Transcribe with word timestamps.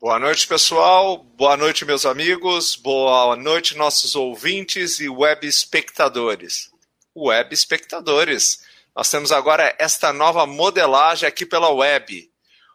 Boa 0.00 0.16
noite, 0.16 0.46
pessoal. 0.46 1.18
Boa 1.18 1.56
noite, 1.56 1.84
meus 1.84 2.06
amigos. 2.06 2.76
Boa 2.76 3.34
noite, 3.34 3.76
nossos 3.76 4.14
ouvintes 4.14 5.00
e 5.00 5.08
web 5.08 5.44
espectadores. 5.44 6.70
Web 7.16 7.52
espectadores. 7.52 8.62
Nós 8.94 9.10
temos 9.10 9.32
agora 9.32 9.74
esta 9.76 10.12
nova 10.12 10.46
modelagem 10.46 11.28
aqui 11.28 11.44
pela 11.44 11.70
web. 11.70 12.30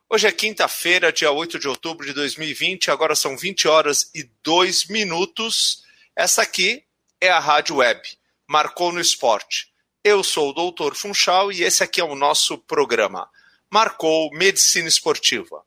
Hoje 0.10 0.28
é 0.28 0.34
quinta-feira, 0.34 1.14
dia 1.14 1.32
8 1.32 1.58
de 1.60 1.70
outubro 1.70 2.06
de 2.06 2.12
2020, 2.12 2.92
agora 2.92 3.16
são 3.16 3.38
20 3.38 3.70
horas 3.70 4.12
e 4.14 4.30
2 4.44 4.88
minutos. 4.88 5.82
Essa 6.14 6.42
aqui 6.42 6.84
é 7.22 7.30
a 7.30 7.40
Rádio 7.40 7.78
Web, 7.78 8.02
Marcou 8.46 8.92
no 8.92 9.00
Esporte. 9.00 9.70
Eu 10.04 10.26
sou 10.26 10.50
o 10.50 10.54
Doutor 10.54 10.94
Funchal 10.94 11.54
e 11.54 11.64
esse 11.64 11.86
aqui 11.86 12.02
é 12.02 12.04
o 12.04 12.16
nosso 12.16 12.58
programa. 12.58 13.30
Marcou 13.72 14.30
Medicina 14.34 14.90
Esportiva. 14.90 15.64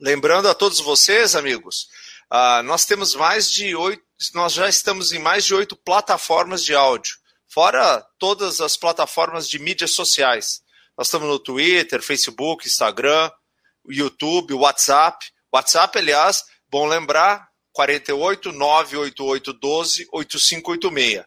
Lembrando 0.00 0.48
a 0.48 0.54
todos 0.54 0.80
vocês, 0.80 1.36
amigos, 1.36 1.88
uh, 2.32 2.62
nós 2.64 2.84
temos 2.84 3.14
mais 3.14 3.48
de 3.48 3.76
oito, 3.76 4.02
nós 4.34 4.52
já 4.52 4.68
estamos 4.68 5.12
em 5.12 5.20
mais 5.20 5.44
de 5.44 5.54
oito 5.54 5.76
plataformas 5.76 6.64
de 6.64 6.74
áudio, 6.74 7.16
fora 7.46 8.04
todas 8.18 8.60
as 8.60 8.76
plataformas 8.76 9.48
de 9.48 9.58
mídias 9.60 9.92
sociais. 9.92 10.62
Nós 10.98 11.06
estamos 11.06 11.28
no 11.28 11.38
Twitter, 11.38 12.02
Facebook, 12.02 12.66
Instagram, 12.66 13.30
YouTube, 13.88 14.54
WhatsApp. 14.54 15.26
WhatsApp, 15.52 15.96
aliás, 15.96 16.44
bom 16.68 16.86
lembrar, 16.86 17.48
48 17.72 18.50
98812 18.50 20.08
8586. 20.12 21.24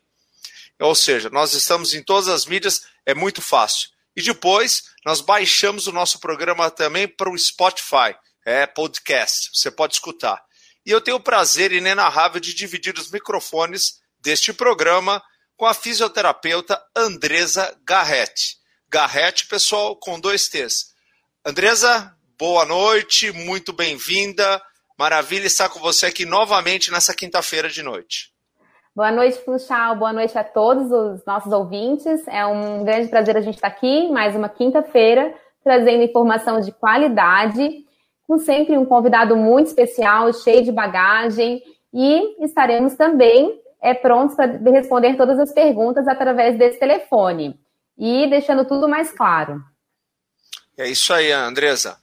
Ou 0.80 0.94
seja, 0.94 1.30
nós 1.30 1.54
estamos 1.54 1.94
em 1.94 2.04
todas 2.04 2.28
as 2.28 2.46
mídias, 2.46 2.82
é 3.06 3.14
muito 3.14 3.42
fácil. 3.42 3.90
E 4.14 4.22
depois 4.22 4.84
nós 5.06 5.22
baixamos 5.22 5.88
o 5.88 5.92
nosso 5.94 6.20
programa 6.20 6.70
também 6.70 7.08
para 7.08 7.30
o 7.30 7.38
Spotify, 7.38 8.16
é 8.48 8.66
podcast, 8.66 9.50
você 9.54 9.70
pode 9.70 9.96
escutar. 9.96 10.42
E 10.86 10.90
eu 10.90 11.02
tenho 11.02 11.18
o 11.18 11.22
prazer 11.22 11.74
inenarrável 11.74 12.40
de 12.40 12.56
dividir 12.56 12.98
os 12.98 13.12
microfones 13.12 14.00
deste 14.22 14.54
programa 14.54 15.22
com 15.58 15.66
a 15.66 15.74
fisioterapeuta 15.74 16.82
Andresa 16.96 17.78
Garrett. 17.86 18.56
Garrett, 18.88 19.48
pessoal, 19.48 19.98
com 19.98 20.18
dois 20.18 20.48
T's. 20.48 20.94
Andresa, 21.46 22.16
boa 22.40 22.64
noite, 22.64 23.34
muito 23.34 23.74
bem-vinda. 23.74 24.62
Maravilha 24.98 25.46
estar 25.46 25.68
com 25.68 25.82
você 25.82 26.06
aqui 26.06 26.26
novamente 26.26 26.90
nessa 26.90 27.14
quinta-feira 27.14 27.68
de 27.68 27.84
noite. 27.84 28.32
Boa 28.96 29.12
noite, 29.12 29.44
Funchal. 29.44 29.98
Boa 29.98 30.14
noite 30.14 30.38
a 30.38 30.44
todos 30.46 30.90
os 30.90 31.26
nossos 31.26 31.52
ouvintes. 31.52 32.26
É 32.30 32.46
um 32.46 32.86
grande 32.86 33.10
prazer 33.10 33.36
a 33.36 33.42
gente 33.42 33.56
estar 33.56 33.68
aqui, 33.68 34.10
mais 34.10 34.38
uma 34.38 34.48
quinta-feira, 34.48 35.36
trazendo 35.62 36.02
informação 36.02 36.62
de 36.62 36.72
qualidade, 36.72 37.86
com 38.28 38.38
sempre 38.38 38.78
um 38.78 38.86
convidado 38.86 39.36
muito 39.36 39.68
especial, 39.68 40.32
cheio 40.34 40.64
de 40.64 40.72
bagagem, 40.72 41.64
e 41.94 42.44
estaremos 42.44 42.96
também 42.96 43.62
é, 43.82 43.94
prontos 43.94 44.36
para 44.36 44.58
responder 44.72 45.16
todas 45.16 45.40
as 45.40 45.54
perguntas 45.54 46.08
através 46.08 46.58
desse 46.58 46.78
telefone. 46.78 47.58
E 47.98 48.30
deixando 48.30 48.66
tudo 48.66 48.88
mais 48.88 49.12
claro. 49.12 49.64
É 50.78 50.88
isso 50.88 51.14
aí, 51.14 51.32
Andresa. 51.32 51.98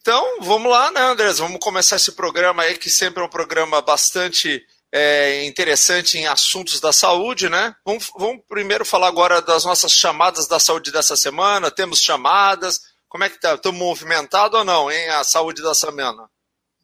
Então, 0.00 0.40
vamos 0.40 0.70
lá, 0.70 0.90
né, 0.90 1.00
Andrés? 1.00 1.38
Vamos 1.38 1.58
começar 1.60 1.96
esse 1.96 2.12
programa 2.12 2.62
aí, 2.62 2.78
que 2.78 2.88
sempre 2.88 3.22
é 3.22 3.26
um 3.26 3.28
programa 3.28 3.82
bastante 3.82 4.64
é, 4.92 5.44
interessante 5.44 6.18
em 6.18 6.26
assuntos 6.26 6.80
da 6.80 6.92
saúde, 6.92 7.48
né? 7.48 7.74
Vamos, 7.84 8.10
vamos, 8.16 8.42
primeiro 8.48 8.84
falar 8.84 9.08
agora 9.08 9.42
das 9.42 9.64
nossas 9.64 9.92
chamadas 9.92 10.46
da 10.46 10.58
saúde 10.58 10.90
dessa 10.90 11.16
semana. 11.16 11.70
Temos 11.70 12.00
chamadas. 12.00 12.89
Como 13.10 13.24
é 13.24 13.28
que 13.28 13.38
tá? 13.38 13.52
Estamos 13.52 13.78
movimentado 13.78 14.56
ou 14.56 14.64
não, 14.64 14.90
hein? 14.90 15.10
A 15.10 15.22
saúde 15.22 15.62
da 15.62 15.74
semana. 15.74 16.30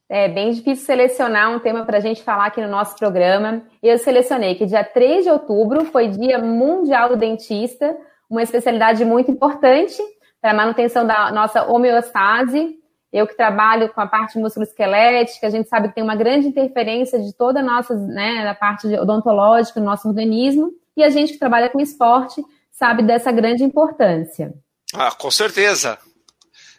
É 0.06 0.28
bem 0.28 0.50
difícil 0.50 0.84
selecionar 0.84 1.50
um 1.50 1.58
tema 1.58 1.86
para 1.86 1.96
a 1.96 2.00
gente 2.00 2.22
falar 2.22 2.46
aqui 2.46 2.60
no 2.60 2.68
nosso 2.68 2.94
programa. 2.96 3.62
Eu 3.82 3.96
selecionei 3.98 4.56
que 4.56 4.66
dia 4.66 4.84
3 4.84 5.24
de 5.24 5.30
outubro 5.30 5.86
foi 5.86 6.08
Dia 6.08 6.38
Mundial 6.38 7.08
do 7.08 7.16
Dentista, 7.16 7.96
uma 8.28 8.42
especialidade 8.42 9.02
muito 9.06 9.30
importante 9.30 9.96
para 10.38 10.50
a 10.50 10.54
manutenção 10.54 11.06
da 11.06 11.32
nossa 11.32 11.64
homeostase 11.64 12.76
eu 13.16 13.26
que 13.26 13.34
trabalho 13.34 13.88
com 13.94 14.00
a 14.02 14.06
parte 14.06 14.38
musculoesquelética, 14.38 15.46
a 15.46 15.50
gente 15.50 15.70
sabe 15.70 15.88
que 15.88 15.94
tem 15.94 16.04
uma 16.04 16.14
grande 16.14 16.48
interferência 16.48 17.18
de 17.18 17.32
toda 17.32 17.60
a 17.60 17.62
nossa, 17.62 17.94
né, 17.94 18.44
da 18.44 18.54
parte 18.54 18.86
odontológica 18.88 19.80
no 19.80 19.86
nosso 19.86 20.06
organismo, 20.06 20.70
e 20.94 21.02
a 21.02 21.08
gente 21.08 21.32
que 21.32 21.38
trabalha 21.38 21.70
com 21.70 21.80
esporte 21.80 22.42
sabe 22.70 23.02
dessa 23.02 23.32
grande 23.32 23.64
importância. 23.64 24.52
Ah, 24.92 25.10
com 25.12 25.30
certeza. 25.30 25.98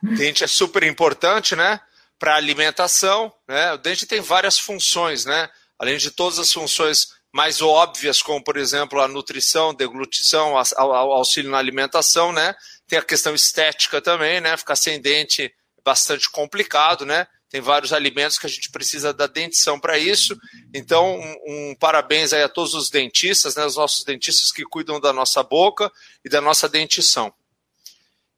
O 0.04 0.16
dente 0.16 0.44
é 0.44 0.48
super 0.48 0.84
importante, 0.84 1.56
né? 1.56 1.80
Para 2.20 2.36
alimentação, 2.36 3.34
né? 3.48 3.74
O 3.74 3.78
dente 3.78 4.06
tem 4.06 4.22
várias 4.22 4.58
funções, 4.58 5.26
né? 5.26 5.50
Além 5.78 5.98
de 5.98 6.12
todas 6.12 6.40
as 6.40 6.52
funções 6.52 7.10
mais 7.32 7.62
óbvias, 7.62 8.22
como 8.22 8.44
por 8.44 8.58
exemplo 8.58 9.00
a 9.00 9.08
nutrição, 9.08 9.74
deglutição, 9.74 10.56
auxílio 10.58 11.52
na 11.52 11.58
alimentação, 11.58 12.32
né? 12.32 12.56
Tem 12.88 12.98
a 12.98 13.04
questão 13.04 13.36
estética 13.36 14.02
também, 14.02 14.42
né? 14.42 14.56
Ficar 14.58 14.76
sem 14.76 15.00
dente 15.00 15.54
bastante 15.84 16.30
complicado, 16.30 17.06
né? 17.06 17.28
Tem 17.50 17.62
vários 17.62 17.94
alimentos 17.94 18.38
que 18.38 18.46
a 18.46 18.50
gente 18.50 18.70
precisa 18.70 19.14
da 19.14 19.26
dentição 19.26 19.80
para 19.80 19.98
isso. 19.98 20.38
Então, 20.74 21.18
um, 21.18 21.36
um, 21.48 21.76
parabéns 21.76 22.34
aí 22.34 22.44
a 22.44 22.50
todos 22.50 22.74
os 22.74 22.90
dentistas, 22.90 23.56
né? 23.56 23.66
Os 23.66 23.78
nossos 23.78 24.04
dentistas 24.04 24.52
que 24.52 24.64
cuidam 24.64 25.00
da 25.00 25.14
nossa 25.14 25.42
boca 25.44 25.92
e 26.26 26.30
da 26.30 26.42
nossa 26.42 26.68
dentição. 26.68 27.34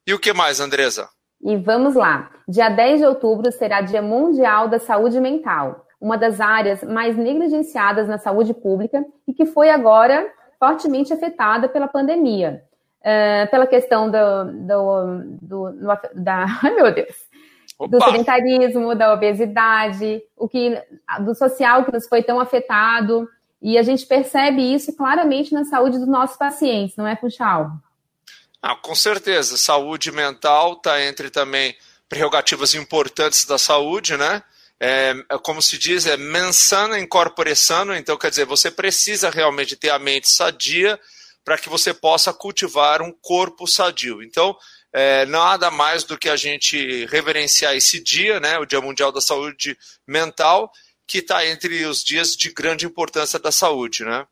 E 0.06 0.14
o 0.14 0.18
que 0.18 0.32
mais, 0.32 0.60
Andresa? 0.60 1.08
E 1.42 1.56
vamos 1.56 1.94
lá. 1.94 2.30
Dia 2.48 2.68
10 2.68 3.00
de 3.00 3.06
outubro 3.06 3.50
será 3.50 3.80
Dia 3.80 4.02
Mundial 4.02 4.68
da 4.68 4.78
Saúde 4.78 5.20
Mental, 5.20 5.86
uma 6.00 6.18
das 6.18 6.40
áreas 6.40 6.82
mais 6.82 7.16
negligenciadas 7.16 8.08
na 8.08 8.18
saúde 8.18 8.52
pública 8.52 9.04
e 9.26 9.32
que 9.32 9.46
foi 9.46 9.70
agora 9.70 10.26
fortemente 10.58 11.12
afetada 11.12 11.68
pela 11.68 11.88
pandemia. 11.88 12.62
Uh, 13.00 13.50
pela 13.50 13.66
questão 13.66 14.10
do, 14.10 14.44
do, 14.66 15.24
do, 15.40 15.72
do 15.72 16.22
da. 16.22 16.44
Ai, 16.62 16.74
meu 16.74 16.92
Deus! 16.92 17.30
Opa. 17.80 17.96
do 17.96 18.04
sedentarismo, 18.04 18.94
da 18.94 19.14
obesidade, 19.14 20.20
o 20.36 20.46
que 20.46 20.78
do 21.20 21.34
social 21.34 21.82
que 21.84 21.92
nos 21.92 22.06
foi 22.06 22.22
tão 22.22 22.38
afetado. 22.38 23.26
E 23.62 23.78
a 23.78 23.82
gente 23.82 24.06
percebe 24.06 24.74
isso 24.74 24.94
claramente 24.94 25.54
na 25.54 25.64
saúde 25.64 25.98
dos 25.98 26.08
nossos 26.08 26.36
pacientes, 26.36 26.96
não 26.96 27.06
é, 27.06 27.16
Funchal? 27.16 27.70
Ah, 28.62 28.76
com 28.76 28.94
certeza. 28.94 29.56
Saúde 29.56 30.12
mental 30.12 30.74
está 30.74 31.02
entre 31.02 31.30
também 31.30 31.74
prerrogativas 32.08 32.74
importantes 32.74 33.44
da 33.44 33.56
saúde, 33.56 34.16
né? 34.16 34.42
É, 34.78 35.14
é, 35.30 35.38
como 35.38 35.60
se 35.60 35.78
diz, 35.78 36.06
é 36.06 36.16
mensana 36.16 36.98
incorpore 36.98 37.54
sano, 37.54 37.94
então 37.94 38.16
quer 38.16 38.30
dizer, 38.30 38.46
você 38.46 38.70
precisa 38.70 39.28
realmente 39.28 39.76
ter 39.76 39.90
a 39.90 39.98
mente 39.98 40.30
sadia 40.30 40.98
para 41.44 41.58
que 41.58 41.68
você 41.68 41.92
possa 41.92 42.32
cultivar 42.32 43.02
um 43.02 43.12
corpo 43.12 43.66
sadio. 43.66 44.22
Então, 44.22 44.56
é, 44.92 45.26
nada 45.26 45.70
mais 45.70 46.02
do 46.04 46.18
que 46.18 46.28
a 46.28 46.36
gente 46.36 47.06
reverenciar 47.06 47.76
esse 47.76 48.02
dia, 48.02 48.40
né, 48.40 48.58
o 48.58 48.64
Dia 48.64 48.80
Mundial 48.80 49.12
da 49.12 49.20
Saúde 49.20 49.76
Mental, 50.06 50.70
que 51.06 51.18
está 51.18 51.46
entre 51.46 51.84
os 51.84 52.02
dias 52.02 52.34
de 52.36 52.50
grande 52.50 52.86
importância 52.86 53.38
da 53.38 53.52
saúde, 53.52 54.04
né? 54.04 54.26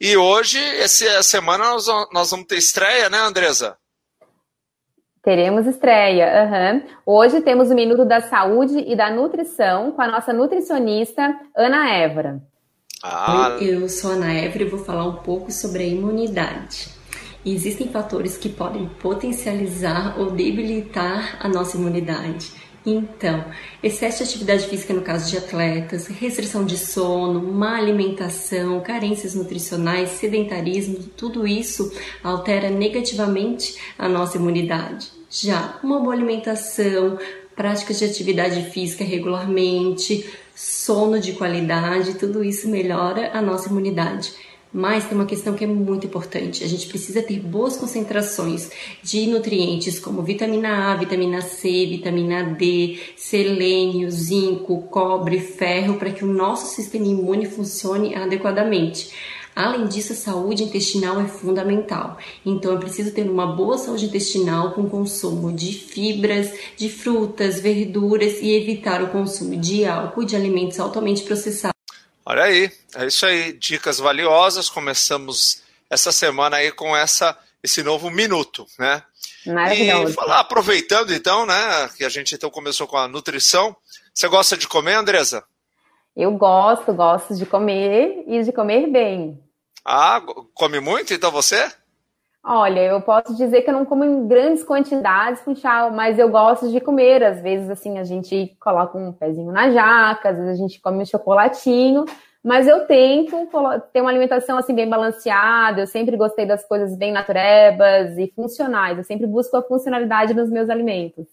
E 0.00 0.14
hoje, 0.14 0.58
essa 0.58 1.22
semana, 1.22 1.70
nós, 1.70 1.86
nós 2.12 2.30
vamos 2.30 2.46
ter 2.46 2.58
estreia, 2.58 3.08
né, 3.08 3.18
Andresa? 3.18 3.78
Teremos 5.22 5.66
estreia. 5.66 6.44
Uhum. 6.44 6.82
Hoje 7.04 7.40
temos 7.40 7.70
o 7.70 7.74
Minuto 7.74 8.04
da 8.04 8.20
Saúde 8.20 8.78
e 8.86 8.94
da 8.94 9.10
Nutrição 9.10 9.90
com 9.92 10.02
a 10.02 10.06
nossa 10.06 10.32
nutricionista 10.32 11.34
Ana 11.56 11.90
Évora. 11.90 12.42
Ah. 13.02 13.56
Eu 13.60 13.88
sou 13.88 14.10
a 14.10 14.14
Ana 14.14 14.34
Évora 14.34 14.62
e 14.62 14.68
vou 14.68 14.84
falar 14.84 15.04
um 15.06 15.16
pouco 15.16 15.50
sobre 15.50 15.82
a 15.82 15.86
imunidade. 15.86 16.88
Existem 17.44 17.88
fatores 17.88 18.36
que 18.36 18.48
podem 18.48 18.88
potencializar 19.00 20.18
ou 20.18 20.30
debilitar 20.30 21.38
a 21.40 21.48
nossa 21.48 21.76
imunidade. 21.76 22.52
Então, 22.88 23.44
excesso 23.82 24.18
de 24.18 24.30
atividade 24.30 24.68
física 24.68 24.94
no 24.94 25.02
caso 25.02 25.28
de 25.28 25.36
atletas, 25.36 26.06
restrição 26.06 26.64
de 26.64 26.78
sono, 26.78 27.42
má 27.42 27.76
alimentação, 27.76 28.80
carências 28.80 29.34
nutricionais, 29.34 30.10
sedentarismo, 30.10 30.98
tudo 31.16 31.48
isso 31.48 31.92
altera 32.22 32.70
negativamente 32.70 33.76
a 33.98 34.08
nossa 34.08 34.36
imunidade. 34.36 35.08
Já 35.28 35.80
uma 35.82 35.98
boa 35.98 36.14
alimentação, 36.14 37.18
práticas 37.56 37.98
de 37.98 38.04
atividade 38.04 38.70
física 38.70 39.02
regularmente, 39.02 40.24
sono 40.54 41.18
de 41.18 41.32
qualidade, 41.32 42.14
tudo 42.14 42.44
isso 42.44 42.68
melhora 42.68 43.32
a 43.34 43.42
nossa 43.42 43.68
imunidade. 43.68 44.32
Mas 44.76 45.06
tem 45.06 45.16
uma 45.16 45.24
questão 45.24 45.54
que 45.54 45.64
é 45.64 45.66
muito 45.66 46.04
importante. 46.04 46.62
A 46.62 46.68
gente 46.68 46.86
precisa 46.86 47.22
ter 47.22 47.40
boas 47.40 47.78
concentrações 47.78 48.70
de 49.02 49.26
nutrientes 49.26 49.98
como 49.98 50.20
vitamina 50.20 50.92
A, 50.92 50.96
vitamina 50.96 51.40
C, 51.40 51.86
vitamina 51.86 52.42
D, 52.42 52.98
selênio, 53.16 54.10
zinco, 54.10 54.82
cobre, 54.82 55.40
ferro, 55.40 55.94
para 55.94 56.10
que 56.10 56.22
o 56.22 56.28
nosso 56.28 56.74
sistema 56.74 57.06
imune 57.06 57.46
funcione 57.46 58.14
adequadamente. 58.14 59.12
Além 59.54 59.86
disso, 59.86 60.12
a 60.12 60.16
saúde 60.16 60.64
intestinal 60.64 61.18
é 61.22 61.24
fundamental. 61.24 62.18
Então, 62.44 62.74
é 62.74 62.76
preciso 62.76 63.12
ter 63.12 63.30
uma 63.30 63.46
boa 63.46 63.78
saúde 63.78 64.04
intestinal 64.04 64.72
com 64.72 64.90
consumo 64.90 65.50
de 65.50 65.72
fibras, 65.72 66.52
de 66.76 66.90
frutas, 66.90 67.58
verduras 67.58 68.42
e 68.42 68.50
evitar 68.50 69.02
o 69.02 69.08
consumo 69.08 69.56
de 69.56 69.86
álcool 69.86 70.24
e 70.24 70.26
de 70.26 70.36
alimentos 70.36 70.78
altamente 70.78 71.22
processados. 71.22 71.75
Olha 72.28 72.42
aí, 72.42 72.72
é 72.96 73.06
isso 73.06 73.24
aí, 73.24 73.52
dicas 73.52 74.00
valiosas. 74.00 74.68
Começamos 74.68 75.62
essa 75.88 76.10
semana 76.10 76.56
aí 76.56 76.72
com 76.72 76.96
essa 76.96 77.38
esse 77.62 77.84
novo 77.84 78.10
minuto, 78.10 78.66
né? 78.76 79.00
Maravilhoso. 79.46 80.10
E 80.10 80.14
falar, 80.14 80.40
aproveitando 80.40 81.14
então, 81.14 81.46
né, 81.46 81.54
que 81.96 82.04
a 82.04 82.08
gente 82.08 82.34
então 82.34 82.50
começou 82.50 82.88
com 82.88 82.96
a 82.96 83.06
nutrição. 83.06 83.76
Você 84.12 84.26
gosta 84.26 84.56
de 84.56 84.66
comer, 84.66 84.94
Andresa? 84.94 85.44
Eu 86.16 86.32
gosto, 86.32 86.92
gosto 86.92 87.36
de 87.36 87.46
comer 87.46 88.24
e 88.26 88.42
de 88.42 88.50
comer 88.50 88.88
bem. 88.88 89.40
Ah, 89.84 90.20
come 90.52 90.80
muito 90.80 91.14
então 91.14 91.30
você? 91.30 91.70
Olha, 92.48 92.78
eu 92.78 93.00
posso 93.00 93.36
dizer 93.36 93.62
que 93.62 93.70
eu 93.70 93.74
não 93.74 93.84
como 93.84 94.04
em 94.04 94.28
grandes 94.28 94.62
quantidades, 94.62 95.42
Funchal, 95.42 95.90
mas 95.90 96.16
eu 96.16 96.28
gosto 96.28 96.70
de 96.70 96.80
comer. 96.80 97.24
Às 97.24 97.42
vezes, 97.42 97.68
assim, 97.68 97.98
a 97.98 98.04
gente 98.04 98.56
coloca 98.60 98.96
um 98.96 99.12
pezinho 99.12 99.50
na 99.50 99.68
jaca, 99.72 100.28
às 100.28 100.36
vezes 100.36 100.52
a 100.52 100.54
gente 100.54 100.80
come 100.80 101.02
um 101.02 101.04
chocolatinho, 101.04 102.04
mas 102.44 102.68
eu 102.68 102.86
tento 102.86 103.48
ter 103.92 104.00
uma 104.00 104.10
alimentação 104.10 104.56
assim 104.56 104.72
bem 104.76 104.88
balanceada. 104.88 105.80
Eu 105.80 105.86
sempre 105.88 106.16
gostei 106.16 106.46
das 106.46 106.64
coisas 106.64 106.96
bem 106.96 107.10
naturebas 107.10 108.16
e 108.16 108.32
funcionais. 108.36 108.96
Eu 108.96 109.02
sempre 109.02 109.26
busco 109.26 109.56
a 109.56 109.62
funcionalidade 109.62 110.32
nos 110.32 110.48
meus 110.48 110.70
alimentos. 110.70 111.26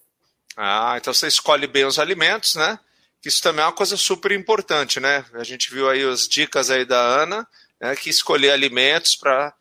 Ah, 0.57 0.95
então 0.98 1.13
você 1.13 1.27
escolhe 1.27 1.68
bem 1.68 1.86
os 1.86 2.00
alimentos, 2.00 2.56
né? 2.56 2.80
Isso 3.24 3.39
também 3.39 3.62
é 3.62 3.68
uma 3.68 3.71
coisa 3.71 3.95
super 3.98 4.31
importante, 4.31 5.00
né? 5.00 5.24
A 5.36 5.44
gente 5.44 5.71
viu 5.71 5.88
aí 5.88 6.04
as 6.04 6.27
dicas 6.27 6.71
aí 6.71 6.86
da 6.86 6.98
Ana, 7.00 7.48
né, 7.80 7.95
que 7.95 8.09
escolher 8.09 8.50
alimentos 8.50 9.16
para 9.16 9.54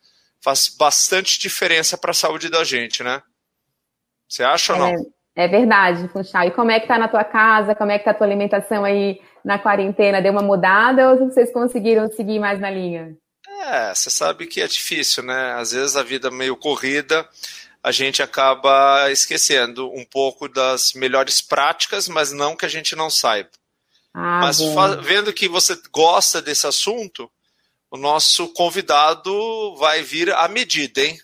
faz 0.43 0.67
bastante 0.67 1.39
diferença 1.39 1.97
para 1.97 2.11
a 2.11 2.13
saúde 2.13 2.49
da 2.49 2.63
gente, 2.63 3.01
né? 3.01 3.23
Você 4.27 4.43
acha 4.43 4.73
ou 4.73 4.79
não? 4.79 4.89
É, 5.35 5.45
é 5.45 5.47
verdade, 5.47 6.07
Funchal. 6.09 6.47
E 6.47 6.51
como 6.51 6.69
é 6.69 6.79
que 6.79 6.87
tá 6.87 6.97
na 6.97 7.07
tua 7.07 7.23
casa? 7.23 7.73
Como 7.73 7.91
é 7.91 7.97
que 7.97 8.03
tá 8.03 8.11
a 8.11 8.13
tua 8.13 8.27
alimentação 8.27 8.83
aí 8.83 9.21
na 9.43 9.57
quarentena 9.57 10.21
deu 10.21 10.33
uma 10.33 10.41
mudada 10.41 11.11
ou 11.11 11.29
vocês 11.29 11.51
conseguiram 11.51 12.11
seguir 12.11 12.39
mais 12.39 12.59
na 12.59 12.69
linha? 12.69 13.15
É, 13.65 13.93
você 13.93 14.09
sabe 14.09 14.45
que 14.45 14.61
é 14.61 14.67
difícil, 14.67 15.23
né? 15.23 15.53
Às 15.53 15.71
vezes 15.71 15.95
a 15.95 16.03
vida 16.03 16.29
meio 16.29 16.57
corrida, 16.57 17.27
a 17.81 17.91
gente 17.91 18.21
acaba 18.21 19.09
esquecendo 19.11 19.89
um 19.93 20.03
pouco 20.03 20.49
das 20.49 20.93
melhores 20.93 21.41
práticas, 21.41 22.09
mas 22.09 22.33
não 22.33 22.55
que 22.55 22.65
a 22.65 22.69
gente 22.69 22.95
não 22.95 23.09
saiba. 23.09 23.49
Ah, 24.13 24.41
mas 24.41 24.59
vendo 25.03 25.31
que 25.31 25.47
você 25.47 25.79
gosta 25.91 26.41
desse 26.41 26.67
assunto, 26.67 27.31
o 27.93 27.97
nosso 27.97 28.47
convidado 28.53 29.75
vai 29.75 30.01
vir 30.01 30.33
à 30.33 30.47
medida, 30.47 31.05
hein? 31.05 31.21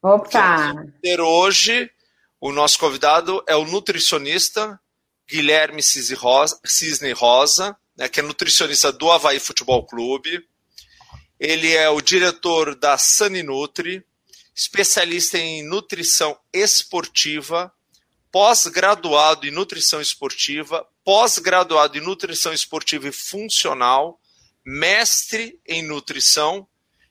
Opa! 0.00 0.72
Ter 1.02 1.20
hoje, 1.20 1.90
o 2.40 2.52
nosso 2.52 2.78
convidado 2.78 3.42
é 3.44 3.56
o 3.56 3.64
nutricionista 3.64 4.78
Guilherme 5.28 5.82
Cisne 5.82 7.12
Rosa, 7.12 7.76
né, 7.96 8.08
que 8.08 8.20
é 8.20 8.22
nutricionista 8.22 8.92
do 8.92 9.10
Havaí 9.10 9.40
Futebol 9.40 9.84
Clube. 9.84 10.46
Ele 11.40 11.74
é 11.74 11.88
o 11.88 12.00
diretor 12.00 12.76
da 12.76 12.96
Saninutri, 12.96 14.06
especialista 14.54 15.38
em 15.38 15.64
nutrição 15.64 16.38
esportiva, 16.52 17.72
pós-graduado 18.30 19.44
em 19.44 19.50
nutrição 19.50 20.00
esportiva, 20.00 20.86
pós-graduado 21.04 21.98
em 21.98 22.00
nutrição 22.00 22.52
esportiva 22.52 23.08
e 23.08 23.12
funcional, 23.12 24.20
mestre 24.66 25.60
em 25.64 25.80
nutrição, 25.80 26.66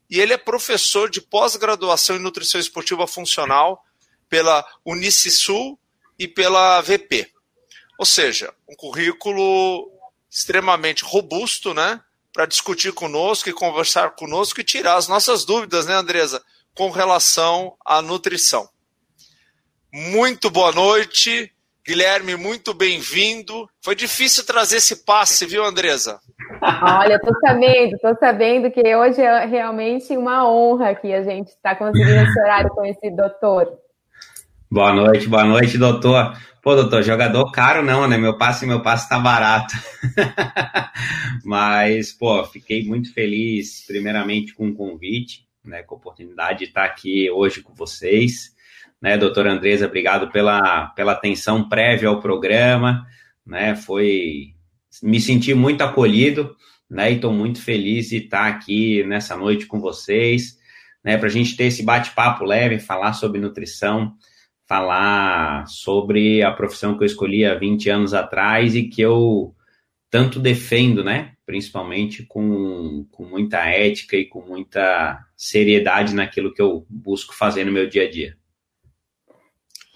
e 0.09 0.19
ele 0.19 0.33
é 0.33 0.37
professor 0.37 1.09
de 1.09 1.21
pós-graduação 1.21 2.17
em 2.17 2.19
nutrição 2.19 2.59
esportiva 2.59 3.07
funcional 3.07 3.81
pela 4.27 4.67
Unicisul 4.83 5.79
e 6.19 6.27
pela 6.27 6.81
VP. 6.81 7.31
Ou 7.97 8.05
seja, 8.05 8.53
um 8.69 8.75
currículo 8.75 9.89
extremamente 10.29 11.05
robusto, 11.05 11.73
né? 11.73 12.01
Para 12.33 12.45
discutir 12.45 12.91
conosco 12.91 13.49
e 13.49 13.53
conversar 13.53 14.11
conosco 14.15 14.59
e 14.59 14.63
tirar 14.63 14.97
as 14.97 15.07
nossas 15.07 15.45
dúvidas, 15.45 15.85
né, 15.85 15.93
Andresa, 15.93 16.43
com 16.75 16.89
relação 16.89 17.77
à 17.85 18.01
nutrição. 18.01 18.69
Muito 19.93 20.49
boa 20.49 20.73
noite, 20.73 21.54
Guilherme, 21.87 22.35
muito 22.35 22.73
bem-vindo. 22.73 23.69
Foi 23.79 23.95
difícil 23.95 24.43
trazer 24.43 24.77
esse 24.77 25.05
passe, 25.05 25.45
viu, 25.45 25.63
Andresa? 25.63 26.19
Olha, 26.81 27.19
tô 27.19 27.31
sabendo, 27.39 27.95
tô 27.99 28.15
sabendo 28.15 28.71
que 28.71 28.95
hoje 28.95 29.21
é 29.21 29.45
realmente 29.45 30.17
uma 30.17 30.49
honra 30.49 30.95
que 30.95 31.13
a 31.13 31.21
gente 31.21 31.49
está 31.49 31.75
conseguindo 31.75 32.09
esse 32.09 32.39
horário 32.39 32.71
com 32.71 32.83
esse 32.83 33.11
doutor. 33.11 33.71
Boa 34.71 34.93
noite, 34.93 35.27
boa 35.27 35.43
noite, 35.43 35.77
doutor. 35.77 36.35
Pô, 36.59 36.73
doutor, 36.73 37.03
jogador 37.03 37.51
caro 37.51 37.83
não, 37.83 38.07
né? 38.07 38.17
Meu 38.17 38.35
passe, 38.35 38.65
meu 38.65 38.81
passe 38.81 39.07
tá 39.07 39.19
barato. 39.19 39.75
Mas, 41.45 42.11
pô, 42.11 42.43
fiquei 42.45 42.83
muito 42.83 43.13
feliz, 43.13 43.85
primeiramente, 43.85 44.55
com 44.55 44.69
o 44.69 44.73
convite, 44.73 45.47
né? 45.63 45.83
Com 45.83 45.93
a 45.93 45.97
oportunidade 45.99 46.57
de 46.57 46.65
estar 46.65 46.83
aqui 46.83 47.29
hoje 47.29 47.61
com 47.61 47.75
vocês. 47.75 48.54
Né, 49.01 49.17
doutora 49.17 49.51
Andresa, 49.51 49.87
obrigado 49.87 50.31
pela, 50.31 50.87
pela 50.87 51.11
atenção 51.11 51.67
prévia 51.67 52.09
ao 52.09 52.21
programa, 52.21 53.05
né? 53.45 53.75
Foi. 53.75 54.53
Me 55.03 55.19
senti 55.19 55.53
muito 55.53 55.81
acolhido, 55.81 56.55
né? 56.89 57.11
E 57.11 57.15
estou 57.15 57.31
muito 57.31 57.61
feliz 57.61 58.09
de 58.09 58.17
estar 58.17 58.47
aqui 58.47 59.03
nessa 59.03 59.35
noite 59.35 59.65
com 59.65 59.79
vocês, 59.79 60.57
né? 61.03 61.17
Para 61.17 61.27
a 61.27 61.31
gente 61.31 61.55
ter 61.55 61.65
esse 61.65 61.83
bate-papo 61.83 62.45
leve, 62.45 62.79
falar 62.79 63.13
sobre 63.13 63.39
nutrição 63.39 64.15
falar 64.67 65.67
sobre 65.67 66.41
a 66.43 66.51
profissão 66.51 66.97
que 66.97 67.03
eu 67.03 67.05
escolhi 67.05 67.45
há 67.45 67.55
20 67.55 67.89
anos 67.89 68.13
atrás 68.13 68.75
e 68.75 68.83
que 68.83 69.01
eu 69.01 69.55
tanto 70.09 70.39
defendo, 70.39 71.03
né? 71.03 71.33
Principalmente 71.45 72.23
com, 72.23 73.05
com 73.11 73.25
muita 73.25 73.59
ética 73.65 74.15
e 74.15 74.25
com 74.25 74.41
muita 74.41 75.23
seriedade 75.35 76.15
naquilo 76.15 76.53
que 76.53 76.61
eu 76.61 76.85
busco 76.89 77.35
fazer 77.35 77.63
no 77.65 77.71
meu 77.71 77.87
dia 77.87 78.03
a 78.03 78.09
dia. 78.09 78.37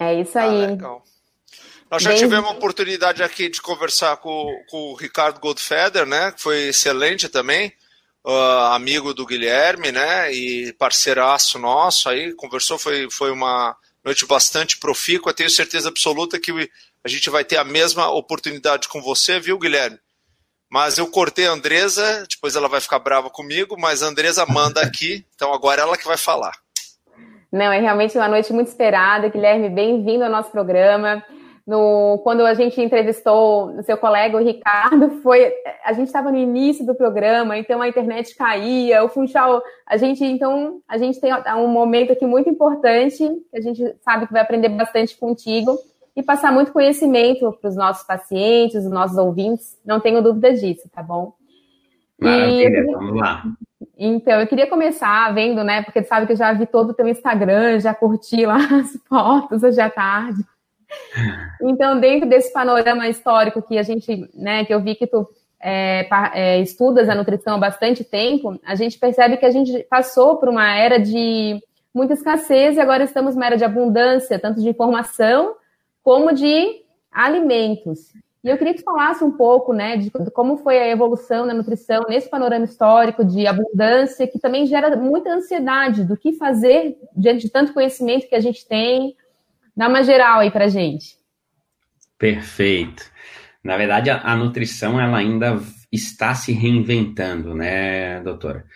É 0.00 0.14
isso 0.14 0.38
aí. 0.38 0.64
Ah, 0.64 0.66
legal. 0.68 1.04
Nós 1.90 2.02
já 2.02 2.10
Bem... 2.10 2.18
tivemos 2.18 2.48
a 2.48 2.52
oportunidade 2.52 3.22
aqui 3.22 3.48
de 3.48 3.60
conversar 3.60 4.16
com, 4.16 4.52
com 4.68 4.92
o 4.92 4.94
Ricardo 4.94 5.40
Goldfeder, 5.40 6.06
né? 6.06 6.32
Que 6.32 6.40
foi 6.40 6.68
excelente 6.68 7.28
também. 7.28 7.72
Uh, 8.24 8.72
amigo 8.72 9.14
do 9.14 9.26
Guilherme, 9.26 9.92
né? 9.92 10.32
E 10.32 10.72
parceiraço 10.74 11.58
nosso 11.58 12.08
aí, 12.08 12.34
conversou, 12.34 12.78
foi, 12.78 13.10
foi 13.10 13.30
uma, 13.30 13.76
noite 14.04 14.26
bastante 14.26 14.78
profícua. 14.78 15.34
Tenho 15.34 15.50
certeza 15.50 15.88
absoluta 15.88 16.38
que 16.38 16.52
a 17.04 17.08
gente 17.08 17.30
vai 17.30 17.44
ter 17.44 17.56
a 17.56 17.64
mesma 17.64 18.10
oportunidade 18.10 18.88
com 18.88 19.00
você, 19.00 19.38
viu, 19.38 19.58
Guilherme? 19.58 19.98
Mas 20.70 20.98
eu 20.98 21.06
cortei 21.08 21.46
a 21.46 21.52
Andresa, 21.52 22.24
depois 22.28 22.54
ela 22.54 22.68
vai 22.68 22.80
ficar 22.80 23.00
brava 23.00 23.28
comigo, 23.28 23.76
mas 23.78 24.02
a 24.02 24.06
Andresa 24.06 24.46
manda 24.46 24.80
aqui, 24.80 25.26
então 25.34 25.52
agora 25.52 25.82
é 25.82 25.84
ela 25.84 25.96
que 25.96 26.06
vai 26.06 26.16
falar. 26.16 26.56
Não, 27.52 27.72
é 27.72 27.80
realmente 27.80 28.16
uma 28.16 28.28
noite 28.28 28.52
muito 28.52 28.68
esperada. 28.68 29.28
Guilherme, 29.28 29.68
bem-vindo 29.68 30.24
ao 30.24 30.30
nosso 30.30 30.50
programa 30.50 31.22
no, 31.70 32.18
quando 32.24 32.44
a 32.44 32.52
gente 32.52 32.80
entrevistou 32.80 33.70
o 33.78 33.82
seu 33.84 33.96
colega, 33.96 34.36
o 34.36 34.42
Ricardo, 34.44 35.22
foi 35.22 35.52
a 35.84 35.92
gente 35.92 36.08
estava 36.08 36.30
no 36.30 36.36
início 36.36 36.84
do 36.84 36.96
programa, 36.96 37.56
então 37.56 37.80
a 37.80 37.88
internet 37.88 38.34
caía, 38.34 39.04
o 39.04 39.08
Funchal, 39.08 39.62
a 39.86 39.96
gente 39.96 40.24
então 40.24 40.80
a 40.88 40.98
gente 40.98 41.20
tem 41.20 41.32
um 41.56 41.68
momento 41.68 42.12
aqui 42.12 42.26
muito 42.26 42.50
importante, 42.50 43.18
que 43.18 43.56
a 43.56 43.60
gente 43.60 43.94
sabe 44.02 44.26
que 44.26 44.32
vai 44.32 44.42
aprender 44.42 44.68
bastante 44.70 45.16
contigo 45.16 45.78
e 46.16 46.22
passar 46.24 46.52
muito 46.52 46.72
conhecimento 46.72 47.52
para 47.60 47.68
os 47.68 47.76
nossos 47.76 48.04
pacientes, 48.04 48.84
os 48.84 48.90
nossos 48.90 49.16
ouvintes, 49.16 49.78
não 49.86 50.00
tenho 50.00 50.20
dúvida 50.20 50.52
disso, 50.52 50.88
tá 50.92 51.04
bom? 51.04 51.34
Maravilha, 52.18 52.80
e, 52.80 52.92
vamos 52.92 53.16
lá. 53.16 53.44
Então, 54.02 54.40
eu 54.40 54.46
queria 54.46 54.66
começar 54.66 55.30
vendo, 55.34 55.62
né, 55.62 55.82
porque 55.82 56.00
tu 56.00 56.08
sabe 56.08 56.24
que 56.24 56.32
eu 56.32 56.36
já 56.36 56.54
vi 56.54 56.64
todo 56.64 56.90
o 56.90 56.94
teu 56.94 57.06
Instagram, 57.06 57.78
já 57.78 57.92
curti 57.92 58.46
lá 58.46 58.56
as 58.80 58.96
fotos 59.06 59.62
hoje 59.62 59.78
à 59.78 59.90
tarde. 59.90 60.42
Então, 61.60 62.00
dentro 62.00 62.26
desse 62.26 62.50
panorama 62.50 63.06
histórico 63.08 63.60
que 63.60 63.76
a 63.76 63.82
gente, 63.82 64.26
né, 64.34 64.64
que 64.64 64.72
eu 64.72 64.80
vi 64.80 64.94
que 64.94 65.06
tu 65.06 65.28
é, 65.60 66.08
é, 66.32 66.60
estudas 66.60 67.10
a 67.10 67.14
nutrição 67.14 67.56
há 67.56 67.58
bastante 67.58 68.02
tempo, 68.02 68.58
a 68.64 68.74
gente 68.74 68.98
percebe 68.98 69.36
que 69.36 69.44
a 69.44 69.50
gente 69.50 69.86
passou 69.90 70.36
por 70.36 70.48
uma 70.48 70.74
era 70.74 70.98
de 70.98 71.60
muita 71.92 72.14
escassez 72.14 72.78
e 72.78 72.80
agora 72.80 73.04
estamos 73.04 73.34
numa 73.34 73.44
era 73.44 73.58
de 73.58 73.64
abundância, 73.64 74.38
tanto 74.38 74.62
de 74.62 74.68
informação 74.70 75.56
como 76.02 76.32
de 76.32 76.82
alimentos. 77.12 78.14
E 78.42 78.48
eu 78.48 78.56
queria 78.56 78.72
que 78.72 78.82
falasse 78.82 79.22
um 79.22 79.32
pouco, 79.32 79.72
né, 79.72 79.96
de 79.96 80.10
como 80.32 80.56
foi 80.56 80.78
a 80.78 80.88
evolução 80.88 81.46
da 81.46 81.52
nutrição 81.52 82.04
nesse 82.08 82.28
panorama 82.28 82.64
histórico 82.64 83.24
de 83.24 83.46
abundância, 83.46 84.26
que 84.26 84.38
também 84.38 84.66
gera 84.66 84.96
muita 84.96 85.30
ansiedade 85.30 86.04
do 86.04 86.16
que 86.16 86.32
fazer 86.32 86.96
diante 87.14 87.42
de 87.42 87.50
tanto 87.50 87.74
conhecimento 87.74 88.26
que 88.26 88.34
a 88.34 88.40
gente 88.40 88.66
tem, 88.66 89.14
Dá 89.80 89.88
uma 89.88 90.02
geral 90.02 90.40
aí 90.40 90.50
pra 90.50 90.68
gente. 90.68 91.16
Perfeito. 92.18 93.02
Na 93.64 93.78
verdade, 93.78 94.10
a, 94.10 94.20
a 94.20 94.36
nutrição 94.36 95.00
ela 95.00 95.16
ainda 95.16 95.58
está 95.90 96.34
se 96.34 96.52
reinventando, 96.52 97.54
né, 97.54 98.20
doutora? 98.20 98.66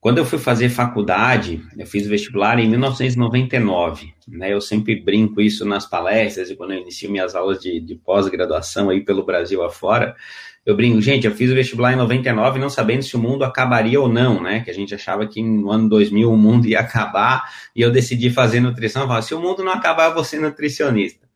Quando 0.00 0.16
eu 0.16 0.24
fui 0.24 0.38
fazer 0.38 0.70
faculdade, 0.70 1.62
eu 1.76 1.86
fiz 1.86 2.06
vestibular 2.06 2.58
em 2.58 2.66
1999, 2.66 4.14
né? 4.26 4.50
Eu 4.50 4.58
sempre 4.58 4.98
brinco 4.98 5.42
isso 5.42 5.62
nas 5.66 5.84
palestras 5.84 6.48
e 6.48 6.56
quando 6.56 6.72
eu 6.72 6.80
inicio 6.80 7.10
minhas 7.10 7.34
aulas 7.34 7.60
de, 7.60 7.78
de 7.78 7.96
pós-graduação 7.96 8.88
aí 8.88 9.04
pelo 9.04 9.26
Brasil 9.26 9.62
afora, 9.62 10.16
eu 10.64 10.74
brinco, 10.74 11.02
gente, 11.02 11.26
eu 11.26 11.34
fiz 11.34 11.50
o 11.50 11.54
vestibular 11.54 11.92
em 11.92 11.96
99 11.96 12.58
não 12.58 12.70
sabendo 12.70 13.02
se 13.02 13.14
o 13.14 13.18
mundo 13.18 13.44
acabaria 13.44 14.00
ou 14.00 14.08
não, 14.08 14.42
né? 14.42 14.60
Que 14.60 14.70
a 14.70 14.74
gente 14.74 14.94
achava 14.94 15.26
que 15.26 15.42
no 15.42 15.70
ano 15.70 15.86
2000 15.90 16.32
o 16.32 16.36
mundo 16.36 16.66
ia 16.66 16.80
acabar 16.80 17.50
e 17.76 17.82
eu 17.82 17.90
decidi 17.92 18.30
fazer 18.30 18.60
nutrição. 18.60 19.02
Falava, 19.02 19.20
se 19.20 19.34
o 19.34 19.40
mundo 19.40 19.62
não 19.62 19.72
acabar, 19.72 20.08
eu 20.08 20.14
vou 20.14 20.24
ser 20.24 20.40
nutricionista. 20.40 21.28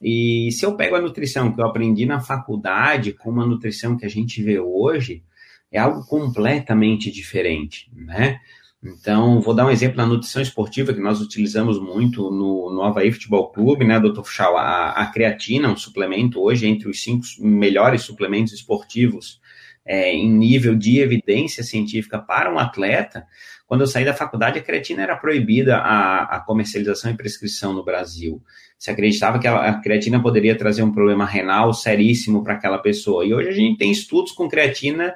E 0.00 0.50
se 0.52 0.64
eu 0.64 0.74
pego 0.76 0.96
a 0.96 1.00
nutrição 1.00 1.52
que 1.52 1.60
eu 1.60 1.66
aprendi 1.66 2.06
na 2.06 2.20
faculdade 2.20 3.12
com 3.12 3.28
uma 3.28 3.44
nutrição 3.44 3.98
que 3.98 4.06
a 4.06 4.08
gente 4.08 4.42
vê 4.42 4.58
hoje, 4.58 5.22
é 5.70 5.78
algo 5.78 6.04
completamente 6.06 7.10
diferente, 7.10 7.90
né? 7.94 8.40
Então, 8.82 9.40
vou 9.40 9.54
dar 9.54 9.66
um 9.66 9.70
exemplo 9.70 9.96
na 9.96 10.06
nutrição 10.06 10.40
esportiva, 10.40 10.94
que 10.94 11.00
nós 11.00 11.20
utilizamos 11.20 11.80
muito 11.80 12.30
no, 12.30 12.72
no 12.72 12.82
Havaí 12.82 13.10
Futebol 13.10 13.50
Clube, 13.50 13.84
né, 13.84 13.98
doutor 13.98 14.24
Fuchal? 14.24 14.56
A, 14.56 14.90
a, 14.90 15.06
creatina, 15.06 15.68
um 15.68 15.76
suplemento 15.76 16.40
hoje 16.40 16.66
entre 16.66 16.88
os 16.88 17.02
cinco 17.02 17.24
melhores 17.40 18.02
suplementos 18.02 18.52
esportivos 18.52 19.40
é, 19.84 20.12
em 20.12 20.30
nível 20.30 20.76
de 20.76 21.00
evidência 21.00 21.64
científica 21.64 22.20
para 22.20 22.54
um 22.54 22.58
atleta. 22.58 23.26
Quando 23.66 23.80
eu 23.80 23.86
saí 23.86 24.04
da 24.04 24.14
faculdade, 24.14 24.60
a 24.60 24.62
creatina 24.62 25.02
era 25.02 25.16
proibida 25.16 25.78
a, 25.78 26.36
a 26.36 26.40
comercialização 26.40 27.10
e 27.10 27.16
prescrição 27.16 27.72
no 27.72 27.84
Brasil. 27.84 28.40
Se 28.78 28.92
acreditava 28.92 29.40
que 29.40 29.48
a, 29.48 29.70
a 29.70 29.80
creatina 29.80 30.22
poderia 30.22 30.56
trazer 30.56 30.84
um 30.84 30.92
problema 30.92 31.26
renal 31.26 31.74
seríssimo 31.74 32.44
para 32.44 32.54
aquela 32.54 32.78
pessoa. 32.78 33.26
E 33.26 33.34
hoje 33.34 33.48
a 33.48 33.52
gente 33.52 33.76
tem 33.76 33.90
estudos 33.90 34.30
com 34.30 34.48
creatina 34.48 35.12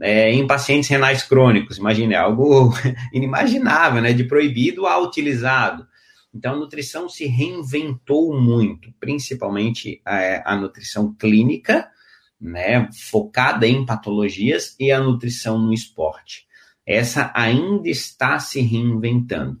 é, 0.00 0.32
em 0.32 0.46
pacientes 0.46 0.88
renais 0.88 1.22
crônicos. 1.22 1.78
Imagine, 1.78 2.14
é 2.14 2.18
algo 2.18 2.72
inimaginável, 3.12 4.02
né? 4.02 4.12
De 4.12 4.24
proibido 4.24 4.86
a 4.86 4.98
utilizado. 4.98 5.86
Então, 6.34 6.54
a 6.54 6.58
nutrição 6.58 7.08
se 7.08 7.24
reinventou 7.24 8.38
muito, 8.38 8.92
principalmente 9.00 10.02
é, 10.06 10.42
a 10.44 10.54
nutrição 10.54 11.14
clínica, 11.14 11.88
né, 12.38 12.90
focada 13.10 13.66
em 13.66 13.86
patologias, 13.86 14.76
e 14.78 14.92
a 14.92 15.00
nutrição 15.00 15.58
no 15.58 15.72
esporte. 15.72 16.46
Essa 16.84 17.32
ainda 17.34 17.88
está 17.88 18.38
se 18.38 18.60
reinventando. 18.60 19.58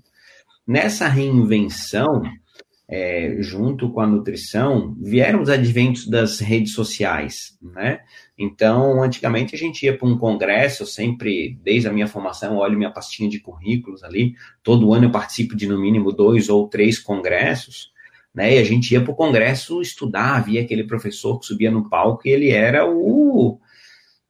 Nessa 0.66 1.08
reinvenção, 1.08 2.22
é, 2.88 3.36
junto 3.40 3.90
com 3.90 4.00
a 4.00 4.06
nutrição, 4.06 4.94
vieram 5.00 5.42
os 5.42 5.48
adventos 5.48 6.06
das 6.06 6.38
redes 6.38 6.72
sociais, 6.72 7.58
né? 7.60 8.00
Então, 8.38 9.02
antigamente 9.02 9.54
a 9.54 9.58
gente 9.58 9.84
ia 9.84 9.96
para 9.96 10.06
um 10.06 10.16
congresso, 10.16 10.82
eu 10.82 10.86
sempre, 10.86 11.58
desde 11.62 11.88
a 11.88 11.92
minha 11.92 12.06
formação, 12.06 12.56
olho 12.56 12.78
minha 12.78 12.92
pastinha 12.92 13.28
de 13.28 13.40
currículos 13.40 14.04
ali, 14.04 14.34
todo 14.62 14.92
ano 14.94 15.06
eu 15.06 15.10
participo 15.10 15.56
de 15.56 15.66
no 15.66 15.80
mínimo 15.80 16.12
dois 16.12 16.48
ou 16.48 16.68
três 16.68 16.98
congressos, 16.98 17.90
né? 18.32 18.54
E 18.54 18.58
a 18.58 18.64
gente 18.64 18.92
ia 18.92 19.02
para 19.02 19.12
o 19.12 19.16
congresso 19.16 19.80
estudar, 19.80 20.44
via 20.44 20.60
aquele 20.60 20.84
professor 20.84 21.40
que 21.40 21.46
subia 21.46 21.70
no 21.70 21.88
palco 21.88 22.28
e 22.28 22.30
ele 22.30 22.50
era 22.50 22.88
o, 22.88 23.58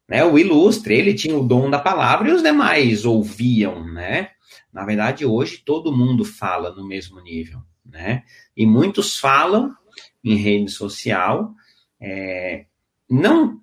né, 0.09 0.25
o 0.25 0.39
ilustre, 0.39 0.95
ele 0.95 1.13
tinha 1.13 1.37
o 1.37 1.47
dom 1.47 1.69
da 1.69 1.79
palavra 1.79 2.29
e 2.29 2.33
os 2.33 2.43
demais 2.43 3.05
ouviam, 3.05 3.85
né? 3.85 4.31
Na 4.73 4.85
verdade, 4.85 5.27
hoje 5.27 5.63
todo 5.65 5.95
mundo 5.95 6.25
fala 6.25 6.71
no 6.75 6.87
mesmo 6.87 7.21
nível, 7.21 7.61
né? 7.91 8.23
E 8.57 8.67
muitos 8.67 9.19
falam 9.19 9.75
em 10.25 10.37
rede 10.37 10.71
social, 10.71 11.55
é, 12.01 12.67
não 13.09 13.61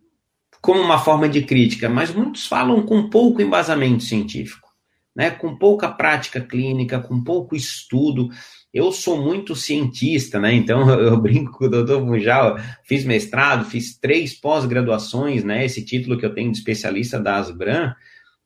como 0.61 0.79
uma 0.79 0.97
forma 0.97 1.27
de 1.27 1.41
crítica, 1.41 1.89
mas 1.89 2.13
muitos 2.13 2.47
falam 2.47 2.81
com 2.83 3.09
pouco 3.09 3.41
embasamento 3.41 4.01
científico, 4.01 4.69
né? 5.13 5.29
com 5.29 5.57
pouca 5.57 5.91
prática 5.91 6.39
clínica, 6.39 7.01
com 7.01 7.21
pouco 7.21 7.53
estudo. 7.53 8.29
Eu 8.73 8.89
sou 8.93 9.21
muito 9.21 9.57
cientista, 9.57 10.39
né? 10.39 10.53
Então 10.53 10.89
eu 10.97 11.19
brinco 11.21 11.51
com 11.51 11.65
o 11.65 11.69
doutor 11.69 12.03
Munjal, 12.05 12.57
fiz 12.85 13.03
mestrado, 13.03 13.65
fiz 13.65 13.99
três 13.99 14.33
pós-graduações, 14.33 15.43
né? 15.43 15.65
Esse 15.65 15.83
título 15.83 16.17
que 16.17 16.25
eu 16.25 16.33
tenho 16.33 16.49
de 16.49 16.57
especialista 16.57 17.19
da 17.19 17.35
Asbran, 17.35 17.93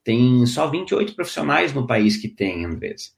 tem 0.03 0.45
só 0.45 0.67
28 0.67 1.13
profissionais 1.13 1.73
no 1.73 1.85
país 1.85 2.17
que 2.17 2.29
tem, 2.29 2.65
Andresa. 2.65 3.09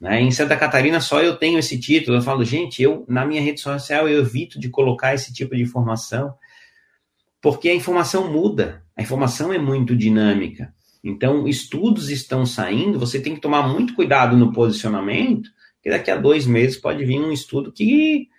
Né? 0.00 0.20
Em 0.20 0.30
Santa 0.30 0.56
Catarina 0.56 1.00
só 1.00 1.22
eu 1.22 1.36
tenho 1.36 1.58
esse 1.58 1.78
título. 1.78 2.16
Eu 2.16 2.22
falo, 2.22 2.44
gente, 2.44 2.82
eu 2.82 3.04
na 3.08 3.24
minha 3.24 3.40
rede 3.40 3.60
social 3.60 4.08
eu 4.08 4.20
evito 4.20 4.58
de 4.58 4.68
colocar 4.68 5.14
esse 5.14 5.32
tipo 5.32 5.54
de 5.54 5.62
informação 5.62 6.34
porque 7.44 7.68
a 7.68 7.74
informação 7.74 8.32
muda, 8.32 8.82
a 8.96 9.02
informação 9.02 9.52
é 9.52 9.58
muito 9.58 9.94
dinâmica. 9.94 10.74
Então, 11.04 11.46
estudos 11.46 12.08
estão 12.08 12.46
saindo, 12.46 12.98
você 12.98 13.20
tem 13.20 13.34
que 13.34 13.40
tomar 13.42 13.68
muito 13.68 13.94
cuidado 13.94 14.34
no 14.34 14.50
posicionamento, 14.50 15.50
que 15.82 15.90
daqui 15.90 16.10
a 16.10 16.16
dois 16.16 16.46
meses 16.46 16.78
pode 16.78 17.04
vir 17.04 17.20
um 17.20 17.30
estudo 17.30 17.70
que 17.70 18.30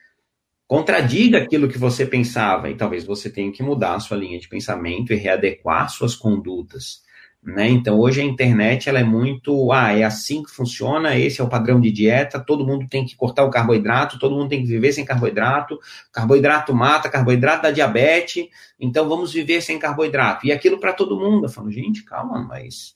contradiga 0.66 1.38
aquilo 1.38 1.68
que 1.68 1.78
você 1.78 2.04
pensava, 2.04 2.68
e 2.68 2.74
talvez 2.74 3.06
você 3.06 3.30
tenha 3.30 3.52
que 3.52 3.62
mudar 3.62 3.94
a 3.94 4.00
sua 4.00 4.18
linha 4.18 4.40
de 4.40 4.50
pensamento 4.50 5.14
e 5.14 5.16
readequar 5.16 5.88
suas 5.88 6.16
condutas. 6.16 7.04
Né? 7.46 7.70
Então, 7.70 8.00
hoje 8.00 8.22
a 8.22 8.24
internet 8.24 8.90
ela 8.90 9.00
é 9.00 9.04
muito, 9.04 9.72
ah, 9.72 9.92
é 9.92 10.04
assim 10.04 10.42
que 10.42 10.50
funciona, 10.50 11.16
esse 11.16 11.40
é 11.40 11.44
o 11.44 11.48
padrão 11.48 11.80
de 11.80 11.92
dieta, 11.92 12.40
todo 12.40 12.66
mundo 12.66 12.88
tem 12.90 13.06
que 13.06 13.16
cortar 13.16 13.44
o 13.44 13.52
carboidrato, 13.52 14.18
todo 14.18 14.36
mundo 14.36 14.50
tem 14.50 14.62
que 14.62 14.68
viver 14.68 14.92
sem 14.92 15.06
carboidrato, 15.06 15.80
carboidrato 16.12 16.74
mata, 16.74 17.08
carboidrato 17.08 17.62
dá 17.62 17.72
diabetes, 17.72 18.48
então 18.80 19.08
vamos 19.08 19.32
viver 19.32 19.62
sem 19.62 19.78
carboidrato. 19.78 20.48
E 20.48 20.52
aquilo 20.52 20.80
para 20.80 20.92
todo 20.92 21.20
mundo. 21.20 21.46
Eu 21.46 21.50
falo, 21.50 21.70
gente, 21.70 22.04
calma, 22.04 22.40
mas 22.42 22.96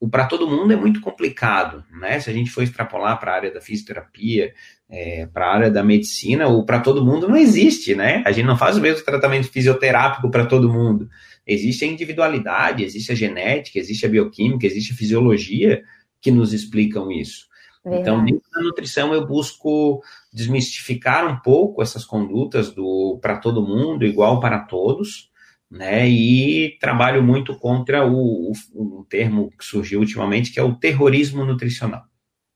o 0.00 0.08
para 0.08 0.24
todo 0.24 0.48
mundo 0.48 0.72
é 0.72 0.76
muito 0.76 1.00
complicado, 1.02 1.84
né? 1.92 2.18
Se 2.20 2.30
a 2.30 2.32
gente 2.32 2.50
for 2.50 2.62
extrapolar 2.62 3.20
para 3.20 3.32
a 3.32 3.34
área 3.36 3.52
da 3.52 3.60
fisioterapia, 3.60 4.54
é, 4.88 5.26
para 5.26 5.46
a 5.46 5.54
área 5.54 5.70
da 5.70 5.84
medicina, 5.84 6.48
o 6.48 6.64
para 6.64 6.80
todo 6.80 7.04
mundo 7.04 7.28
não 7.28 7.36
existe, 7.36 7.94
né? 7.94 8.22
A 8.26 8.32
gente 8.32 8.46
não 8.46 8.56
faz 8.56 8.78
o 8.78 8.80
mesmo 8.80 9.04
tratamento 9.04 9.48
fisioterápico 9.48 10.30
para 10.30 10.46
todo 10.46 10.72
mundo. 10.72 11.08
Existe 11.46 11.84
a 11.84 11.88
individualidade, 11.88 12.84
existe 12.84 13.12
a 13.12 13.14
genética, 13.14 13.78
existe 13.78 14.06
a 14.06 14.08
bioquímica, 14.08 14.66
existe 14.66 14.92
a 14.92 14.96
fisiologia 14.96 15.82
que 16.20 16.30
nos 16.30 16.52
explicam 16.52 17.10
isso. 17.10 17.46
Então, 17.84 18.24
dentro 18.24 18.48
da 18.54 18.62
nutrição, 18.62 19.12
eu 19.12 19.26
busco 19.26 20.00
desmistificar 20.32 21.26
um 21.26 21.40
pouco 21.40 21.82
essas 21.82 22.04
condutas 22.04 22.72
do 22.72 23.18
para 23.20 23.38
todo 23.38 23.66
mundo, 23.66 24.04
igual 24.04 24.38
para 24.38 24.60
todos, 24.60 25.30
né? 25.68 26.08
E 26.08 26.78
trabalho 26.78 27.24
muito 27.24 27.58
contra 27.58 28.06
o, 28.06 28.52
o, 28.72 29.00
o 29.00 29.04
termo 29.08 29.50
que 29.58 29.64
surgiu 29.64 29.98
ultimamente, 29.98 30.52
que 30.52 30.60
é 30.60 30.62
o 30.62 30.76
terrorismo 30.76 31.44
nutricional. 31.44 32.04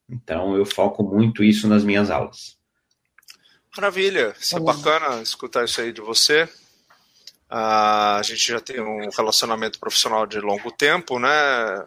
Então, 0.08 0.56
eu 0.56 0.64
foco 0.64 1.02
muito 1.02 1.42
isso 1.42 1.66
nas 1.66 1.82
minhas 1.82 2.08
aulas. 2.08 2.56
Maravilha, 3.76 4.32
isso 4.40 4.56
é 4.56 4.60
bacana 4.60 5.20
escutar 5.20 5.64
isso 5.64 5.80
aí 5.80 5.92
de 5.92 6.00
você. 6.00 6.48
A 7.48 8.20
gente 8.24 8.46
já 8.46 8.60
tem 8.60 8.80
um 8.80 9.08
relacionamento 9.10 9.78
profissional 9.78 10.26
de 10.26 10.40
longo 10.40 10.70
tempo, 10.72 11.18
né, 11.18 11.86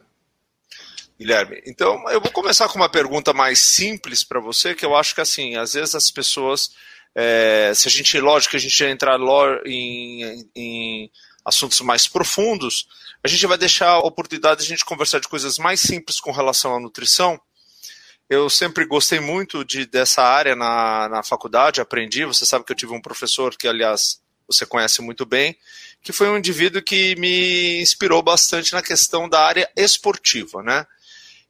Guilherme? 1.20 1.62
Então, 1.66 2.10
eu 2.10 2.22
vou 2.22 2.32
começar 2.32 2.70
com 2.70 2.78
uma 2.78 2.90
pergunta 2.90 3.34
mais 3.34 3.60
simples 3.60 4.24
para 4.24 4.40
você, 4.40 4.74
que 4.74 4.86
eu 4.86 4.96
acho 4.96 5.14
que, 5.14 5.22
assim, 5.22 5.58
às 5.58 5.74
vezes 5.74 5.96
as 5.96 6.10
pessoas, 6.10 6.72
é, 7.14 7.74
se 7.76 7.90
a 7.90 7.92
gente, 7.92 8.18
lógico 8.22 8.56
a 8.56 8.60
gente 8.60 8.84
entrar 8.86 9.20
em, 9.66 10.50
em 10.56 11.12
assuntos 11.44 11.82
mais 11.82 12.08
profundos, 12.08 12.88
a 13.22 13.28
gente 13.28 13.46
vai 13.46 13.58
deixar 13.58 13.90
a 13.90 14.00
oportunidade 14.00 14.62
de 14.62 14.68
a 14.68 14.70
gente 14.70 14.86
conversar 14.86 15.20
de 15.20 15.28
coisas 15.28 15.58
mais 15.58 15.82
simples 15.82 16.22
com 16.22 16.32
relação 16.32 16.74
à 16.74 16.80
nutrição. 16.80 17.40
Eu 18.30 18.50
sempre 18.50 18.86
gostei 18.86 19.20
muito 19.20 19.66
de, 19.66 19.86
dessa 19.86 20.22
área 20.22 20.56
na, 20.56 21.10
na 21.10 21.24
faculdade, 21.24 21.82
aprendi. 21.82 22.24
Você 22.26 22.46
sabe 22.46 22.64
que 22.64 22.72
eu 22.72 22.76
tive 22.76 22.94
um 22.94 23.02
professor 23.02 23.58
que, 23.58 23.68
aliás, 23.68 24.22
você 24.50 24.66
conhece 24.66 25.02
muito 25.02 25.26
bem, 25.26 25.56
que 26.02 26.12
foi 26.12 26.30
um 26.30 26.38
indivíduo 26.38 26.82
que 26.82 27.16
me 27.16 27.82
inspirou 27.82 28.22
bastante 28.22 28.74
na 28.74 28.82
questão 28.82 29.30
da 29.30 29.42
área 29.46 29.70
esportiva, 29.76 30.64
né? 30.64 30.86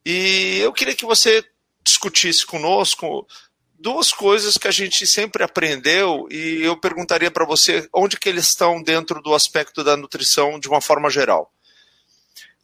E 0.05 0.59
eu 0.59 0.73
queria 0.73 0.95
que 0.95 1.05
você 1.05 1.43
discutisse 1.83 2.45
conosco 2.45 3.27
duas 3.79 4.11
coisas 4.11 4.57
que 4.57 4.67
a 4.67 4.71
gente 4.71 5.07
sempre 5.07 5.43
aprendeu 5.43 6.27
e 6.29 6.61
eu 6.61 6.75
perguntaria 6.75 7.31
para 7.31 7.45
você 7.45 7.87
onde 7.93 8.17
que 8.17 8.27
eles 8.27 8.47
estão 8.47 8.83
dentro 8.83 9.21
do 9.21 9.33
aspecto 9.33 9.83
da 9.83 9.95
nutrição 9.95 10.59
de 10.59 10.67
uma 10.67 10.81
forma 10.81 11.09
geral. 11.09 11.51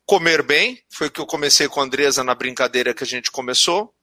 Comer 0.05 0.43
bem, 0.43 0.83
foi 0.89 1.07
o 1.07 1.11
que 1.11 1.21
eu 1.21 1.25
comecei 1.25 1.67
com 1.67 1.79
a 1.79 1.83
Andresa 1.83 2.23
na 2.23 2.35
brincadeira 2.35 2.93
que 2.93 3.03
a 3.03 3.07
gente 3.07 3.31
começou, 3.31 3.93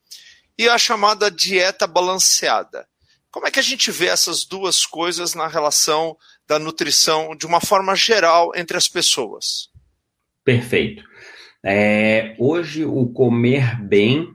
e 0.59 0.69
a 0.69 0.77
chamada 0.77 1.31
dieta 1.31 1.87
balanceada. 1.87 2.89
Como 3.33 3.47
é 3.47 3.51
que 3.51 3.59
a 3.59 3.63
gente 3.63 3.91
vê 3.91 4.09
essas 4.09 4.45
duas 4.45 4.85
coisas 4.85 5.35
na 5.35 5.49
relação 5.49 6.19
da 6.47 6.59
nutrição 6.59 7.35
de 7.35 7.47
uma 7.47 7.63
forma 7.63 7.97
geral 7.97 8.53
entre 8.55 8.77
as 8.77 8.89
pessoas? 8.89 9.71
Perfeito. 10.45 11.03
É, 11.65 12.37
hoje 12.39 12.85
o 12.85 13.07
comer 13.07 13.81
bem 13.83 14.29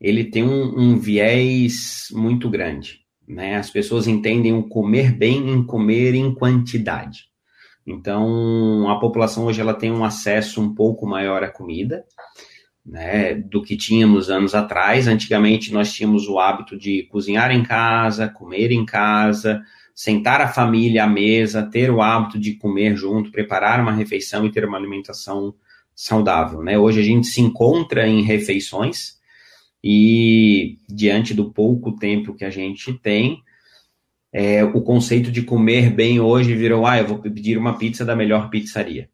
ele 0.00 0.24
tem 0.24 0.44
um, 0.44 0.78
um, 0.78 0.98
viés 0.98 2.06
muito 2.12 2.48
grande. 2.48 3.00
Né? 3.26 3.56
As 3.56 3.70
pessoas 3.70 4.06
entendem 4.06 4.52
o 4.52 4.68
comer 4.68 5.12
bem 5.12 5.50
em 5.50 5.66
comer 5.66 6.14
em 6.14 6.32
quantidade. 6.32 7.24
Então, 7.84 8.88
a 8.88 9.00
população 9.00 9.46
hoje 9.46 9.60
ela 9.60 9.74
tem 9.74 9.90
um 9.90 10.04
acesso 10.04 10.60
um 10.60 10.72
pouco 10.72 11.06
maior 11.06 11.42
à 11.42 11.50
comida 11.50 12.04
né, 12.84 13.34
do 13.34 13.62
que 13.62 13.76
tínhamos 13.76 14.30
anos 14.30 14.54
atrás. 14.54 15.06
Antigamente 15.06 15.72
nós 15.72 15.92
tínhamos 15.92 16.28
o 16.28 16.38
hábito 16.38 16.76
de 16.76 17.04
cozinhar 17.04 17.50
em 17.50 17.62
casa, 17.62 18.28
comer 18.28 18.72
em 18.72 18.84
casa, 18.84 19.62
sentar 19.94 20.40
a 20.40 20.48
família 20.48 21.04
à 21.04 21.06
mesa, 21.06 21.62
ter 21.62 21.90
o 21.90 22.02
hábito 22.02 22.38
de 22.38 22.54
comer 22.54 22.96
junto, 22.96 23.30
preparar 23.30 23.80
uma 23.80 23.92
refeição 23.92 24.44
e 24.44 24.50
ter 24.50 24.64
uma 24.64 24.78
alimentação 24.78 25.54
saudável. 25.94 26.62
Né? 26.62 26.78
Hoje 26.78 27.00
a 27.00 27.04
gente 27.04 27.26
se 27.26 27.40
encontra 27.40 28.06
em 28.06 28.22
refeições 28.22 29.20
e, 29.82 30.78
diante 30.88 31.34
do 31.34 31.52
pouco 31.52 31.92
tempo 31.96 32.34
que 32.34 32.44
a 32.44 32.50
gente 32.50 32.92
tem, 32.94 33.42
é, 34.32 34.64
o 34.64 34.80
conceito 34.80 35.30
de 35.30 35.42
comer 35.42 35.90
bem 35.90 36.18
hoje 36.18 36.54
virou: 36.54 36.86
ah, 36.86 36.98
eu 36.98 37.06
vou 37.06 37.18
pedir 37.18 37.58
uma 37.58 37.76
pizza 37.76 38.04
da 38.04 38.16
melhor 38.16 38.48
pizzaria. 38.48 39.10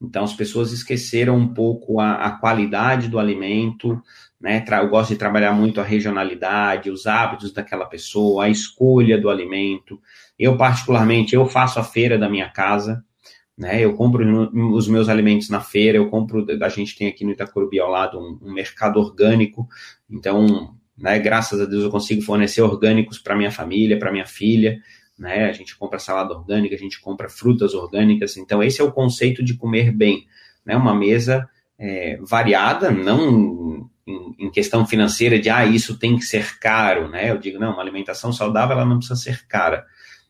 Então, 0.00 0.24
as 0.24 0.32
pessoas 0.32 0.72
esqueceram 0.72 1.36
um 1.36 1.52
pouco 1.52 2.00
a, 2.00 2.14
a 2.14 2.30
qualidade 2.32 3.08
do 3.08 3.18
alimento, 3.18 4.02
né? 4.40 4.64
Eu 4.70 4.88
gosto 4.88 5.10
de 5.10 5.16
trabalhar 5.16 5.52
muito 5.52 5.80
a 5.80 5.84
regionalidade, 5.84 6.90
os 6.90 7.06
hábitos 7.06 7.52
daquela 7.52 7.84
pessoa, 7.84 8.44
a 8.44 8.48
escolha 8.48 9.20
do 9.20 9.28
alimento. 9.28 10.00
Eu, 10.38 10.56
particularmente, 10.56 11.34
eu 11.34 11.46
faço 11.46 11.78
a 11.78 11.84
feira 11.84 12.16
da 12.16 12.30
minha 12.30 12.48
casa, 12.48 13.04
né? 13.60 13.84
Eu 13.84 13.94
compro 13.94 14.50
os 14.74 14.88
meus 14.88 15.10
alimentos 15.10 15.50
na 15.50 15.60
feira, 15.60 15.98
eu 15.98 16.08
compro, 16.08 16.46
a 16.62 16.68
gente 16.70 16.96
tem 16.96 17.08
aqui 17.08 17.24
no 17.24 17.32
Itacorubi 17.32 17.78
ao 17.78 17.90
lado 17.90 18.18
um, 18.18 18.38
um 18.48 18.52
mercado 18.54 18.98
orgânico, 18.98 19.68
então, 20.08 20.74
né, 20.96 21.18
graças 21.18 21.60
a 21.60 21.66
Deus 21.66 21.84
eu 21.84 21.90
consigo 21.90 22.22
fornecer 22.22 22.62
orgânicos 22.62 23.18
para 23.18 23.36
minha 23.36 23.50
família, 23.50 23.98
para 23.98 24.10
minha 24.10 24.26
filha, 24.26 24.80
né? 25.20 25.50
A 25.50 25.52
gente 25.52 25.76
compra 25.76 25.98
salada 25.98 26.32
orgânica, 26.32 26.74
a 26.74 26.78
gente 26.78 26.98
compra 26.98 27.28
frutas 27.28 27.74
orgânicas. 27.74 28.38
Então, 28.38 28.62
esse 28.62 28.80
é 28.80 28.84
o 28.84 28.90
conceito 28.90 29.44
de 29.44 29.54
comer 29.54 29.92
bem, 29.92 30.26
né? 30.64 30.74
Uma 30.74 30.94
mesa 30.94 31.46
é, 31.78 32.18
variada, 32.22 32.90
não 32.90 33.90
em, 34.06 34.50
questão 34.50 34.86
financeira 34.86 35.38
de, 35.38 35.50
ah, 35.50 35.66
isso 35.66 35.98
tem 35.98 36.16
que 36.16 36.24
ser 36.24 36.58
caro, 36.58 37.08
né? 37.08 37.30
Eu 37.30 37.36
digo, 37.36 37.58
não, 37.58 37.74
uma 37.74 37.82
alimentação 37.82 38.32
saudável, 38.32 38.74
ela 38.74 38.86
não 38.86 38.96
precisa 38.96 39.20
ser 39.20 39.46
cara, 39.46 39.84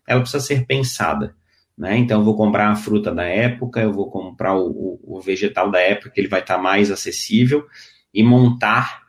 ela 0.06 0.20
precisa 0.20 0.42
ser 0.44 0.66
pensada. 0.66 1.36
Né? 1.78 1.96
Então, 1.96 2.18
eu 2.18 2.24
vou 2.24 2.36
comprar 2.36 2.68
a 2.68 2.76
fruta 2.76 3.14
da 3.14 3.24
época, 3.24 3.80
eu 3.80 3.92
vou 3.92 4.10
comprar 4.10 4.54
o, 4.54 4.66
o, 4.68 5.18
o 5.18 5.20
vegetal 5.20 5.70
da 5.70 5.80
época, 5.80 6.10
que 6.10 6.20
ele 6.20 6.28
vai 6.28 6.40
estar 6.40 6.58
mais 6.58 6.90
acessível, 6.90 7.64
e 8.12 8.24
montar 8.24 8.99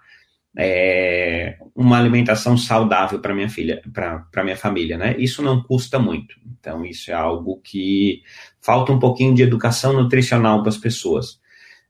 é, 0.58 1.58
uma 1.76 1.98
alimentação 1.98 2.58
saudável 2.58 3.20
para 3.20 3.34
minha 3.34 3.50
filha, 3.50 3.82
para 3.94 4.44
minha 4.44 4.58
família, 4.58 4.98
né? 4.98 5.16
Isso 5.18 5.42
não 5.42 5.64
custa 5.64 5.98
muito. 5.98 6.36
Então, 6.60 6.86
isso 6.86 7.10
é 7.12 7.14
algo 7.14 7.60
que 7.64 8.22
falta 8.62 8.92
um 8.92 9.00
pouquinho 9.00 9.34
de 9.34 9.44
educação 9.44 9.94
nutricional 9.94 10.62
para 10.62 10.70
as 10.70 10.78
pessoas. 10.78 11.40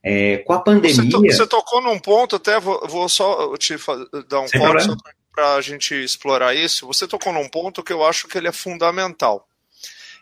É, 0.03 0.37
com 0.39 0.53
a 0.53 0.59
pandemia. 0.59 0.95
Você, 0.95 1.09
to, 1.09 1.21
você, 1.21 1.47
tocou 1.47 1.81
num 1.81 1.99
ponto, 1.99 2.35
até 2.35 2.59
vou, 2.59 2.87
vou 2.87 3.07
só 3.09 3.55
te 3.57 3.75
dar 4.27 4.41
um 4.41 4.47
corte 4.47 4.89
para 5.33 5.55
a 5.55 5.61
gente 5.61 5.93
explorar 5.93 6.55
isso. 6.55 6.87
Você 6.87 7.07
tocou 7.07 7.33
num 7.33 7.47
ponto 7.49 7.83
que 7.83 7.93
eu 7.93 8.05
acho 8.05 8.27
que 8.27 8.37
ele 8.37 8.47
é 8.47 8.51
fundamental. 8.51 9.47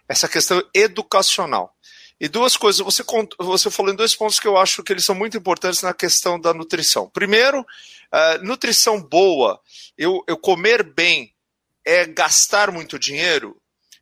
Essa 0.07 0.27
questão 0.27 0.61
educacional. 0.73 1.73
E 2.19 2.27
duas 2.27 2.57
coisas, 2.57 2.81
você, 2.81 3.01
você 3.37 3.71
falou 3.71 3.93
em 3.93 3.95
dois 3.95 4.13
pontos 4.13 4.39
que 4.39 4.47
eu 4.47 4.57
acho 4.57 4.83
que 4.83 4.91
eles 4.91 5.05
são 5.05 5.15
muito 5.15 5.37
importantes 5.37 5.81
na 5.81 5.93
questão 5.93 6.39
da 6.39 6.53
nutrição. 6.53 7.09
Primeiro, 7.09 7.65
uh, 8.13 8.43
nutrição 8.43 9.01
boa, 9.01 9.59
eu, 9.97 10.23
eu 10.27 10.37
comer 10.37 10.83
bem 10.83 11.33
é 11.85 12.05
gastar 12.05 12.71
muito 12.71 12.99
dinheiro? 12.99 13.59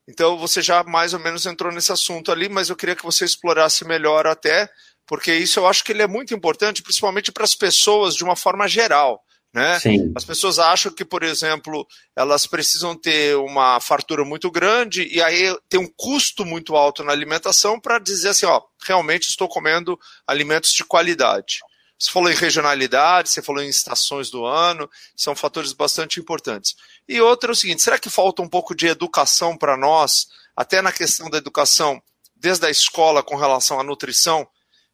Então 0.07 0.37
você 0.37 0.61
já 0.61 0.83
mais 0.83 1.13
ou 1.13 1.19
menos 1.19 1.45
entrou 1.45 1.71
nesse 1.71 1.91
assunto 1.91 2.31
ali, 2.31 2.47
mas 2.47 2.69
eu 2.69 2.75
queria 2.75 2.95
que 2.95 3.03
você 3.03 3.25
explorasse 3.25 3.85
melhor 3.85 4.25
até, 4.25 4.69
porque 5.05 5.33
isso 5.33 5.59
eu 5.59 5.67
acho 5.67 5.83
que 5.83 5.91
ele 5.91 6.01
é 6.01 6.07
muito 6.07 6.33
importante, 6.33 6.81
principalmente 6.81 7.31
para 7.31 7.43
as 7.43 7.55
pessoas 7.55 8.15
de 8.15 8.23
uma 8.23 8.35
forma 8.35 8.67
geral. 8.67 9.23
Né? 9.53 9.79
Sim. 9.79 10.11
As 10.15 10.23
pessoas 10.23 10.59
acham 10.59 10.91
que, 10.91 11.03
por 11.03 11.23
exemplo, 11.23 11.87
elas 12.15 12.45
precisam 12.45 12.95
ter 12.95 13.35
uma 13.37 13.79
fartura 13.79 14.23
muito 14.23 14.51
grande 14.51 15.07
e 15.11 15.21
aí 15.21 15.55
tem 15.67 15.79
um 15.79 15.89
custo 15.95 16.45
muito 16.45 16.75
alto 16.75 17.03
na 17.03 17.11
alimentação 17.11 17.79
para 17.79 17.97
dizer 17.97 18.29
assim, 18.29 18.45
ó, 18.45 18.61
realmente 18.85 19.29
estou 19.29 19.47
comendo 19.47 19.97
alimentos 20.27 20.71
de 20.73 20.83
qualidade. 20.83 21.59
Você 21.97 22.11
falou 22.11 22.31
em 22.31 22.35
regionalidade, 22.35 23.29
você 23.29 23.41
falou 23.41 23.63
em 23.63 23.69
estações 23.69 24.29
do 24.29 24.45
ano, 24.45 24.89
são 25.15 25.35
fatores 25.35 25.73
bastante 25.73 26.19
importantes. 26.19 26.75
E 27.07 27.19
outro 27.19 27.49
é 27.49 27.53
o 27.53 27.55
seguinte: 27.55 27.81
será 27.81 27.97
que 27.97 28.09
falta 28.09 28.41
um 28.41 28.49
pouco 28.49 28.75
de 28.75 28.87
educação 28.87 29.57
para 29.57 29.75
nós, 29.75 30.27
até 30.55 30.81
na 30.81 30.91
questão 30.91 31.29
da 31.29 31.37
educação, 31.37 32.01
desde 32.35 32.65
a 32.65 32.69
escola 32.69 33.23
com 33.23 33.35
relação 33.35 33.79
à 33.79 33.83
nutrição, 33.83 34.47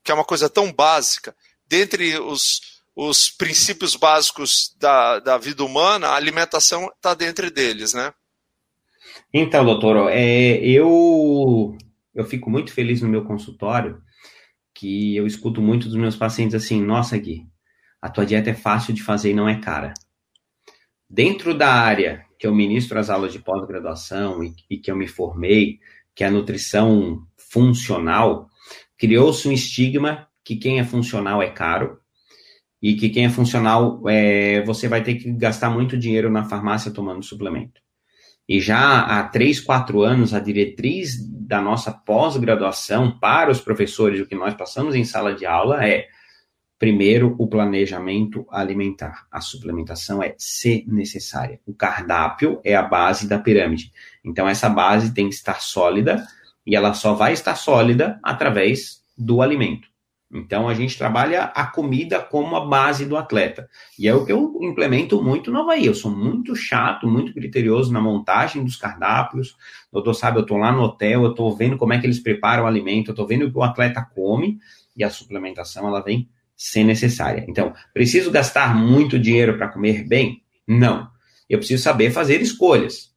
que 0.04 0.12
é 0.12 0.16
uma 0.16 0.24
coisa 0.24 0.50
tão 0.50 0.72
básica, 0.72 1.36
dentre 1.68 2.18
os 2.20 2.74
os 2.96 3.30
princípios 3.30 3.96
básicos 3.96 4.76
da, 4.80 5.20
da 5.20 5.38
vida 5.38 5.64
humana, 5.64 6.10
a 6.10 6.16
alimentação 6.16 6.92
está 6.96 7.14
dentro 7.14 7.50
deles, 7.50 7.94
né? 7.94 8.14
Então, 9.34 9.66
doutor, 9.66 10.12
é, 10.12 10.58
eu, 10.64 11.76
eu 12.14 12.26
fico 12.26 12.50
muito 12.50 12.72
feliz 12.72 13.02
no 13.02 13.10
meu 13.10 13.24
consultório 13.24 14.00
que 14.84 15.16
eu 15.16 15.26
escuto 15.26 15.62
muito 15.62 15.88
dos 15.88 15.96
meus 15.96 16.18
pacientes 16.18 16.54
assim, 16.54 16.84
nossa, 16.84 17.18
Gui, 17.18 17.48
a 18.02 18.10
tua 18.10 18.26
dieta 18.26 18.50
é 18.50 18.54
fácil 18.54 18.94
de 18.94 19.02
fazer 19.02 19.32
e 19.32 19.34
não 19.34 19.48
é 19.48 19.58
cara. 19.58 19.94
Dentro 21.10 21.58
da 21.58 21.72
área 21.72 22.26
que 22.38 22.46
eu 22.46 22.54
ministro 22.54 23.00
as 23.00 23.10
aulas 23.10 23.32
de 23.32 23.40
pós-graduação 23.40 24.44
e, 24.44 24.54
e 24.70 24.78
que 24.78 24.92
eu 24.92 24.98
me 24.98 25.08
formei, 25.08 25.80
que 26.14 26.22
é 26.22 26.28
a 26.28 26.32
nutrição 26.32 27.26
funcional, 27.38 28.50
criou-se 28.98 29.48
um 29.48 29.54
estigma 29.54 30.28
que 30.44 30.58
quem 30.58 30.82
é 30.82 30.84
funcional 30.84 31.42
é 31.42 31.50
caro 31.50 31.98
e 32.82 32.94
que 32.96 33.08
quem 33.08 33.24
é 33.24 33.30
funcional, 33.30 34.04
é, 34.10 34.66
você 34.66 34.90
vai 34.90 35.02
ter 35.02 35.16
que 35.16 35.32
gastar 35.32 35.70
muito 35.70 35.98
dinheiro 35.98 36.30
na 36.30 36.44
farmácia 36.44 36.92
tomando 36.92 37.24
suplemento. 37.24 37.80
E 38.50 38.60
já 38.60 39.00
há 39.00 39.24
três, 39.30 39.62
quatro 39.62 40.02
anos, 40.02 40.34
a 40.34 40.42
diretriz 40.42 41.16
da 41.54 41.62
nossa 41.62 41.92
pós-graduação 41.92 43.12
para 43.20 43.52
os 43.52 43.62
professores, 43.62 44.20
o 44.20 44.26
que 44.26 44.34
nós 44.34 44.56
passamos 44.56 44.96
em 44.96 45.04
sala 45.04 45.36
de 45.36 45.46
aula 45.46 45.88
é, 45.88 46.08
primeiro, 46.80 47.36
o 47.38 47.48
planejamento 47.48 48.44
alimentar. 48.50 49.28
A 49.32 49.40
suplementação 49.40 50.24
é 50.24 50.34
se 50.36 50.84
necessária. 50.88 51.60
O 51.64 51.72
cardápio 51.72 52.60
é 52.64 52.74
a 52.76 52.82
base 52.82 53.28
da 53.28 53.38
pirâmide. 53.38 53.92
Então, 54.26 54.50
essa 54.50 54.68
base 54.68 55.14
tem 55.14 55.30
que 55.30 55.36
estar 55.36 55.62
sólida 55.62 56.26
e 56.66 56.76
ela 56.76 56.96
só 56.96 57.14
vai 57.14 57.34
estar 57.34 57.54
sólida 57.54 58.20
através 58.24 59.04
do 59.16 59.40
alimento. 59.40 59.88
Então 60.34 60.68
a 60.68 60.74
gente 60.74 60.98
trabalha 60.98 61.44
a 61.44 61.68
comida 61.68 62.20
como 62.20 62.56
a 62.56 62.66
base 62.66 63.06
do 63.06 63.16
atleta. 63.16 63.70
E 64.00 64.08
é 64.08 64.16
o 64.16 64.26
que 64.26 64.32
eu 64.32 64.58
implemento 64.62 65.22
muito 65.22 65.52
no 65.52 65.60
Havaí. 65.60 65.86
Eu 65.86 65.94
sou 65.94 66.10
muito 66.10 66.56
chato, 66.56 67.08
muito 67.08 67.32
criterioso 67.34 67.94
na 67.94 68.02
montagem 68.02 68.64
dos 68.64 68.76
cardápios. 68.76 69.52
O 69.92 69.94
doutor 69.94 70.16
sabe, 70.16 70.40
eu 70.40 70.42
estou 70.42 70.58
lá 70.58 70.72
no 70.72 70.82
hotel, 70.82 71.24
eu 71.24 71.32
estou 71.32 71.56
vendo 71.56 71.78
como 71.78 71.94
é 71.94 72.00
que 72.00 72.08
eles 72.08 72.20
preparam 72.20 72.64
o 72.64 72.68
alimento, 72.68 73.10
eu 73.10 73.14
estou 73.14 73.28
vendo 73.28 73.46
o 73.46 73.52
que 73.52 73.58
o 73.58 73.64
atleta 73.64 74.02
come 74.16 74.60
e 74.98 75.04
a 75.04 75.10
suplementação 75.10 75.88
ela 75.88 76.02
vem 76.02 76.28
ser 76.58 76.84
necessária. 76.84 77.46
Então, 77.48 77.74
preciso 77.94 78.32
gastar 78.32 78.76
muito 78.76 79.20
dinheiro 79.20 79.56
para 79.58 79.68
comer 79.68 80.04
bem? 80.08 80.42
Não. 80.68 81.08
Eu 81.48 81.60
preciso 81.60 81.84
saber 81.84 82.10
fazer 82.10 82.42
escolhas. 82.42 83.13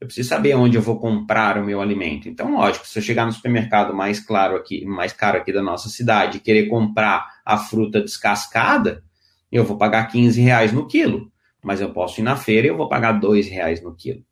Eu 0.00 0.06
preciso 0.06 0.30
saber 0.30 0.54
onde 0.54 0.78
eu 0.78 0.82
vou 0.82 0.98
comprar 0.98 1.58
o 1.58 1.64
meu 1.64 1.80
alimento. 1.80 2.26
Então, 2.26 2.54
lógico, 2.54 2.86
se 2.86 2.98
eu 2.98 3.02
chegar 3.02 3.26
no 3.26 3.32
supermercado 3.32 3.94
mais 3.94 4.18
claro 4.18 4.56
aqui, 4.56 4.84
mais 4.86 5.12
caro 5.12 5.36
aqui 5.36 5.52
da 5.52 5.62
nossa 5.62 5.90
cidade 5.90 6.38
e 6.38 6.40
querer 6.40 6.68
comprar 6.68 7.40
a 7.44 7.58
fruta 7.58 8.00
descascada, 8.00 9.04
eu 9.52 9.62
vou 9.62 9.76
pagar 9.76 10.06
15 10.06 10.40
reais 10.40 10.72
no 10.72 10.86
quilo. 10.86 11.30
Mas 11.62 11.82
eu 11.82 11.92
posso 11.92 12.20
ir 12.20 12.24
na 12.24 12.34
feira 12.34 12.66
e 12.66 12.70
eu 12.70 12.76
vou 12.76 12.88
pagar 12.88 13.12
2 13.12 13.48
reais 13.48 13.82
no 13.82 13.94
quilo. 13.94 14.24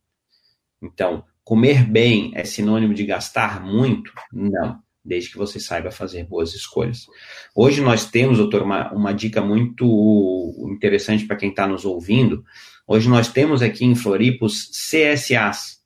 Então, 0.80 1.22
comer 1.44 1.84
bem 1.84 2.32
é 2.34 2.44
sinônimo 2.44 2.94
de 2.94 3.04
gastar 3.04 3.62
muito? 3.62 4.12
Não, 4.32 4.78
desde 5.04 5.30
que 5.30 5.36
você 5.36 5.60
saiba 5.60 5.90
fazer 5.90 6.24
boas 6.24 6.54
escolhas. 6.54 7.06
Hoje 7.54 7.80
nós 7.80 8.10
temos, 8.10 8.38
doutor, 8.38 8.62
uma, 8.62 8.92
uma 8.92 9.12
dica 9.12 9.42
muito 9.42 10.54
interessante 10.70 11.26
para 11.26 11.36
quem 11.36 11.50
está 11.50 11.66
nos 11.66 11.84
ouvindo. 11.84 12.44
Hoje 12.90 13.06
nós 13.06 13.28
temos 13.28 13.60
aqui 13.60 13.84
em 13.84 13.94
Floripa 13.94 14.46
os 14.46 14.70
CSAs. 14.70 15.82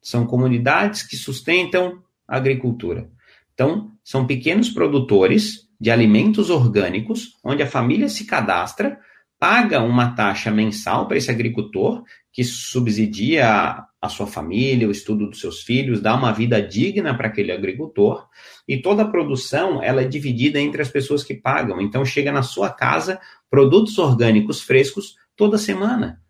São 0.00 0.24
comunidades 0.24 1.02
que 1.02 1.16
sustentam 1.16 2.00
a 2.28 2.36
agricultura. 2.36 3.10
Então, 3.52 3.90
são 4.04 4.24
pequenos 4.24 4.70
produtores 4.70 5.68
de 5.80 5.90
alimentos 5.90 6.48
orgânicos, 6.48 7.36
onde 7.42 7.60
a 7.60 7.66
família 7.66 8.08
se 8.08 8.24
cadastra, 8.24 9.00
paga 9.36 9.82
uma 9.82 10.14
taxa 10.14 10.48
mensal 10.48 11.08
para 11.08 11.16
esse 11.16 11.28
agricultor, 11.28 12.04
que 12.32 12.44
subsidia 12.44 13.84
a 14.00 14.08
sua 14.08 14.28
família, 14.28 14.86
o 14.86 14.92
estudo 14.92 15.28
dos 15.28 15.40
seus 15.40 15.62
filhos, 15.62 16.00
dá 16.00 16.14
uma 16.14 16.32
vida 16.32 16.62
digna 16.62 17.16
para 17.16 17.26
aquele 17.26 17.50
agricultor, 17.50 18.28
e 18.66 18.80
toda 18.80 19.02
a 19.02 19.08
produção 19.08 19.82
ela 19.82 20.02
é 20.02 20.08
dividida 20.08 20.60
entre 20.60 20.80
as 20.80 20.88
pessoas 20.88 21.24
que 21.24 21.34
pagam. 21.34 21.80
Então 21.80 22.04
chega 22.04 22.30
na 22.30 22.44
sua 22.44 22.70
casa 22.70 23.20
produtos 23.50 23.98
orgânicos 23.98 24.62
frescos 24.62 25.16
toda 25.38 25.56
semana. 25.56 26.20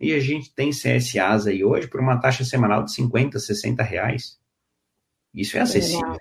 E 0.00 0.12
a 0.12 0.18
gente 0.18 0.52
tem 0.52 0.70
CSAs 0.70 1.46
aí 1.46 1.62
hoje 1.62 1.86
por 1.86 2.00
uma 2.00 2.18
taxa 2.18 2.42
semanal 2.42 2.82
de 2.82 2.92
50, 2.92 3.38
60 3.38 3.82
reais. 3.82 4.38
Isso 5.32 5.56
é 5.56 5.60
acessível. 5.60 6.16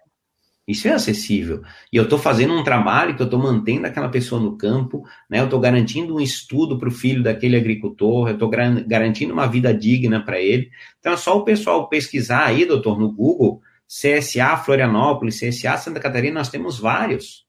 Isso 0.67 0.87
é 0.87 0.91
acessível. 0.91 1.61
E 1.91 1.97
eu 1.97 2.03
estou 2.03 2.19
fazendo 2.19 2.53
um 2.53 2.63
trabalho 2.63 3.15
que 3.15 3.21
eu 3.21 3.25
estou 3.25 3.39
mantendo 3.39 3.87
aquela 3.87 4.09
pessoa 4.09 4.41
no 4.41 4.57
campo, 4.57 5.03
né? 5.29 5.39
eu 5.39 5.45
estou 5.45 5.59
garantindo 5.59 6.15
um 6.15 6.19
estudo 6.19 6.77
para 6.77 6.87
o 6.87 6.91
filho 6.91 7.23
daquele 7.23 7.57
agricultor, 7.57 8.29
eu 8.29 8.33
estou 8.33 8.49
garantindo 8.49 9.33
uma 9.33 9.47
vida 9.47 9.73
digna 9.73 10.23
para 10.23 10.39
ele. 10.39 10.69
Então 10.99 11.13
é 11.13 11.17
só 11.17 11.37
o 11.37 11.43
pessoal 11.43 11.89
pesquisar 11.89 12.45
aí, 12.45 12.65
doutor, 12.65 12.99
no 12.99 13.11
Google, 13.11 13.61
CSA 13.87 14.57
Florianópolis, 14.57 15.39
CSA 15.39 15.77
Santa 15.77 15.99
Catarina, 15.99 16.39
nós 16.39 16.49
temos 16.49 16.79
vários. 16.79 17.42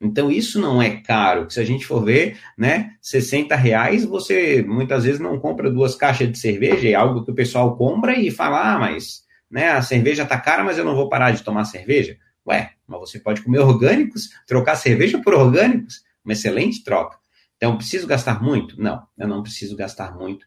Então 0.00 0.30
isso 0.30 0.60
não 0.60 0.80
é 0.80 1.00
caro. 1.00 1.50
Se 1.50 1.58
a 1.58 1.64
gente 1.64 1.86
for 1.86 2.04
ver, 2.04 2.38
né, 2.56 2.92
60 3.00 3.56
reais, 3.56 4.04
você 4.04 4.62
muitas 4.62 5.04
vezes 5.04 5.20
não 5.20 5.38
compra 5.38 5.70
duas 5.70 5.94
caixas 5.94 6.30
de 6.30 6.38
cerveja, 6.38 6.88
é 6.88 6.94
algo 6.94 7.24
que 7.24 7.30
o 7.30 7.34
pessoal 7.34 7.76
compra 7.76 8.18
e 8.18 8.30
fala, 8.30 8.74
ah, 8.74 8.78
mas 8.78 9.22
né, 9.50 9.70
a 9.70 9.82
cerveja 9.82 10.24
está 10.24 10.38
cara, 10.38 10.62
mas 10.64 10.78
eu 10.78 10.84
não 10.84 10.94
vou 10.94 11.08
parar 11.08 11.30
de 11.30 11.42
tomar 11.42 11.64
cerveja. 11.64 12.18
Ué, 12.46 12.72
mas 12.86 13.00
você 13.00 13.18
pode 13.18 13.42
comer 13.42 13.58
orgânicos, 13.60 14.28
trocar 14.46 14.76
cerveja 14.76 15.20
por 15.20 15.34
orgânicos, 15.34 16.02
uma 16.24 16.32
excelente 16.32 16.84
troca. 16.84 17.18
Então, 17.56 17.76
preciso 17.76 18.06
gastar 18.06 18.42
muito? 18.42 18.80
Não, 18.80 19.02
eu 19.18 19.26
não 19.26 19.42
preciso 19.42 19.74
gastar 19.76 20.14
muito 20.14 20.46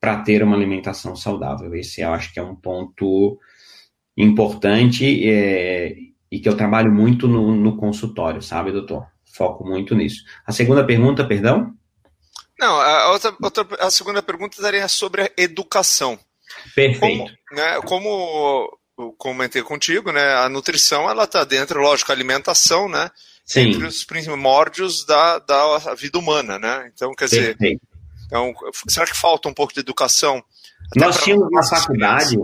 para 0.00 0.22
ter 0.22 0.42
uma 0.42 0.56
alimentação 0.56 1.16
saudável. 1.16 1.74
Esse 1.74 2.00
eu 2.00 2.12
acho 2.12 2.32
que 2.32 2.38
é 2.38 2.42
um 2.42 2.54
ponto 2.54 3.38
importante 4.16 5.28
é, 5.28 5.94
e 6.30 6.38
que 6.38 6.48
eu 6.48 6.56
trabalho 6.56 6.92
muito 6.92 7.26
no, 7.26 7.54
no 7.54 7.76
consultório, 7.76 8.42
sabe, 8.42 8.72
doutor? 8.72 9.06
Foco 9.24 9.64
muito 9.64 9.94
nisso. 9.94 10.22
A 10.46 10.52
segunda 10.52 10.84
pergunta, 10.84 11.26
perdão? 11.26 11.72
Não, 12.58 12.80
a, 12.80 13.12
outra, 13.12 13.34
outra, 13.40 13.66
a 13.78 13.90
segunda 13.90 14.22
pergunta 14.22 14.60
daria 14.60 14.88
sobre 14.88 15.22
a 15.22 15.30
educação. 15.36 16.18
Perfeito. 16.74 17.00
Como, 17.00 17.30
né, 17.52 17.80
como 17.84 18.78
eu 18.98 19.12
comentei 19.16 19.62
contigo, 19.62 20.10
né? 20.10 20.34
A 20.34 20.48
nutrição 20.48 21.08
ela 21.08 21.24
está 21.24 21.44
dentro, 21.44 21.80
lógico, 21.80 22.10
a 22.10 22.14
alimentação, 22.14 22.88
né? 22.88 23.10
Sim. 23.44 23.60
Entre 23.60 23.86
os 23.86 24.04
primórdios 24.04 25.06
da, 25.06 25.38
da 25.38 25.94
vida 25.94 26.18
humana, 26.18 26.58
né? 26.58 26.90
Então, 26.92 27.14
quer 27.14 27.26
dizer, 27.26 27.56
então, 28.26 28.52
será 28.88 29.06
que 29.06 29.16
falta 29.16 29.48
um 29.48 29.54
pouco 29.54 29.72
de 29.72 29.80
educação? 29.80 30.42
Nós 30.96 31.22
tínhamos 31.22 31.48
na 31.50 31.62
faculdade, 31.62 32.36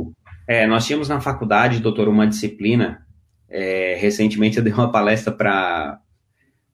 é, 0.48 0.66
nós 0.66 0.86
tínhamos 0.86 1.08
na 1.08 1.20
faculdade, 1.20 1.80
doutor, 1.80 2.08
uma 2.08 2.26
disciplina. 2.26 3.03
É, 3.48 3.96
recentemente 3.98 4.58
eu 4.58 4.64
dei 4.64 4.72
uma 4.72 4.90
palestra 4.90 5.32
para 5.32 6.00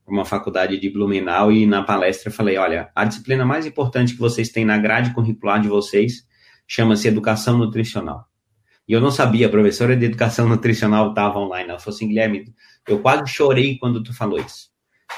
uma 0.07 0.25
faculdade 0.25 0.77
de 0.77 0.89
Blumenau 0.89 1.51
e 1.51 1.65
na 1.65 1.83
palestra 1.83 2.29
eu 2.29 2.33
falei, 2.33 2.57
olha, 2.57 2.91
a 2.95 3.05
disciplina 3.05 3.45
mais 3.45 3.65
importante 3.65 4.13
que 4.13 4.19
vocês 4.19 4.49
têm 4.49 4.65
na 4.65 4.77
grade 4.77 5.13
curricular 5.13 5.61
de 5.61 5.67
vocês 5.67 6.25
chama-se 6.67 7.07
educação 7.07 7.57
nutricional. 7.57 8.25
E 8.87 8.93
eu 8.93 8.99
não 8.99 9.11
sabia, 9.11 9.47
a 9.47 9.49
professora 9.49 9.95
de 9.95 10.05
educação 10.05 10.47
nutricional 10.49 11.09
estava 11.09 11.39
online. 11.39 11.69
Ela 11.69 11.79
falou 11.79 11.95
assim, 11.95 12.07
Guilherme, 12.07 12.53
eu 12.87 12.99
quase 12.99 13.31
chorei 13.31 13.77
quando 13.77 14.03
tu 14.03 14.13
falou 14.13 14.39
isso. 14.39 14.69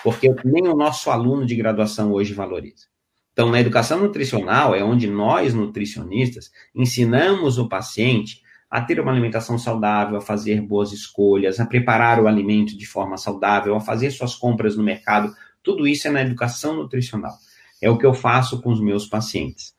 Porque 0.04 0.30
nem 0.44 0.68
o 0.68 0.76
nosso 0.76 1.10
aluno 1.10 1.46
de 1.46 1.56
graduação 1.56 2.12
hoje 2.12 2.34
valoriza. 2.34 2.86
Então, 3.32 3.50
na 3.50 3.60
educação 3.60 4.00
nutricional 4.00 4.76
é 4.76 4.84
onde 4.84 5.08
nós, 5.08 5.54
nutricionistas, 5.54 6.52
ensinamos 6.74 7.58
o 7.58 7.68
paciente 7.68 8.42
a 8.74 8.82
ter 8.82 9.00
uma 9.00 9.12
alimentação 9.12 9.56
saudável, 9.56 10.18
a 10.18 10.22
fazer 10.22 10.60
boas 10.60 10.92
escolhas, 10.92 11.60
a 11.60 11.66
preparar 11.68 12.20
o 12.20 12.28
alimento 12.28 12.76
de 12.76 12.88
forma 12.88 13.18
saudável, 13.18 13.76
a 13.76 13.80
fazer 13.80 14.10
suas 14.10 14.34
compras 14.34 14.76
no 14.76 14.82
mercado. 14.82 15.32
Tudo 15.62 15.88
isso 15.88 16.08
é 16.08 16.10
na 16.12 16.24
educação 16.24 16.78
nutricional. 16.78 17.34
É 17.80 17.88
o 17.88 18.00
que 18.00 18.06
eu 18.06 18.16
faço 18.16 18.60
com 18.64 18.72
os 18.72 18.82
meus 18.82 19.06
pacientes. 19.06 19.76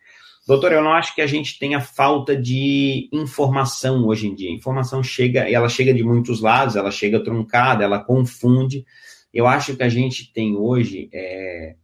Doutor, 0.47 0.71
eu 0.71 0.81
não 0.81 0.93
acho 0.93 1.13
que 1.13 1.21
a 1.21 1.27
gente 1.27 1.59
tenha 1.59 1.81
falta 1.81 2.37
de 2.37 3.09
informação 3.13 4.07
hoje 4.07 4.29
em 4.29 4.35
dia. 4.37 4.53
Informação 4.53 5.03
chega, 5.03 5.41
ela 5.41 5.69
chega 5.69 5.93
de 5.93 6.05
muitos 6.05 6.41
lados, 6.41 6.77
ela 6.77 6.93
chega 6.93 7.25
truncada, 7.25 7.83
ela 7.83 7.99
confunde. 7.99 8.87
Eu 9.33 9.49
acho 9.49 9.75
que 9.75 9.83
a 9.83 9.89
gente 9.89 10.33
tem 10.33 10.55
hoje 10.55 11.11
é, 11.13 11.75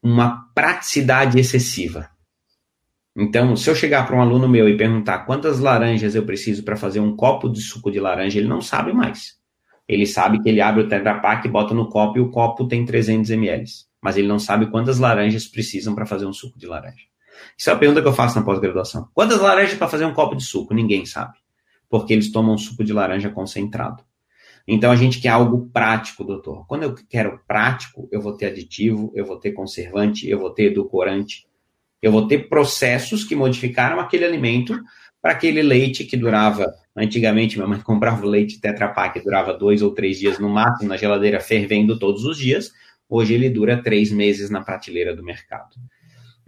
uma 0.00 0.44
praticidade 0.54 1.40
excessiva. 1.40 2.08
Então, 3.14 3.54
se 3.56 3.68
eu 3.68 3.74
chegar 3.74 4.06
para 4.06 4.16
um 4.16 4.22
aluno 4.22 4.48
meu 4.48 4.68
e 4.68 4.76
perguntar 4.76 5.20
quantas 5.20 5.58
laranjas 5.58 6.14
eu 6.14 6.24
preciso 6.24 6.64
para 6.64 6.76
fazer 6.76 7.00
um 7.00 7.14
copo 7.14 7.48
de 7.48 7.60
suco 7.60 7.90
de 7.90 8.00
laranja, 8.00 8.38
ele 8.38 8.48
não 8.48 8.62
sabe 8.62 8.92
mais. 8.92 9.36
Ele 9.86 10.06
sabe 10.06 10.42
que 10.42 10.48
ele 10.48 10.60
abre 10.60 10.82
o 10.82 10.88
Tetra 10.88 11.20
Pak, 11.20 11.46
bota 11.48 11.74
no 11.74 11.88
copo 11.88 12.18
e 12.18 12.20
o 12.20 12.30
copo 12.30 12.66
tem 12.66 12.84
300 12.84 13.30
ml. 13.30 13.64
Mas 14.00 14.16
ele 14.16 14.26
não 14.26 14.38
sabe 14.38 14.70
quantas 14.70 14.98
laranjas 14.98 15.46
precisam 15.46 15.94
para 15.94 16.06
fazer 16.06 16.24
um 16.24 16.32
suco 16.32 16.58
de 16.58 16.66
laranja. 16.66 17.04
Isso 17.56 17.68
é 17.68 17.72
a 17.72 17.76
pergunta 17.76 18.00
que 18.00 18.08
eu 18.08 18.12
faço 18.12 18.38
na 18.38 18.44
pós-graduação. 18.44 19.08
Quantas 19.12 19.40
laranjas 19.40 19.76
para 19.76 19.88
fazer 19.88 20.06
um 20.06 20.14
copo 20.14 20.34
de 20.34 20.42
suco? 20.42 20.72
Ninguém 20.72 21.04
sabe. 21.04 21.36
Porque 21.90 22.12
eles 22.12 22.32
tomam 22.32 22.56
suco 22.56 22.82
de 22.82 22.92
laranja 22.92 23.28
concentrado. 23.28 24.02
Então 24.66 24.90
a 24.90 24.96
gente 24.96 25.20
quer 25.20 25.30
algo 25.30 25.68
prático, 25.72 26.24
doutor. 26.24 26.66
Quando 26.66 26.84
eu 26.84 26.94
quero 27.08 27.40
prático, 27.46 28.08
eu 28.10 28.20
vou 28.20 28.36
ter 28.36 28.46
aditivo, 28.46 29.12
eu 29.14 29.26
vou 29.26 29.38
ter 29.38 29.52
conservante, 29.52 30.28
eu 30.28 30.38
vou 30.38 30.50
ter 30.50 30.66
edulcorante, 30.66 31.46
eu 32.02 32.10
vou 32.10 32.26
ter 32.26 32.48
processos 32.48 33.22
que 33.22 33.36
modificaram 33.36 34.00
aquele 34.00 34.24
alimento 34.24 34.78
para 35.22 35.32
aquele 35.32 35.62
leite 35.62 36.04
que 36.04 36.16
durava. 36.16 36.74
Antigamente, 36.96 37.56
minha 37.56 37.68
mãe 37.68 37.78
comprava 37.80 38.26
o 38.26 38.28
leite 38.28 38.60
Tetra 38.60 38.88
Pak, 38.88 39.20
que 39.20 39.24
durava 39.24 39.54
dois 39.54 39.80
ou 39.80 39.92
três 39.92 40.18
dias 40.18 40.38
no 40.38 40.48
máximo 40.48 40.88
na 40.88 40.96
geladeira, 40.96 41.38
fervendo 41.38 41.96
todos 41.98 42.24
os 42.24 42.36
dias. 42.36 42.72
Hoje 43.08 43.34
ele 43.34 43.48
dura 43.48 43.80
três 43.80 44.10
meses 44.10 44.50
na 44.50 44.60
prateleira 44.62 45.14
do 45.14 45.22
mercado. 45.22 45.76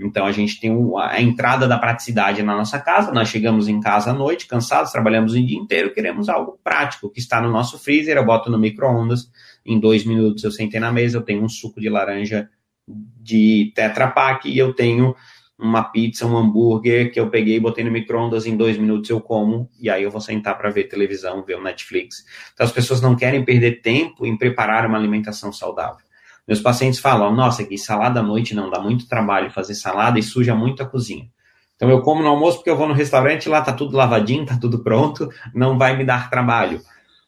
Então 0.00 0.26
a 0.26 0.32
gente 0.32 0.58
tem 0.58 0.72
a 0.98 1.22
entrada 1.22 1.68
da 1.68 1.78
praticidade 1.78 2.42
na 2.42 2.56
nossa 2.56 2.80
casa. 2.80 3.12
Nós 3.12 3.28
chegamos 3.28 3.68
em 3.68 3.80
casa 3.80 4.10
à 4.10 4.12
noite, 4.12 4.48
cansados, 4.48 4.90
trabalhamos 4.90 5.34
o 5.34 5.40
dia 5.40 5.56
inteiro, 5.56 5.94
queremos 5.94 6.28
algo 6.28 6.58
prático 6.64 7.08
que 7.08 7.20
está 7.20 7.40
no 7.40 7.50
nosso 7.50 7.78
freezer. 7.78 8.16
Eu 8.16 8.24
boto 8.24 8.50
no 8.50 8.58
micro-ondas, 8.58 9.30
em 9.64 9.78
dois 9.78 10.04
minutos 10.04 10.42
eu 10.42 10.50
sentei 10.50 10.80
na 10.80 10.90
mesa, 10.90 11.18
eu 11.18 11.22
tenho 11.22 11.44
um 11.44 11.48
suco 11.48 11.80
de 11.80 11.88
laranja 11.88 12.48
de 12.86 13.72
Tetra 13.74 14.08
Pak 14.08 14.48
e 14.48 14.58
eu 14.58 14.74
tenho 14.74 15.14
uma 15.58 15.84
pizza, 15.84 16.26
um 16.26 16.36
hambúrguer 16.36 17.12
que 17.12 17.20
eu 17.20 17.30
peguei, 17.30 17.60
botei 17.60 17.84
no 17.84 17.90
micro-ondas, 17.90 18.44
em 18.44 18.56
dois 18.56 18.76
minutos 18.76 19.08
eu 19.08 19.20
como, 19.20 19.70
e 19.78 19.88
aí 19.88 20.02
eu 20.02 20.10
vou 20.10 20.20
sentar 20.20 20.58
para 20.58 20.70
ver 20.70 20.84
televisão, 20.84 21.44
ver 21.44 21.56
o 21.56 21.62
Netflix. 21.62 22.24
Então 22.52 22.66
as 22.66 22.72
pessoas 22.72 23.00
não 23.00 23.14
querem 23.14 23.44
perder 23.44 23.80
tempo 23.80 24.26
em 24.26 24.36
preparar 24.36 24.86
uma 24.86 24.98
alimentação 24.98 25.52
saudável. 25.52 26.04
Meus 26.46 26.60
pacientes 26.60 27.00
falam, 27.00 27.34
nossa, 27.34 27.64
que 27.64 27.78
salada 27.78 28.20
à 28.20 28.22
noite 28.22 28.54
não, 28.54 28.68
dá 28.68 28.80
muito 28.80 29.08
trabalho 29.08 29.50
fazer 29.50 29.74
salada 29.74 30.18
e 30.18 30.22
suja 30.22 30.54
muito 30.54 30.82
a 30.82 30.86
cozinha. 30.86 31.30
Então 31.76 31.88
eu 31.88 32.02
como 32.02 32.22
no 32.22 32.28
almoço 32.28 32.58
porque 32.58 32.70
eu 32.70 32.76
vou 32.76 32.86
no 32.86 32.94
restaurante, 32.94 33.48
lá 33.48 33.62
tá 33.62 33.72
tudo 33.72 33.96
lavadinho, 33.96 34.44
tá 34.44 34.58
tudo 34.60 34.82
pronto, 34.82 35.28
não 35.54 35.78
vai 35.78 35.96
me 35.96 36.04
dar 36.04 36.30
trabalho. 36.30 36.80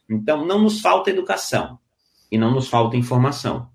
Então 0.09 0.45
não 0.45 0.61
nos 0.61 0.79
falta 0.81 1.09
educação 1.09 1.79
e 2.31 2.37
não 2.37 2.51
nos 2.51 2.67
falta 2.67 2.95
informação. 2.95 3.69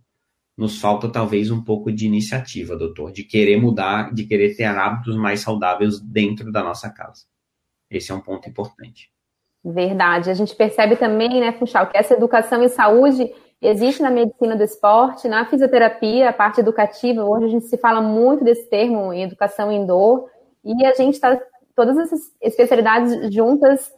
Nos 0.56 0.80
falta 0.80 1.10
talvez 1.10 1.50
um 1.50 1.62
pouco 1.62 1.90
de 1.90 2.06
iniciativa, 2.06 2.76
doutor, 2.76 3.10
de 3.10 3.24
querer 3.24 3.60
mudar, 3.60 4.12
de 4.12 4.24
querer 4.24 4.54
ter 4.54 4.64
hábitos 4.64 5.16
mais 5.16 5.40
saudáveis 5.40 5.98
dentro 6.00 6.52
da 6.52 6.62
nossa 6.62 6.90
casa. 6.90 7.24
Esse 7.90 8.12
é 8.12 8.14
um 8.14 8.20
ponto 8.20 8.48
importante. 8.48 9.10
Verdade. 9.64 10.30
A 10.30 10.34
gente 10.34 10.54
percebe 10.54 10.96
também, 10.96 11.40
né, 11.40 11.52
Funchal, 11.52 11.86
que 11.86 11.96
essa 11.96 12.14
educação 12.14 12.62
e 12.62 12.68
saúde 12.68 13.32
existe 13.60 14.02
na 14.02 14.10
medicina 14.10 14.56
do 14.56 14.64
esporte, 14.64 15.28
na 15.28 15.46
fisioterapia, 15.46 16.28
a 16.28 16.32
parte 16.32 16.60
educativa. 16.60 17.24
Hoje 17.24 17.44
a 17.44 17.48
gente 17.48 17.66
se 17.66 17.78
fala 17.78 18.00
muito 18.00 18.44
desse 18.44 18.68
termo 18.68 19.12
em 19.12 19.22
educação 19.22 19.70
indoor, 19.70 20.28
e 20.64 20.84
a 20.84 20.94
gente 20.94 21.14
está 21.14 21.40
todas 21.74 21.96
essas 21.96 22.20
especialidades 22.40 23.32
juntas 23.32 23.90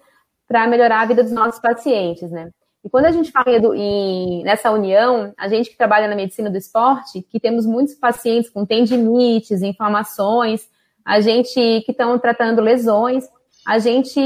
para 0.47 0.67
melhorar 0.67 1.01
a 1.01 1.07
vida 1.07 1.23
dos 1.23 1.33
nossos 1.33 1.61
pacientes, 1.61 2.31
né? 2.31 2.51
E 2.85 2.91
quando 2.91 3.07
a 3.07 3.11
gente 3.11 3.33
fala 3.33 3.47
em, 3.75 4.43
nessa 4.45 4.71
união, 4.71 5.33
a 5.39 5.49
gente 5.49 5.71
que 5.71 5.77
trabalha 5.77 6.07
na 6.07 6.15
medicina 6.15 6.51
do 6.51 6.59
esporte, 6.59 7.23
que 7.23 7.41
temos 7.41 7.65
muitos 7.65 7.95
pacientes 7.95 8.51
com 8.51 8.67
tendinites, 8.67 9.63
inflamações, 9.63 10.69
a 11.03 11.19
gente 11.21 11.55
que 11.55 11.93
estão 11.93 12.19
tratando 12.19 12.61
lesões, 12.61 13.25
a 13.67 13.79
gente 13.79 14.21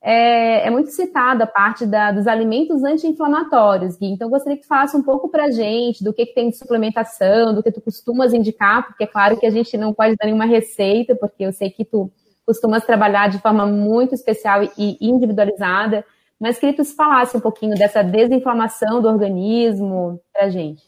é, 0.00 0.68
é 0.68 0.70
muito 0.70 0.90
citada 0.90 1.42
a 1.42 1.46
parte 1.48 1.84
da, 1.84 2.12
dos 2.12 2.28
alimentos 2.28 2.84
anti-inflamatórios, 2.84 3.96
Gui. 3.96 4.06
Então, 4.06 4.30
gostaria 4.30 4.56
que 4.56 4.66
falasse 4.66 4.96
um 4.96 5.02
pouco 5.02 5.28
para 5.28 5.46
a 5.46 5.50
gente 5.50 6.04
do 6.04 6.12
que, 6.12 6.26
que 6.26 6.34
tem 6.34 6.48
de 6.48 6.56
suplementação, 6.56 7.52
do 7.52 7.60
que 7.60 7.72
tu 7.72 7.80
costumas 7.80 8.32
indicar, 8.32 8.86
porque 8.86 9.02
é 9.02 9.06
claro 9.08 9.36
que 9.36 9.46
a 9.46 9.50
gente 9.50 9.76
não 9.76 9.92
pode 9.92 10.14
dar 10.14 10.26
nenhuma 10.26 10.44
receita, 10.44 11.16
porque 11.16 11.44
eu 11.44 11.52
sei 11.52 11.70
que 11.70 11.84
tu 11.84 12.08
costumas 12.46 12.84
trabalhar 12.84 13.28
de 13.28 13.40
forma 13.40 13.66
muito 13.66 14.14
especial 14.14 14.62
e 14.78 14.96
individualizada, 15.00 16.04
mas 16.40 16.58
queria 16.58 16.74
que 16.74 16.82
tu 16.82 16.96
falasse 16.96 17.36
um 17.36 17.40
pouquinho 17.40 17.74
dessa 17.74 18.02
desinflamação 18.02 19.00
do 19.00 19.08
organismo 19.08 20.20
para 20.32 20.46
a 20.46 20.50
gente. 20.50 20.82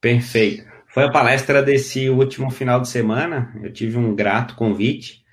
Perfeito. 0.00 0.64
Foi 0.88 1.04
a 1.04 1.10
palestra 1.10 1.62
desse 1.62 2.08
último 2.08 2.50
final 2.50 2.80
de 2.80 2.88
semana. 2.88 3.54
Eu 3.62 3.72
tive 3.72 3.96
um 3.98 4.14
grato 4.14 4.54
convite 4.54 5.24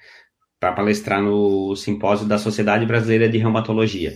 para 0.60 0.72
palestrar 0.72 1.22
no 1.22 1.76
simpósio 1.76 2.28
da 2.28 2.38
Sociedade 2.38 2.86
Brasileira 2.86 3.30
de 3.30 3.38
Reumatologia. 3.38 4.14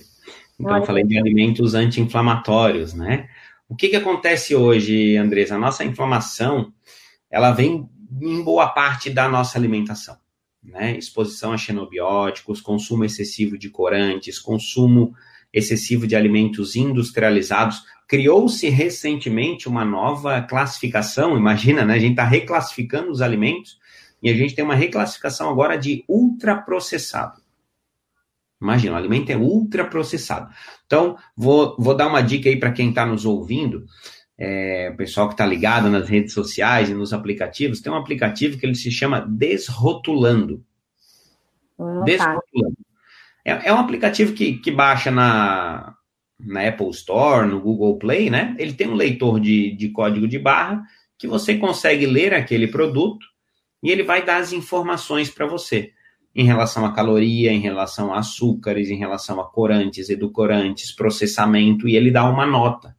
Então, 0.59 0.77
eu 0.77 0.83
falei 0.83 1.05
de 1.05 1.17
alimentos 1.17 1.73
anti-inflamatórios, 1.73 2.93
né? 2.93 3.29
O 3.67 3.75
que, 3.75 3.87
que 3.87 3.95
acontece 3.95 4.55
hoje, 4.55 5.15
Andresa? 5.15 5.55
A 5.55 5.59
nossa 5.59 5.85
inflamação, 5.85 6.73
ela 7.31 7.51
vem 7.51 7.87
em 8.21 8.43
boa 8.43 8.67
parte 8.69 9.09
da 9.09 9.29
nossa 9.29 9.57
alimentação. 9.57 10.17
Né? 10.63 10.97
Exposição 10.97 11.53
a 11.53 11.57
xenobióticos, 11.57 12.61
consumo 12.61 13.05
excessivo 13.05 13.57
de 13.57 13.69
corantes, 13.69 14.39
consumo 14.39 15.13
excessivo 15.53 16.05
de 16.05 16.15
alimentos 16.15 16.75
industrializados. 16.75 17.83
Criou-se 18.07 18.67
recentemente 18.69 19.67
uma 19.67 19.85
nova 19.85 20.41
classificação, 20.41 21.37
imagina, 21.37 21.85
né? 21.85 21.93
A 21.95 21.99
gente 21.99 22.11
está 22.11 22.23
reclassificando 22.23 23.11
os 23.11 23.21
alimentos 23.21 23.77
e 24.21 24.29
a 24.29 24.33
gente 24.33 24.55
tem 24.55 24.65
uma 24.65 24.75
reclassificação 24.75 25.49
agora 25.49 25.77
de 25.77 26.03
ultraprocessado. 26.07 27.41
Imagina, 28.61 28.93
o 28.93 28.97
alimento 28.97 29.29
é 29.29 29.37
ultraprocessado. 29.37 30.53
Então, 30.85 31.17
vou, 31.35 31.77
vou 31.79 31.95
dar 31.95 32.07
uma 32.07 32.21
dica 32.21 32.49
aí 32.49 32.59
para 32.59 32.73
quem 32.73 32.89
está 32.89 33.05
nos 33.05 33.25
ouvindo, 33.25 33.85
é, 34.39 34.91
pessoal 34.91 35.27
que 35.27 35.33
está 35.33 35.45
ligado 35.45 35.89
nas 35.89 36.07
redes 36.07 36.33
sociais 36.33 36.89
e 36.89 36.93
nos 36.93 37.11
aplicativos, 37.11 37.81
tem 37.81 37.91
um 37.91 37.97
aplicativo 37.97 38.57
que 38.57 38.65
ele 38.65 38.75
se 38.75 38.89
chama 38.89 39.19
Desrotulando. 39.19 40.63
Desrotulando. 42.05 42.77
É, 43.43 43.67
é, 43.67 43.73
um 43.73 43.79
aplicativo 43.79 44.33
que, 44.33 44.53
que 44.53 44.71
baixa 44.71 45.11
na, 45.11 45.93
na 46.39 46.69
Apple 46.69 46.89
Store, 46.91 47.47
no 47.47 47.59
Google 47.59 47.99
Play, 47.99 48.29
né? 48.29 48.55
Ele 48.57 48.73
tem 48.73 48.87
um 48.87 48.95
leitor 48.95 49.41
de, 49.41 49.75
de 49.75 49.89
código 49.89 50.27
de 50.27 50.39
barra 50.39 50.83
que 51.17 51.27
você 51.27 51.57
consegue 51.57 52.05
ler 52.05 52.33
aquele 52.33 52.67
produto 52.67 53.25
e 53.83 53.91
ele 53.91 54.03
vai 54.03 54.23
dar 54.23 54.37
as 54.37 54.53
informações 54.53 55.29
para 55.29 55.45
você 55.45 55.91
em 56.33 56.45
relação 56.45 56.85
a 56.85 56.93
caloria, 56.93 57.51
em 57.51 57.59
relação 57.59 58.13
a 58.13 58.19
açúcares, 58.19 58.89
em 58.89 58.97
relação 58.97 59.41
a 59.41 59.49
corantes, 59.49 60.09
edulcorantes, 60.09 60.95
processamento, 60.95 61.87
e 61.89 61.95
ele 61.95 62.11
dá 62.11 62.29
uma 62.29 62.45
nota. 62.45 62.95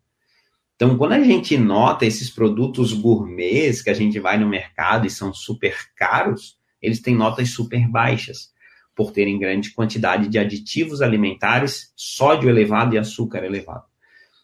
Então, 0.81 0.97
quando 0.97 1.13
a 1.13 1.23
gente 1.23 1.59
nota 1.59 2.07
esses 2.07 2.31
produtos 2.31 2.95
gourmets 2.95 3.83
que 3.83 3.91
a 3.91 3.95
gente 3.95 4.19
vai 4.19 4.39
no 4.39 4.49
mercado 4.49 5.07
e 5.07 5.11
são 5.11 5.31
super 5.31 5.77
caros, 5.95 6.59
eles 6.81 7.03
têm 7.03 7.15
notas 7.15 7.51
super 7.51 7.87
baixas, 7.87 8.51
por 8.97 9.13
terem 9.13 9.39
grande 9.39 9.75
quantidade 9.75 10.27
de 10.27 10.39
aditivos 10.39 11.03
alimentares, 11.03 11.93
sódio 11.95 12.49
elevado 12.49 12.95
e 12.95 12.99
açúcar 12.99 13.45
elevado. 13.45 13.85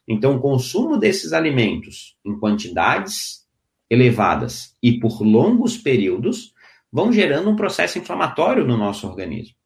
Então, 0.06 0.36
o 0.36 0.38
consumo 0.38 0.98
desses 0.98 1.32
alimentos 1.32 2.18
em 2.22 2.38
quantidades 2.38 3.46
elevadas 3.88 4.76
e 4.82 5.00
por 5.00 5.22
longos 5.22 5.78
períodos 5.78 6.52
vão 6.92 7.10
gerando 7.10 7.48
um 7.48 7.56
processo 7.56 7.98
inflamatório 7.98 8.66
no 8.66 8.76
nosso 8.76 9.06
organismo. 9.06 9.56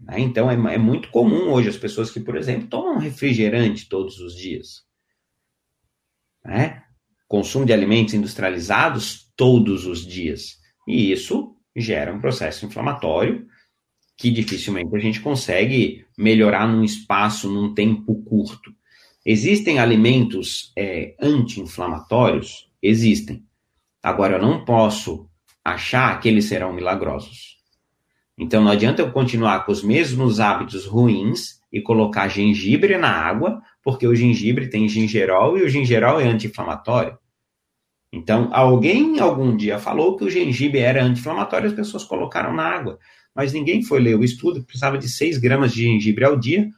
Né? 0.00 0.18
Então, 0.20 0.50
é, 0.50 0.54
é, 0.54 0.78
muito 0.78 1.10
comum 1.10 1.50
hoje 1.50 1.68
as 1.68 1.76
pessoas 1.76 2.10
que, 2.10 2.20
por 2.20 2.38
exemplo, 2.38 2.68
tomam 2.68 2.96
refrigerante 2.96 3.86
todos 3.86 4.18
os 4.18 4.34
dias. 4.34 4.90
Né? 6.44 6.82
Consumo 7.28 7.64
de 7.64 7.72
alimentos 7.72 8.14
industrializados 8.14 9.32
todos 9.36 9.86
os 9.86 10.06
dias. 10.06 10.58
E 10.86 11.12
isso 11.12 11.56
gera 11.74 12.12
um 12.12 12.20
processo 12.20 12.66
inflamatório 12.66 13.46
que 14.16 14.30
dificilmente 14.30 14.94
a 14.94 14.98
gente 14.98 15.20
consegue 15.20 16.06
melhorar 16.16 16.68
num 16.68 16.84
espaço, 16.84 17.50
num 17.50 17.74
tempo 17.74 18.22
curto. 18.22 18.72
Existem 19.24 19.78
alimentos 19.78 20.72
é, 20.76 21.16
anti-inflamatórios? 21.20 22.70
Existem. 22.82 23.44
Agora, 24.02 24.36
eu 24.36 24.42
não 24.42 24.64
posso 24.64 25.28
achar 25.64 26.20
que 26.20 26.28
eles 26.28 26.44
serão 26.44 26.72
milagrosos. 26.72 27.56
Então 28.36 28.62
não 28.62 28.70
adianta 28.70 29.02
eu 29.02 29.12
continuar 29.12 29.64
com 29.64 29.72
os 29.72 29.82
mesmos 29.82 30.40
hábitos 30.40 30.86
ruins 30.86 31.60
e 31.72 31.80
colocar 31.80 32.28
gengibre 32.28 32.98
na 32.98 33.10
água, 33.10 33.62
porque 33.82 34.06
o 34.06 34.14
gengibre 34.14 34.68
tem 34.68 34.88
gingerol 34.88 35.56
e 35.56 35.62
o 35.62 35.68
gingerol 35.68 36.20
é 36.20 36.24
anti-inflamatório. 36.24 37.16
Então, 38.12 38.50
alguém 38.52 39.18
algum 39.20 39.56
dia 39.56 39.78
falou 39.78 40.16
que 40.16 40.24
o 40.24 40.30
gengibre 40.30 40.80
era 40.80 41.02
anti-inflamatório 41.02 41.68
as 41.68 41.74
pessoas 41.74 42.04
colocaram 42.04 42.52
na 42.52 42.64
água. 42.64 42.98
Mas 43.34 43.54
ninguém 43.54 43.82
foi 43.82 44.00
ler 44.00 44.16
o 44.16 44.22
estudo, 44.22 44.62
precisava 44.62 44.98
de 44.98 45.08
6 45.08 45.38
gramas 45.38 45.72
de 45.72 45.82
gengibre 45.84 46.24
ao 46.24 46.36
dia 46.38 46.68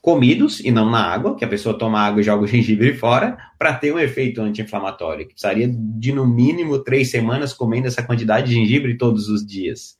comidos 0.00 0.60
e 0.60 0.70
não 0.70 0.88
na 0.90 1.02
água, 1.02 1.36
que 1.36 1.44
a 1.44 1.48
pessoa 1.48 1.76
toma 1.76 2.00
água 2.00 2.20
e 2.20 2.24
joga 2.24 2.44
o 2.44 2.46
gengibre 2.48 2.94
fora, 2.94 3.36
para 3.58 3.74
ter 3.74 3.92
um 3.92 3.98
efeito 3.98 4.40
anti-inflamatório. 4.40 5.26
Precisaria 5.26 5.68
de 5.68 6.12
no 6.12 6.26
mínimo 6.26 6.78
três 6.78 7.10
semanas 7.10 7.52
comendo 7.52 7.88
essa 7.88 8.02
quantidade 8.02 8.48
de 8.48 8.54
gengibre 8.54 8.96
todos 8.96 9.28
os 9.28 9.44
dias. 9.44 9.98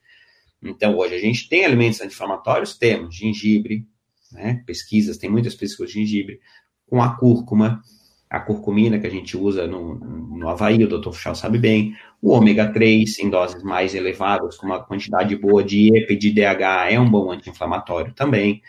Então, 0.63 0.97
hoje 0.97 1.15
a 1.15 1.19
gente 1.19 1.49
tem 1.49 1.65
alimentos 1.65 2.01
anti-inflamatórios? 2.01 2.77
Temos 2.77 3.15
gengibre, 3.15 3.87
né? 4.33 4.63
pesquisas, 4.67 5.17
tem 5.17 5.31
muitas 5.31 5.55
pesquisas 5.55 5.93
de 5.93 6.01
gengibre, 6.01 6.41
com 6.87 7.03
a 7.03 7.17
cúrcuma, 7.17 7.83
a 8.31 8.41
curcumina 8.41 8.99
que 8.99 9.07
a 9.07 9.11
gente 9.11 9.37
usa 9.37 9.67
no, 9.67 9.95
no 9.95 10.49
Havaí, 10.49 10.83
o 10.85 10.89
Dr. 10.89 11.13
Fuchal 11.13 11.35
sabe 11.35 11.59
bem, 11.59 11.95
o 12.21 12.31
ômega 12.31 12.71
3 12.71 13.19
em 13.21 13.31
doses 13.31 13.63
mais 13.63 13.95
elevadas, 13.95 14.57
com 14.57 14.67
uma 14.67 14.83
quantidade 14.83 15.35
boa 15.37 15.65
de 15.65 15.97
EPA 15.97 16.15
de 16.15 16.31
DHA, 16.33 16.91
é 16.91 17.01
um 17.01 17.11
bom 17.11 17.31
anti-inflamatório 17.31 18.13
também. 18.13 18.61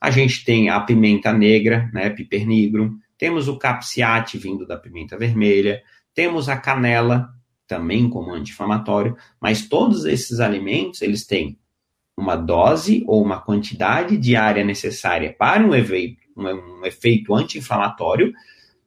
A 0.00 0.10
gente 0.10 0.44
tem 0.44 0.68
a 0.68 0.80
pimenta 0.80 1.32
negra, 1.32 1.90
né, 1.92 2.10
piper 2.10 2.46
temos 3.18 3.48
o 3.48 3.58
capsiate 3.58 4.36
vindo 4.38 4.66
da 4.66 4.76
pimenta 4.76 5.16
vermelha, 5.16 5.82
temos 6.14 6.48
a 6.48 6.56
canela, 6.56 7.28
também 7.66 8.08
como 8.08 8.34
anti-inflamatório, 8.34 9.16
mas 9.40 9.68
todos 9.68 10.04
esses 10.04 10.40
alimentos, 10.40 11.00
eles 11.02 11.24
têm 11.24 11.58
uma 12.16 12.36
dose 12.36 13.04
ou 13.06 13.22
uma 13.22 13.40
quantidade 13.40 14.16
diária 14.16 14.64
necessária 14.64 15.34
para 15.36 15.64
um 15.64 15.74
efeito, 15.74 16.20
um 16.36 16.84
efeito 16.84 17.34
anti-inflamatório, 17.34 18.32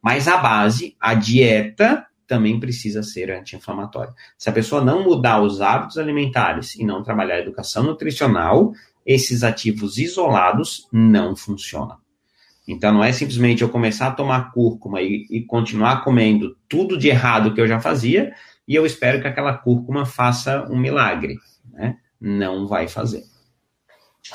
mas 0.02 0.28
a 0.28 0.36
base, 0.36 0.96
a 1.00 1.14
dieta, 1.14 2.06
também 2.26 2.58
precisa 2.58 3.02
ser 3.02 3.30
anti-inflamatória. 3.30 4.12
Se 4.36 4.48
a 4.48 4.52
pessoa 4.52 4.84
não 4.84 5.02
mudar 5.02 5.40
os 5.40 5.60
hábitos 5.60 5.98
alimentares 5.98 6.74
e 6.74 6.84
não 6.84 7.02
trabalhar 7.02 7.36
a 7.36 7.40
educação 7.40 7.82
nutricional, 7.82 8.72
esses 9.04 9.42
ativos 9.42 9.98
isolados 9.98 10.88
não 10.92 11.36
funcionam. 11.36 11.96
Então, 12.66 12.92
não 12.92 13.04
é 13.04 13.12
simplesmente 13.12 13.62
eu 13.62 13.68
começar 13.68 14.08
a 14.08 14.12
tomar 14.12 14.50
cúrcuma 14.52 15.00
e, 15.00 15.24
e, 15.30 15.42
continuar 15.42 16.02
comendo 16.02 16.56
tudo 16.68 16.98
de 16.98 17.08
errado 17.08 17.54
que 17.54 17.60
eu 17.60 17.68
já 17.68 17.78
fazia 17.78 18.34
e 18.66 18.74
eu 18.74 18.84
espero 18.84 19.20
que 19.20 19.28
aquela 19.28 19.56
cúrcuma 19.56 20.04
faça 20.04 20.66
um 20.68 20.76
milagre. 20.76 21.38
Né? 21.72 21.96
Não 22.20 22.66
vai 22.66 22.88
fazer. 22.88 23.24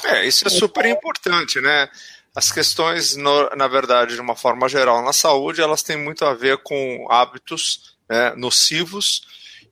É, 0.06 0.26
isso 0.26 0.48
é 0.48 0.50
super 0.50 0.86
importante, 0.86 1.60
né? 1.60 1.90
As 2.36 2.52
questões, 2.52 3.16
no, 3.16 3.50
na 3.56 3.68
verdade, 3.68 4.16
de 4.16 4.22
uma 4.22 4.36
forma 4.36 4.70
geral 4.70 5.04
na 5.04 5.12
saúde, 5.12 5.62
elas 5.62 5.84
têm 5.84 5.98
muito 5.98 6.24
a 6.24 6.34
ver 6.34 6.60
com 6.60 7.08
hábitos 7.10 7.98
né, 8.10 8.34
nocivos. 8.36 9.24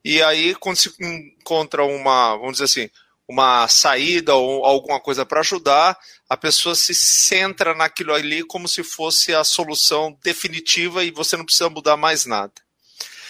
E 0.04 0.22
aí, 0.22 0.54
quando 0.54 0.76
se 0.76 0.92
encontra 1.00 1.84
uma, 1.84 2.36
vamos 2.36 2.52
dizer 2.52 2.64
assim, 2.64 2.90
uma 3.26 3.66
saída 3.68 4.34
ou 4.34 4.64
alguma 4.64 5.00
coisa 5.00 5.24
para 5.24 5.40
ajudar, 5.40 5.96
a 6.28 6.36
pessoa 6.36 6.74
se 6.74 6.92
centra 6.94 7.74
naquilo 7.74 8.12
ali 8.12 8.42
como 8.42 8.68
se 8.68 8.82
fosse 8.82 9.34
a 9.34 9.44
solução 9.44 10.16
definitiva 10.22 11.02
e 11.02 11.10
você 11.10 11.36
não 11.36 11.44
precisa 11.44 11.70
mudar 11.70 11.96
mais 11.96 12.26
nada. 12.26 12.52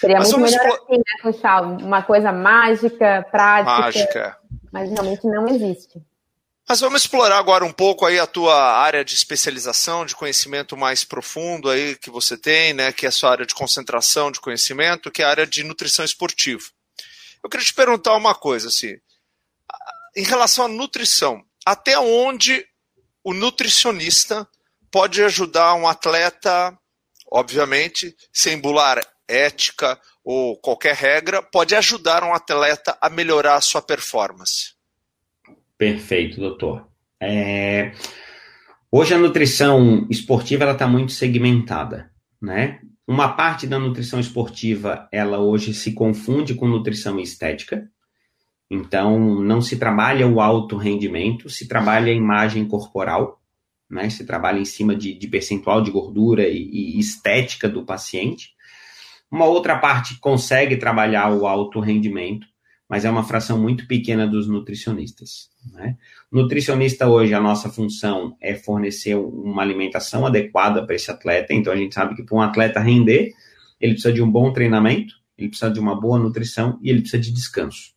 Seria 0.01 0.19
mas 0.19 0.33
muito 0.33 0.51
melhor 0.51 0.67
assim, 0.67 0.97
né, 0.97 1.05
Funchal? 1.21 1.65
Uma 1.77 2.03
coisa 2.03 2.33
mágica, 2.33 3.27
prática. 3.31 3.65
Mágica. 3.65 4.39
Mas 4.73 4.91
realmente 4.91 5.27
não 5.27 5.49
existe. 5.49 6.01
Mas 6.69 6.81
vamos 6.81 7.03
explorar 7.03 7.39
agora 7.39 7.65
um 7.65 7.73
pouco 7.73 8.07
aí 8.07 8.19
a 8.19 8.27
tua 8.27 8.55
área 8.55 9.05
de 9.05 9.15
especialização, 9.15 10.07
de 10.07 10.15
conhecimento 10.15 10.77
mais 10.77 11.03
profundo 11.03 11.69
aí 11.69 11.97
que 11.97 12.11
você 12.11 12.37
tem, 12.37 12.73
né, 12.73 12.93
que 12.93 13.07
é 13.07 13.09
a 13.09 13.13
sua 13.13 13.33
área 13.33 13.45
de 13.45 13.55
concentração 13.55 14.31
de 14.31 14.41
conhecimento, 14.41 15.11
que 15.11 15.21
é 15.21 15.25
a 15.25 15.31
área 15.31 15.47
de 15.47 15.65
nutrição 15.65 16.05
esportiva. 16.05 16.63
Eu 17.43 17.51
queria 17.51 17.67
te 17.67 17.75
perguntar 17.75 18.15
uma 18.15 18.35
coisa, 18.35 18.69
assim, 18.69 18.97
em 20.15 20.23
relação 20.23 20.67
à 20.67 20.69
nutrição, 20.69 21.45
até 21.67 21.99
onde 21.99 22.65
o 23.25 23.35
nutricionista 23.35 24.47
pode 24.91 25.23
ajudar 25.25 25.75
um 25.75 25.89
atleta, 25.89 26.79
obviamente, 27.31 28.17
sem 28.33 28.59
bular 28.59 29.01
ética 29.27 30.01
ou 30.25 30.57
qualquer 30.61 30.95
regra, 30.95 31.43
pode 31.43 31.75
ajudar 31.75 32.23
um 32.23 32.35
atleta 32.35 32.97
a 33.01 33.09
melhorar 33.09 33.57
a 33.57 33.61
sua 33.61 33.83
performance? 33.83 34.75
Perfeito, 35.77 36.41
doutor. 36.41 36.87
É... 37.21 37.93
Hoje 38.91 39.15
a 39.15 39.19
nutrição 39.19 40.07
esportiva 40.11 40.65
ela 40.65 40.73
está 40.73 40.87
muito 40.87 41.13
segmentada, 41.13 42.11
né? 42.41 42.81
Uma 43.07 43.31
parte 43.35 43.67
da 43.67 43.79
nutrição 43.79 44.21
esportiva 44.21 45.09
ela 45.13 45.39
hoje 45.39 45.75
se 45.75 45.93
confunde 45.93 46.55
com 46.55 46.69
nutrição 46.69 47.19
estética, 47.19 47.91
então, 48.71 49.19
não 49.19 49.61
se 49.61 49.77
trabalha 49.77 50.29
o 50.29 50.41
alto 50.41 50.77
rendimento, 50.77 51.51
se 51.51 51.67
trabalha 51.67 52.13
a 52.13 52.15
imagem 52.15 52.69
corporal, 52.69 53.43
né? 53.91 54.09
se 54.09 54.25
trabalha 54.25 54.61
em 54.61 54.65
cima 54.65 54.95
de, 54.95 55.13
de 55.13 55.27
percentual 55.27 55.83
de 55.83 55.91
gordura 55.91 56.47
e, 56.47 56.71
e, 56.71 56.99
estética 57.01 57.69
do 57.69 57.85
paciente. 57.85 58.55
Uma 59.31 59.45
outra 59.45 59.79
parte 59.79 60.19
consegue 60.19 60.77
trabalhar 60.77 61.31
o 61.31 61.47
alto 61.47 61.79
rendimento, 61.79 62.47
mas 62.89 63.05
é 63.05 63.11
uma 63.11 63.23
fração 63.23 63.57
muito 63.57 63.87
pequena 63.87 64.27
dos 64.27 64.49
nutricionistas. 64.49 65.49
Né? 65.73 65.97
Nutricionista 66.33 67.09
hoje, 67.09 67.33
a 67.33 67.41
nossa 67.41 67.71
função 67.71 68.37
é 68.41 68.57
fornecer 68.57 69.15
uma 69.15 69.63
alimentação 69.63 70.27
adequada 70.27 70.85
para 70.85 70.97
esse 70.97 71.11
atleta, 71.11 71.55
então 71.55 71.73
a 71.73 71.77
gente 71.77 71.95
sabe 71.95 72.17
que 72.17 72.25
para 72.25 72.37
um 72.37 72.41
atleta 72.41 72.81
render, 72.81 73.33
ele 73.81 73.93
precisa 73.93 74.13
de 74.13 74.21
um 74.21 74.31
bom 74.31 74.53
treinamento, 74.53 75.15
ele 75.39 75.49
precisa 75.49 75.71
de 75.71 75.79
uma 75.79 75.99
boa 75.99 76.19
nutrição 76.19 76.81
e 76.83 76.91
ele 76.91 77.01
precisa 77.01 77.23
de 77.23 77.33
descanso. 77.33 77.95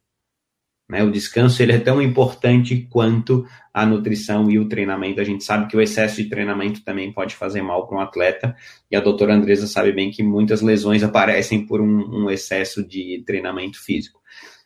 Né? 0.90 1.04
O 1.04 1.12
descanso 1.12 1.62
ele 1.62 1.72
é 1.72 1.80
tão 1.80 2.02
importante 2.02 2.88
quanto 2.90 3.46
a 3.74 3.86
nutrição 3.86 4.50
e 4.52 4.60
o 4.60 4.68
treinamento. 4.68 5.22
A 5.22 5.24
gente 5.24 5.44
sabe 5.44 5.68
que 5.68 5.78
o 5.78 5.82
excesso 5.82 6.22
de 6.22 6.30
treinamento 6.30 6.84
também 6.84 7.12
pode 7.12 7.36
fazer 7.36 7.62
mal 7.62 7.88
para 7.88 7.98
um 7.98 8.02
atleta, 8.02 8.56
e 8.92 8.96
a 8.96 9.02
doutora 9.02 9.34
Andresa 9.34 9.68
sabe 9.68 9.92
bem 9.92 10.12
que 10.12 10.22
muitas 10.22 10.62
lesões 10.62 11.04
aparecem 11.04 11.66
por 11.66 11.82
um, 11.82 12.26
um 12.26 12.30
excesso 12.30 12.86
de 12.88 13.24
treinamento 13.26 13.82
físico. 13.82 14.22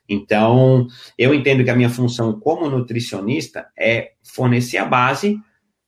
Então, 0.10 0.88
eu 1.18 1.34
entendo 1.34 1.64
que 1.64 1.70
a 1.70 1.76
minha 1.76 1.90
função 1.90 2.40
como 2.40 2.70
nutricionista 2.70 3.68
é 3.78 4.14
fornecer 4.24 4.78
a 4.78 4.86
base 4.86 5.38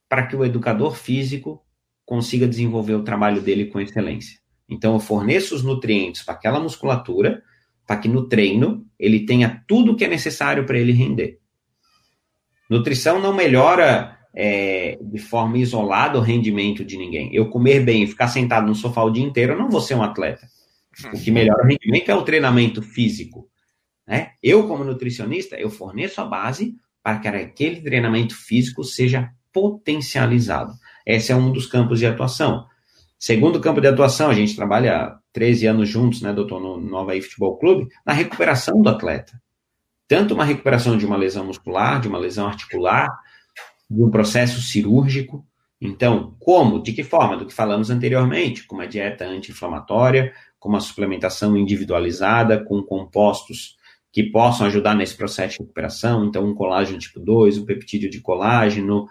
para 0.09 0.25
que 0.25 0.35
o 0.35 0.43
educador 0.43 0.95
físico 0.95 1.63
consiga 2.05 2.47
desenvolver 2.47 2.95
o 2.95 3.03
trabalho 3.03 3.41
dele 3.41 3.65
com 3.65 3.79
excelência. 3.79 4.39
Então, 4.67 4.93
eu 4.93 4.99
forneço 4.99 5.55
os 5.55 5.63
nutrientes 5.63 6.23
para 6.23 6.33
aquela 6.33 6.59
musculatura, 6.59 7.41
para 7.89 7.97
que 7.97 8.07
no 8.07 8.27
treino 8.27 8.85
ele 8.99 9.25
tenha 9.25 9.63
tudo 9.67 9.93
o 9.93 9.95
que 9.95 10.05
é 10.05 10.07
necessário 10.07 10.63
para 10.63 10.77
ele 10.77 10.91
render. 10.91 11.39
Nutrição 12.69 13.19
não 13.19 13.33
melhora 13.33 14.15
é, 14.31 14.99
de 15.01 15.17
forma 15.17 15.57
isolada 15.57 16.19
o 16.19 16.21
rendimento 16.21 16.85
de 16.85 16.95
ninguém. 16.95 17.33
Eu 17.33 17.49
comer 17.49 17.79
bem 17.79 18.03
e 18.03 18.07
ficar 18.07 18.27
sentado 18.27 18.67
no 18.67 18.75
sofá 18.75 19.01
o 19.01 19.09
dia 19.09 19.23
inteiro, 19.23 19.53
eu 19.53 19.57
não 19.57 19.71
vou 19.71 19.81
ser 19.81 19.95
um 19.95 20.03
atleta. 20.03 20.47
O 21.11 21.19
que 21.19 21.31
melhora 21.31 21.63
o 21.63 21.67
rendimento 21.67 22.09
é 22.09 22.13
o 22.13 22.21
treinamento 22.21 22.83
físico. 22.83 23.49
Né? 24.07 24.33
Eu, 24.43 24.67
como 24.67 24.83
nutricionista, 24.83 25.55
eu 25.55 25.71
forneço 25.71 26.21
a 26.21 26.25
base 26.25 26.75
para 27.01 27.17
que 27.17 27.27
aquele 27.27 27.81
treinamento 27.81 28.35
físico 28.35 28.83
seja 28.83 29.31
potencializado. 29.51 30.73
Esse 31.07 31.31
é 31.31 31.35
um 31.35 31.51
dos 31.51 31.65
campos 31.65 31.97
de 31.97 32.05
atuação. 32.05 32.67
Segundo 33.17 33.59
campo 33.59 33.81
de 33.81 33.87
atuação, 33.87 34.29
a 34.29 34.33
gente 34.35 34.55
trabalha 34.55 35.18
13 35.33 35.67
anos 35.67 35.89
juntos, 35.89 36.21
né, 36.21 36.33
doutor, 36.33 36.59
no 36.59 36.79
Nova 36.79 37.13
Futebol 37.21 37.57
Clube, 37.57 37.87
na 38.05 38.13
recuperação 38.13 38.81
do 38.81 38.89
atleta. 38.89 39.39
Tanto 40.07 40.33
uma 40.33 40.43
recuperação 40.43 40.97
de 40.97 41.05
uma 41.05 41.17
lesão 41.17 41.45
muscular, 41.45 42.01
de 42.01 42.07
uma 42.07 42.17
lesão 42.17 42.47
articular, 42.47 43.07
de 43.89 44.03
um 44.03 44.09
processo 44.09 44.61
cirúrgico. 44.61 45.45
Então, 45.79 46.35
como? 46.39 46.81
De 46.81 46.93
que 46.93 47.03
forma? 47.03 47.37
Do 47.37 47.45
que 47.45 47.53
falamos 47.53 47.89
anteriormente, 47.89 48.65
com 48.65 48.75
uma 48.75 48.87
dieta 48.87 49.25
anti-inflamatória, 49.25 50.33
com 50.59 50.67
uma 50.67 50.79
suplementação 50.79 51.55
individualizada, 51.55 52.63
com 52.63 52.81
compostos 52.81 53.77
que 54.11 54.23
possam 54.23 54.67
ajudar 54.67 54.95
nesse 54.95 55.15
processo 55.15 55.53
de 55.53 55.59
recuperação. 55.59 56.25
Então, 56.25 56.43
um 56.43 56.55
colágeno 56.55 56.97
tipo 56.97 57.19
2, 57.19 57.59
um 57.59 57.65
peptídeo 57.65 58.09
de 58.09 58.19
colágeno, 58.19 59.07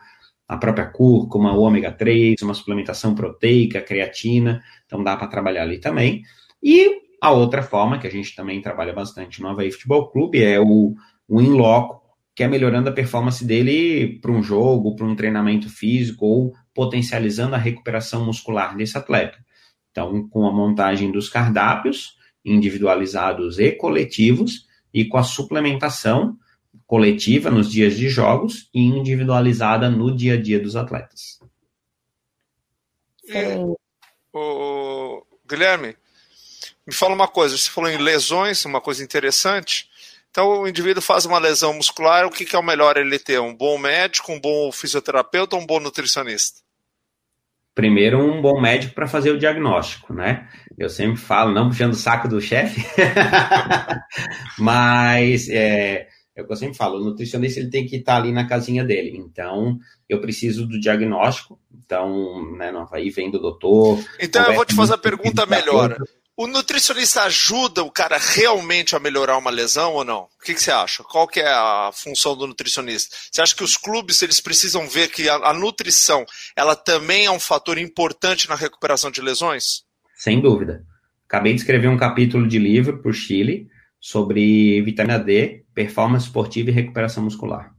a 0.48 0.56
própria 0.56 0.86
cúrcuma, 0.86 1.52
o 1.52 1.60
ômega 1.60 1.92
3, 1.92 2.42
uma 2.42 2.54
suplementação 2.54 3.14
proteica, 3.14 3.80
creatina, 3.80 4.62
então 4.88 5.04
dá 5.04 5.14
para 5.16 5.28
trabalhar 5.28 5.62
ali 5.62 5.78
também. 5.78 6.22
E 6.62 7.02
a 7.20 7.30
outra 7.30 7.62
forma, 7.62 7.98
que 7.98 8.06
a 8.06 8.10
gente 8.10 8.34
também 8.34 8.62
trabalha 8.62 8.92
bastante 8.92 9.42
no 9.42 9.48
Havaí 9.48 9.70
Futebol 9.70 10.10
Clube, 10.10 10.42
é 10.42 10.58
o, 10.58 10.94
o 11.28 11.40
in 11.42 11.50
loco, 11.50 12.02
que 12.34 12.42
é 12.42 12.48
melhorando 12.48 12.88
a 12.88 12.92
performance 12.92 13.44
dele 13.44 14.18
para 14.20 14.32
um 14.32 14.42
jogo, 14.42 14.96
para 14.96 15.04
um 15.04 15.14
treinamento 15.14 15.68
físico, 15.68 16.24
ou 16.24 16.54
potencializando 16.72 17.54
a 17.54 17.58
recuperação 17.58 18.24
muscular 18.24 18.76
desse 18.76 18.96
atleta. 18.96 19.38
Então, 19.90 20.26
com 20.28 20.46
a 20.46 20.52
montagem 20.52 21.12
dos 21.12 21.28
cardápios 21.28 22.16
individualizados 22.44 23.58
e 23.58 23.72
coletivos, 23.72 24.66
e 24.94 25.04
com 25.04 25.18
a 25.18 25.22
suplementação 25.22 26.38
coletiva 26.86 27.50
nos 27.50 27.70
dias 27.70 27.96
de 27.96 28.08
jogos 28.08 28.70
e 28.72 28.80
individualizada 28.80 29.90
no 29.90 30.14
dia 30.14 30.34
a 30.34 30.40
dia 30.40 30.58
dos 30.58 30.76
atletas. 30.76 31.38
E, 33.24 33.76
o, 34.38 35.26
Guilherme, 35.48 35.96
me 36.86 36.94
fala 36.94 37.14
uma 37.14 37.28
coisa, 37.28 37.56
você 37.56 37.70
falou 37.70 37.90
em 37.90 37.98
lesões, 37.98 38.64
uma 38.64 38.80
coisa 38.80 39.02
interessante. 39.02 39.88
Então, 40.30 40.62
o 40.62 40.68
indivíduo 40.68 41.02
faz 41.02 41.24
uma 41.24 41.38
lesão 41.38 41.72
muscular, 41.74 42.26
o 42.26 42.30
que, 42.30 42.44
que 42.44 42.54
é 42.54 42.58
o 42.58 42.62
melhor 42.62 42.96
ele 42.96 43.18
ter? 43.18 43.40
Um 43.40 43.54
bom 43.54 43.78
médico, 43.78 44.32
um 44.32 44.40
bom 44.40 44.70
fisioterapeuta 44.70 45.56
ou 45.56 45.62
um 45.62 45.66
bom 45.66 45.80
nutricionista? 45.80 46.60
Primeiro, 47.74 48.18
um 48.20 48.42
bom 48.42 48.60
médico 48.60 48.94
para 48.94 49.06
fazer 49.06 49.30
o 49.30 49.38
diagnóstico, 49.38 50.12
né? 50.12 50.48
Eu 50.76 50.88
sempre 50.88 51.16
falo, 51.16 51.52
não 51.52 51.68
puxando 51.68 51.92
o 51.92 51.96
saco 51.96 52.26
do 52.26 52.40
chefe, 52.40 52.84
mas 54.58 55.48
é, 55.48 56.08
é 56.38 56.42
o 56.42 56.46
que 56.46 56.52
eu 56.52 56.56
sempre 56.56 56.76
falo, 56.76 57.00
o 57.00 57.04
nutricionista 57.04 57.58
ele 57.58 57.68
tem 57.68 57.84
que 57.84 57.96
estar 57.96 58.16
ali 58.16 58.30
na 58.30 58.46
casinha 58.46 58.84
dele. 58.84 59.16
Então, 59.16 59.78
eu 60.08 60.20
preciso 60.20 60.66
do 60.66 60.78
diagnóstico. 60.78 61.58
Então, 61.84 62.54
né, 62.56 62.72
aí 62.92 63.10
vem 63.10 63.30
do 63.30 63.40
doutor. 63.40 63.98
Então, 64.20 64.44
eu 64.46 64.54
vou 64.54 64.64
te 64.64 64.74
fazer 64.74 64.94
a 64.94 64.98
pergunta 64.98 65.44
melhor. 65.46 65.96
O 66.36 66.46
nutricionista 66.46 67.22
ajuda 67.24 67.82
o 67.82 67.90
cara 67.90 68.16
realmente 68.16 68.94
a 68.94 69.00
melhorar 69.00 69.36
uma 69.36 69.50
lesão 69.50 69.94
ou 69.94 70.04
não? 70.04 70.20
O 70.20 70.44
que, 70.44 70.54
que, 70.54 70.62
você 70.62 70.70
acha? 70.70 71.02
Qual 71.02 71.26
que 71.26 71.40
é 71.40 71.48
a 71.48 71.90
função 71.92 72.36
do 72.36 72.46
nutricionista? 72.46 73.16
Você 73.32 73.42
acha 73.42 73.56
que 73.56 73.64
os 73.64 73.76
clubes 73.76 74.22
eles 74.22 74.40
precisam 74.40 74.86
ver 74.86 75.08
que 75.08 75.28
a, 75.28 75.34
a 75.34 75.52
nutrição 75.52 76.24
ela 76.54 76.76
também 76.76 77.26
é 77.26 77.30
um 77.32 77.40
fator 77.40 77.76
importante 77.76 78.48
na 78.48 78.54
recuperação 78.54 79.10
de 79.10 79.20
lesões? 79.20 79.82
Sem 80.14 80.40
dúvida. 80.40 80.84
Acabei 81.26 81.52
de 81.52 81.58
escrever 81.58 81.88
um 81.88 81.96
capítulo 81.96 82.46
de 82.46 82.60
livro 82.60 83.02
para 83.02 83.10
o 83.10 83.12
Chile 83.14 83.66
sobre 84.00 84.80
vitamina 84.82 85.18
D, 85.18 85.64
performance 85.74 86.26
esportiva 86.26 86.70
e 86.70 86.72
recuperação 86.72 87.24
muscular. 87.24 87.74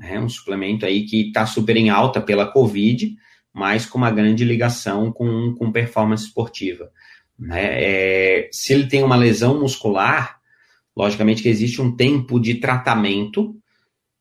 É 0.00 0.18
um 0.18 0.28
suplemento 0.28 0.86
aí 0.86 1.04
que 1.04 1.28
está 1.28 1.44
super 1.46 1.76
em 1.76 1.90
alta 1.90 2.20
pela 2.20 2.46
Covid, 2.46 3.14
mas 3.52 3.84
com 3.84 3.98
uma 3.98 4.10
grande 4.10 4.44
ligação 4.44 5.12
com, 5.12 5.54
com 5.54 5.72
performance 5.72 6.24
esportiva. 6.24 6.90
Né? 7.38 7.82
É, 7.82 8.48
se 8.52 8.72
ele 8.72 8.86
tem 8.86 9.02
uma 9.02 9.16
lesão 9.16 9.60
muscular, 9.60 10.38
logicamente 10.96 11.42
que 11.42 11.48
existe 11.48 11.82
um 11.82 11.94
tempo 11.94 12.38
de 12.38 12.54
tratamento 12.54 13.56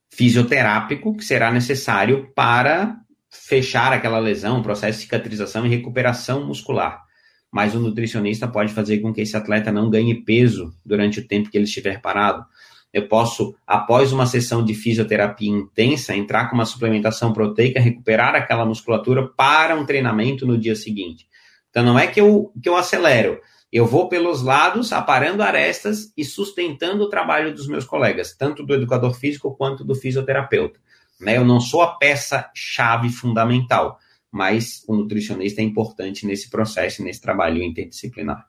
fisioterápico 0.09 1.15
que 1.15 1.23
será 1.23 1.51
necessário 1.51 2.31
para 2.33 2.97
fechar 3.29 3.93
aquela 3.93 4.17
lesão, 4.17 4.63
processo 4.63 4.97
de 4.97 5.03
cicatrização 5.03 5.65
e 5.65 5.69
recuperação 5.69 6.47
muscular 6.47 7.03
mas 7.51 7.73
o 7.73 7.79
nutricionista 7.79 8.47
pode 8.47 8.73
fazer 8.73 8.99
com 8.99 9.13
que 9.13 9.21
esse 9.21 9.35
atleta 9.35 9.71
não 9.71 9.89
ganhe 9.89 10.23
peso 10.23 10.73
durante 10.85 11.19
o 11.19 11.27
tempo 11.27 11.49
que 11.49 11.57
ele 11.57 11.65
estiver 11.65 12.01
parado. 12.01 12.45
Eu 12.91 13.07
posso, 13.07 13.55
após 13.67 14.11
uma 14.11 14.25
sessão 14.25 14.63
de 14.63 14.73
fisioterapia 14.73 15.49
intensa, 15.49 16.15
entrar 16.15 16.49
com 16.49 16.55
uma 16.55 16.65
suplementação 16.65 17.31
proteica, 17.33 17.79
recuperar 17.79 18.35
aquela 18.35 18.65
musculatura 18.65 19.27
para 19.27 19.75
um 19.75 19.85
treinamento 19.85 20.45
no 20.45 20.57
dia 20.57 20.75
seguinte. 20.75 21.27
Então, 21.69 21.83
não 21.83 21.99
é 21.99 22.07
que 22.07 22.19
eu, 22.19 22.51
que 22.61 22.67
eu 22.67 22.75
acelero, 22.75 23.39
eu 23.71 23.85
vou 23.85 24.09
pelos 24.09 24.41
lados, 24.41 24.91
aparando 24.91 25.43
arestas 25.43 26.11
e 26.17 26.25
sustentando 26.25 27.03
o 27.03 27.09
trabalho 27.09 27.53
dos 27.53 27.67
meus 27.67 27.85
colegas, 27.85 28.35
tanto 28.35 28.65
do 28.65 28.73
educador 28.73 29.13
físico 29.13 29.55
quanto 29.55 29.83
do 29.83 29.93
fisioterapeuta. 29.93 30.79
Né? 31.21 31.37
Eu 31.37 31.45
não 31.45 31.59
sou 31.59 31.83
a 31.83 31.95
peça-chave 31.95 33.09
fundamental 33.09 33.99
mas 34.31 34.83
o 34.87 34.95
nutricionista 34.95 35.61
é 35.61 35.63
importante 35.63 36.25
nesse 36.25 36.49
processo, 36.49 37.03
nesse 37.03 37.21
trabalho 37.21 37.63
interdisciplinar. 37.63 38.45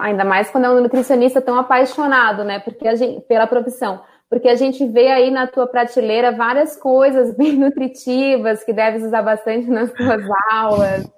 Ainda 0.00 0.24
mais 0.24 0.50
quando 0.50 0.64
é 0.64 0.70
um 0.70 0.80
nutricionista 0.80 1.40
tão 1.40 1.56
apaixonado, 1.56 2.42
né? 2.42 2.58
Porque 2.58 2.88
a 2.88 2.96
gente, 2.96 3.20
pela 3.22 3.46
profissão. 3.46 4.00
Porque 4.28 4.48
a 4.48 4.56
gente 4.56 4.86
vê 4.86 5.08
aí 5.08 5.30
na 5.30 5.46
tua 5.46 5.66
prateleira 5.66 6.32
várias 6.32 6.76
coisas 6.76 7.34
bem 7.38 7.52
nutritivas 7.52 8.64
que 8.64 8.72
deves 8.72 9.04
usar 9.04 9.22
bastante 9.22 9.68
nas 9.70 9.92
tuas 9.92 10.22
aulas. 10.50 11.08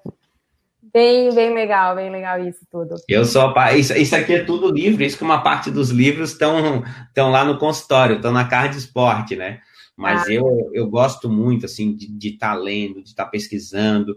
Bem, 0.92 1.33
bem 1.33 1.54
legal, 1.54 1.94
bem 1.94 2.11
legal 2.11 2.40
isso 2.40 2.66
tudo. 2.70 2.96
Eu 3.09 3.24
sou 3.24 3.54
isso, 3.76 3.96
isso 3.96 4.16
aqui 4.16 4.35
é 4.35 4.44
tudo 4.44 4.72
livro, 4.72 5.04
isso 5.04 5.16
que 5.16 5.22
uma 5.22 5.40
parte 5.40 5.70
dos 5.70 5.90
livros 5.90 6.33
estão 6.33 6.83
lá 7.30 7.44
no 7.44 7.59
consultório, 7.59 8.16
estão 8.16 8.33
na 8.33 8.44
Card 8.44 8.76
Esporte, 8.76 9.37
né? 9.37 9.61
Mas 10.00 10.26
ah. 10.26 10.32
eu, 10.32 10.70
eu 10.72 10.88
gosto 10.88 11.28
muito, 11.28 11.66
assim, 11.66 11.94
de 11.94 12.28
estar 12.28 12.54
tá 12.54 12.54
lendo, 12.54 13.02
de 13.02 13.10
estar 13.10 13.26
tá 13.26 13.30
pesquisando, 13.30 14.16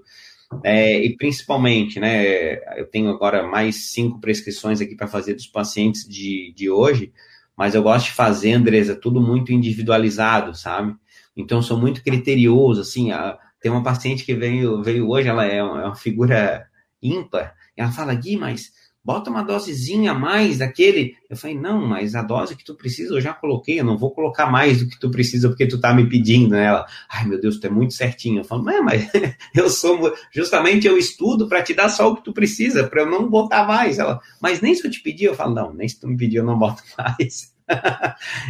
é, 0.64 1.04
e 1.04 1.16
principalmente, 1.18 2.00
né, 2.00 2.56
eu 2.80 2.86
tenho 2.86 3.10
agora 3.10 3.48
mais 3.48 3.92
cinco 3.92 4.20
prescrições 4.20 4.80
aqui 4.80 4.96
para 4.96 5.08
fazer 5.08 5.34
dos 5.34 5.48
pacientes 5.48 6.08
de, 6.08 6.54
de 6.56 6.70
hoje, 6.70 7.12
mas 7.58 7.76
eu 7.76 7.84
gosto 7.84 8.06
de 8.06 8.12
fazer, 8.12 8.54
Andresa, 8.54 8.96
tudo 8.96 9.22
muito 9.22 9.52
individualizado, 9.52 10.56
sabe? 10.56 10.96
Então, 11.36 11.62
sou 11.62 11.78
muito 11.78 12.04
criterioso, 12.04 12.82
assim, 12.82 13.12
a, 13.12 13.38
tem 13.60 13.72
uma 13.72 13.84
paciente 13.84 14.24
que 14.24 14.36
veio, 14.36 14.82
veio 14.84 15.10
hoje, 15.10 15.28
ela 15.28 15.46
é 15.46 15.64
uma, 15.64 15.82
é 15.82 15.86
uma 15.86 15.96
figura 15.96 16.66
ímpar, 17.02 17.56
ela 17.76 17.92
fala, 17.92 18.14
Gui, 18.14 18.38
mas 18.38 18.72
bota 19.04 19.30
uma 19.30 19.44
dosezinha 19.44 20.12
a 20.12 20.14
mais 20.14 20.60
daquele. 20.60 21.18
Eu 21.30 21.36
falei, 21.36 21.58
não, 21.58 21.86
mas 21.86 22.16
a 22.16 22.22
dose 22.22 22.56
que 22.56 22.64
tu 22.64 22.74
precisa 22.74 23.14
eu 23.14 23.22
já 23.22 23.34
coloquei, 23.34 23.80
eu 23.80 23.84
não 23.84 23.98
vou 23.98 24.12
colocar 24.12 24.46
mais 24.46 24.80
do 24.80 24.88
que 24.88 24.98
tu 24.98 25.12
precisa 25.12 25.50
porque 25.50 25.68
tu 25.68 25.80
tá 25.80 25.94
me 25.94 26.08
pedindo, 26.08 26.52
né? 26.52 26.66
Ela, 26.66 26.86
ai 27.10 27.28
meu 27.28 27.40
Deus, 27.40 27.60
tu 27.60 27.68
é 27.68 27.70
muito 27.70 27.94
certinho. 27.94 28.40
Eu 28.40 28.46
falo, 28.46 28.64
mas 28.64 29.10
eu 29.54 29.70
sou, 29.70 30.14
justamente 30.32 30.88
eu 30.88 30.98
estudo 30.98 31.50
para 31.50 31.62
te 31.62 31.74
dar 31.74 31.90
só 31.90 32.10
o 32.10 32.16
que 32.16 32.24
tu 32.24 32.34
precisa, 32.34 32.88
para 32.88 33.02
eu 33.02 33.10
não 33.10 33.30
botar 33.30 33.66
mais. 33.66 34.00
Ela, 34.00 34.22
mas 34.42 34.62
nem 34.62 34.74
se 34.74 34.86
eu 34.86 34.92
te 34.92 35.02
pedir, 35.02 35.26
eu 35.26 35.36
falo, 35.36 35.54
não, 35.54 35.74
nem 35.74 35.88
se 35.88 36.00
tu 36.00 36.08
me 36.08 36.16
pedir 36.16 36.38
eu 36.38 36.46
não 36.46 36.58
boto 36.58 36.82
mais. 36.98 37.52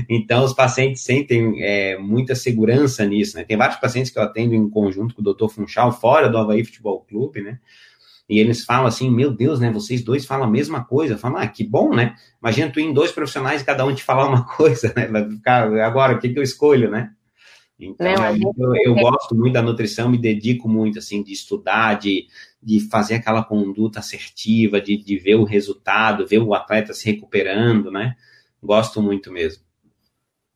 então, 0.10 0.44
os 0.44 0.54
pacientes 0.54 1.04
sentem 1.04 1.64
é, 1.64 1.98
muita 1.98 2.36
segurança 2.36 3.06
nisso, 3.06 3.38
né? 3.38 3.44
Tem 3.44 3.58
vários 3.58 3.80
pacientes 3.80 4.12
que 4.12 4.18
eu 4.18 4.24
atendo 4.24 4.54
em 4.54 4.70
conjunto 4.70 5.16
com 5.16 5.22
o 5.22 5.34
Dr. 5.34 5.48
Funchal, 5.50 5.92
fora 5.92 6.30
do 6.30 6.38
Havaí 6.38 6.64
Futebol 6.64 7.02
Clube, 7.02 7.42
né? 7.42 7.60
E 8.30 8.40
eles 8.40 8.64
falam 8.64 8.86
assim, 8.86 9.10
meu 9.10 9.32
Deus, 9.32 9.60
né, 9.60 9.70
vocês 9.70 10.04
dois 10.04 10.26
falam 10.26 10.48
a 10.48 10.52
mesma 10.52 10.84
coisa. 10.84 11.18
Falam, 11.18 11.38
ah, 11.38 11.48
que 11.48 11.64
bom, 11.64 11.94
né? 11.94 12.16
Imagina 12.42 12.72
tu 12.72 12.80
em 12.80 12.94
dois 12.94 13.12
profissionais 13.12 13.62
e 13.62 13.66
cada 13.66 13.86
um 13.86 13.94
te 13.94 14.04
falar 14.04 14.28
uma 14.28 14.46
coisa, 14.56 14.94
né? 14.96 15.08
Vai 15.08 15.30
ficar, 15.30 15.74
agora, 15.82 16.16
o 16.16 16.20
que, 16.20 16.30
que 16.30 16.40
eu 16.40 16.44
escolho, 16.44 16.90
né? 16.90 17.12
Então, 17.78 18.08
é, 18.08 18.32
eu, 18.32 18.76
eu, 18.86 18.96
gosto 18.96 19.36
muito 19.36 19.54
da 19.54 19.62
nutrição, 19.62 20.10
me 20.10 20.18
dedico 20.18 20.70
muito, 20.70 21.00
assim, 21.00 21.22
de 21.22 21.34
estudar, 21.34 21.96
de, 21.96 22.28
de 22.62 22.80
fazer 22.90 23.16
aquela 23.16 23.44
conduta 23.44 24.00
assertiva, 24.00 24.80
de, 24.80 24.96
de 24.96 25.18
ver 25.18 25.36
o 25.36 25.44
resultado, 25.44 26.26
ver 26.26 26.40
o 26.40 26.54
atleta 26.54 26.94
se 26.94 27.06
recuperando, 27.12 27.92
né? 27.92 28.16
Gosto 28.62 29.02
muito 29.02 29.32
mesmo. 29.32 29.64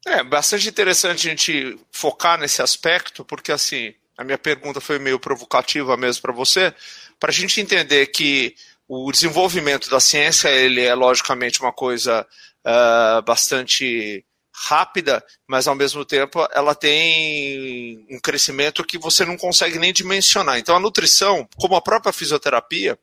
É 0.06 0.24
bastante 0.24 0.70
interessante 0.70 1.28
a 1.28 1.32
gente 1.32 1.78
focar 1.92 2.40
nesse 2.40 2.62
aspecto, 2.62 3.26
porque 3.26 3.52
assim, 3.52 3.94
a 4.18 4.24
minha 4.24 4.38
pergunta 4.38 4.82
foi 4.82 4.98
meio 4.98 5.20
provocativa 5.20 5.96
mesmo 5.96 6.22
para 6.22 6.34
você, 6.34 6.74
para 7.20 7.30
a 7.30 7.34
gente 7.34 7.62
entender 7.62 8.08
que 8.08 8.56
o 8.88 9.12
desenvolvimento 9.12 9.90
da 9.90 10.00
ciência 10.00 10.50
ele 10.50 10.82
é 10.82 10.96
logicamente 10.96 11.62
uma 11.62 11.72
coisa 11.74 12.26
uh, 12.66 13.22
bastante 13.24 14.26
rápida, 14.66 15.24
mas 15.48 15.68
ao 15.68 15.76
mesmo 15.76 16.04
tempo 16.04 16.48
ela 16.52 16.74
tem 16.74 18.06
um 18.10 18.20
crescimento 18.20 18.84
que 18.84 18.98
você 18.98 19.24
não 19.24 19.38
consegue 19.38 19.78
nem 19.78 19.94
dimensionar. 19.94 20.58
Então 20.58 20.76
a 20.76 20.80
nutrição, 20.80 21.48
como 21.58 21.76
a 21.76 21.82
própria 21.82 22.12
fisioterapia, 22.12 22.98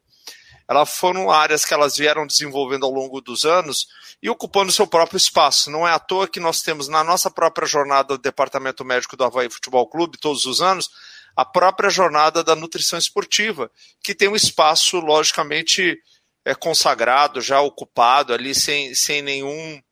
elas 0.69 0.97
foram 0.97 1.31
áreas 1.31 1.65
que 1.65 1.75
elas 1.75 1.97
vieram 1.97 2.27
desenvolvendo 2.27 2.87
ao 2.87 2.93
longo 2.93 3.21
dos 3.21 3.45
anos 3.45 3.87
e 4.23 4.31
ocupando 4.31 4.73
seu 4.73 4.87
próprio 4.87 5.19
espaço. 5.19 5.71
Não 5.71 5.87
é 5.87 5.93
à 5.93 5.99
toa 5.99 6.27
que 6.27 6.41
nós 6.41 6.63
temos 6.63 6.89
na 6.89 7.05
nossa 7.05 7.31
própria 7.31 7.67
jornada 7.67 8.17
do 8.17 8.19
Departamento 8.19 8.85
Médico 8.85 9.17
do 9.17 9.25
Havaí 9.25 9.51
Futebol 9.51 9.87
Clube, 9.87 10.19
todos 10.19 10.47
os 10.47 10.63
anos, 10.63 10.89
a 11.37 11.45
própria 11.45 11.91
jornada 11.91 12.43
da 12.43 12.57
nutrição 12.57 12.99
esportiva, 12.99 13.71
que 14.03 14.15
tem 14.15 14.29
um 14.29 14.37
espaço, 14.37 14.99
logicamente, 15.01 15.99
é, 16.45 16.55
consagrado, 16.55 17.41
já 17.41 17.61
ocupado 17.61 18.33
ali, 18.33 18.55
sem, 18.55 18.95
sem, 18.95 19.21
nenhum, 19.21 19.83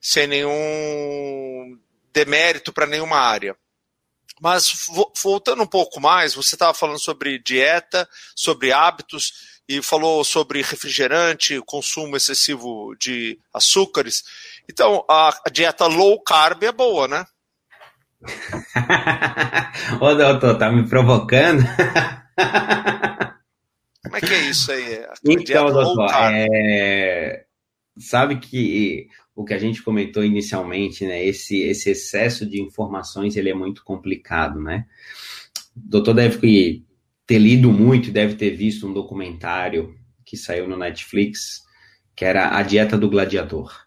sem 0.00 0.26
nenhum 0.26 1.78
demérito 2.12 2.72
para 2.72 2.86
nenhuma 2.86 3.18
área. 3.18 3.56
Mas 4.40 4.72
voltando 5.22 5.62
um 5.62 5.66
pouco 5.66 6.00
mais, 6.00 6.34
você 6.34 6.54
estava 6.54 6.74
falando 6.74 6.98
sobre 6.98 7.38
dieta, 7.38 8.08
sobre 8.34 8.72
hábitos 8.72 9.53
e 9.68 9.82
falou 9.82 10.22
sobre 10.24 10.62
refrigerante, 10.62 11.60
consumo 11.66 12.16
excessivo 12.16 12.94
de 12.98 13.38
açúcares. 13.52 14.22
Então, 14.68 15.04
a, 15.08 15.34
dieta 15.52 15.86
low 15.86 16.22
carb 16.22 16.62
é 16.62 16.72
boa, 16.72 17.08
né? 17.08 17.26
Ô, 20.00 20.14
doutor, 20.14 20.56
tá 20.58 20.70
me 20.70 20.88
provocando? 20.88 21.62
Como 24.04 24.16
é 24.16 24.20
que 24.20 24.34
é 24.34 24.40
isso 24.48 24.70
aí? 24.70 24.96
A 24.96 25.14
então, 25.24 25.72
doutor, 25.72 26.08
é... 26.12 27.44
sabe 27.98 28.38
que 28.38 29.08
o 29.34 29.44
que 29.44 29.54
a 29.54 29.58
gente 29.58 29.82
comentou 29.82 30.24
inicialmente, 30.24 31.04
né? 31.04 31.24
Esse, 31.24 31.60
esse 31.60 31.90
excesso 31.90 32.46
de 32.46 32.60
informações, 32.60 33.36
ele 33.36 33.50
é 33.50 33.54
muito 33.54 33.82
complicado, 33.82 34.60
né? 34.60 34.86
O 35.76 35.80
doutor 35.88 36.14
deve 36.14 36.84
ter 37.26 37.38
lido 37.38 37.72
muito, 37.72 38.10
deve 38.10 38.34
ter 38.34 38.50
visto 38.50 38.86
um 38.86 38.92
documentário 38.92 39.94
que 40.24 40.36
saiu 40.36 40.68
no 40.68 40.76
Netflix, 40.76 41.62
que 42.14 42.24
era 42.24 42.56
A 42.56 42.62
Dieta 42.62 42.96
do 42.96 43.08
Gladiador. 43.08 43.84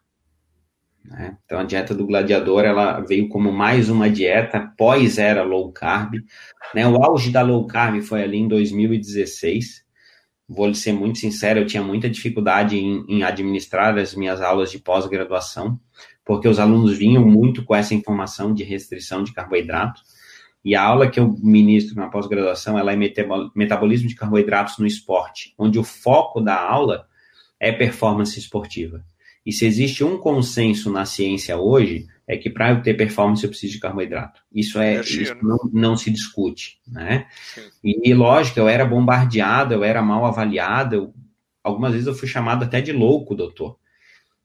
Né? 1.08 1.38
Então, 1.46 1.60
a 1.60 1.64
dieta 1.64 1.96
do 1.96 2.06
gladiador 2.06 2.66
ela 2.66 3.00
veio 3.00 3.30
como 3.30 3.52
mais 3.52 3.90
uma 3.90 4.10
dieta 4.10 4.74
pós-era 4.78 5.42
low 5.44 5.72
carb. 5.72 6.16
Né? 6.76 6.88
O 6.88 7.02
auge 7.02 7.32
da 7.32 7.42
low 7.42 7.66
carb 7.66 8.02
foi 8.02 8.24
ali 8.24 8.38
em 8.38 8.48
2016. 8.48 9.86
Vou 10.50 10.74
ser 10.74 10.94
muito 10.94 11.20
sincero, 11.20 11.60
eu 11.60 11.66
tinha 11.66 11.84
muita 11.84 12.10
dificuldade 12.10 12.78
em, 12.78 13.06
em 13.08 13.24
administrar 13.24 13.98
as 13.98 14.16
minhas 14.16 14.42
aulas 14.42 14.72
de 14.72 14.80
pós-graduação, 14.80 15.78
porque 16.26 16.48
os 16.48 16.58
alunos 16.58 16.98
vinham 16.98 17.26
muito 17.26 17.66
com 17.66 17.76
essa 17.76 17.94
informação 17.94 18.54
de 18.54 18.64
restrição 18.64 19.24
de 19.24 19.34
carboidrato. 19.34 20.02
E 20.68 20.76
a 20.76 20.84
aula 20.84 21.09
que 21.09 21.18
eu 21.18 21.34
ministro 21.41 21.95
na 21.95 22.09
pós-graduação 22.09 22.78
ela 22.78 22.91
é 22.91 22.95
metabolismo 23.55 24.09
de 24.09 24.15
carboidratos 24.15 24.78
no 24.78 24.86
esporte, 24.86 25.55
onde 25.57 25.80
o 25.80 25.84
foco 25.84 26.41
da 26.41 26.59
aula 26.59 27.07
é 27.57 27.72
performance 27.72 28.38
esportiva. 28.38 29.01
E 29.45 29.53
se 29.53 29.65
existe 29.65 30.03
um 30.03 30.18
consenso 30.18 30.91
na 30.91 31.05
ciência 31.05 31.55
hoje, 31.57 32.05
é 32.28 32.36
que 32.36 32.49
para 32.49 32.72
eu 32.72 32.82
ter 32.82 32.95
performance 32.95 33.41
eu 33.45 33.49
preciso 33.49 33.76
de 33.76 33.80
carboidrato. 33.80 34.41
Isso 34.53 34.78
é, 34.78 34.99
isso 34.99 35.38
não, 35.41 35.57
não, 35.72 35.95
se 35.95 36.11
discute, 36.11 36.82
né? 36.86 37.28
E, 37.82 38.09
e, 38.09 38.13
lógico, 38.13 38.59
eu 38.59 38.68
era 38.68 38.84
bombardeado, 38.84 39.74
eu 39.74 39.86
era 39.86 40.01
mal 40.01 40.26
avaliado, 40.26 40.95
eu, 40.97 41.13
algumas 41.63 41.93
vezes 41.93 42.07
eu 42.07 42.13
fui 42.13 42.28
chamado 42.28 42.65
até 42.65 42.82
de 42.82 42.91
louco, 42.91 43.34
doutor. 43.34 43.80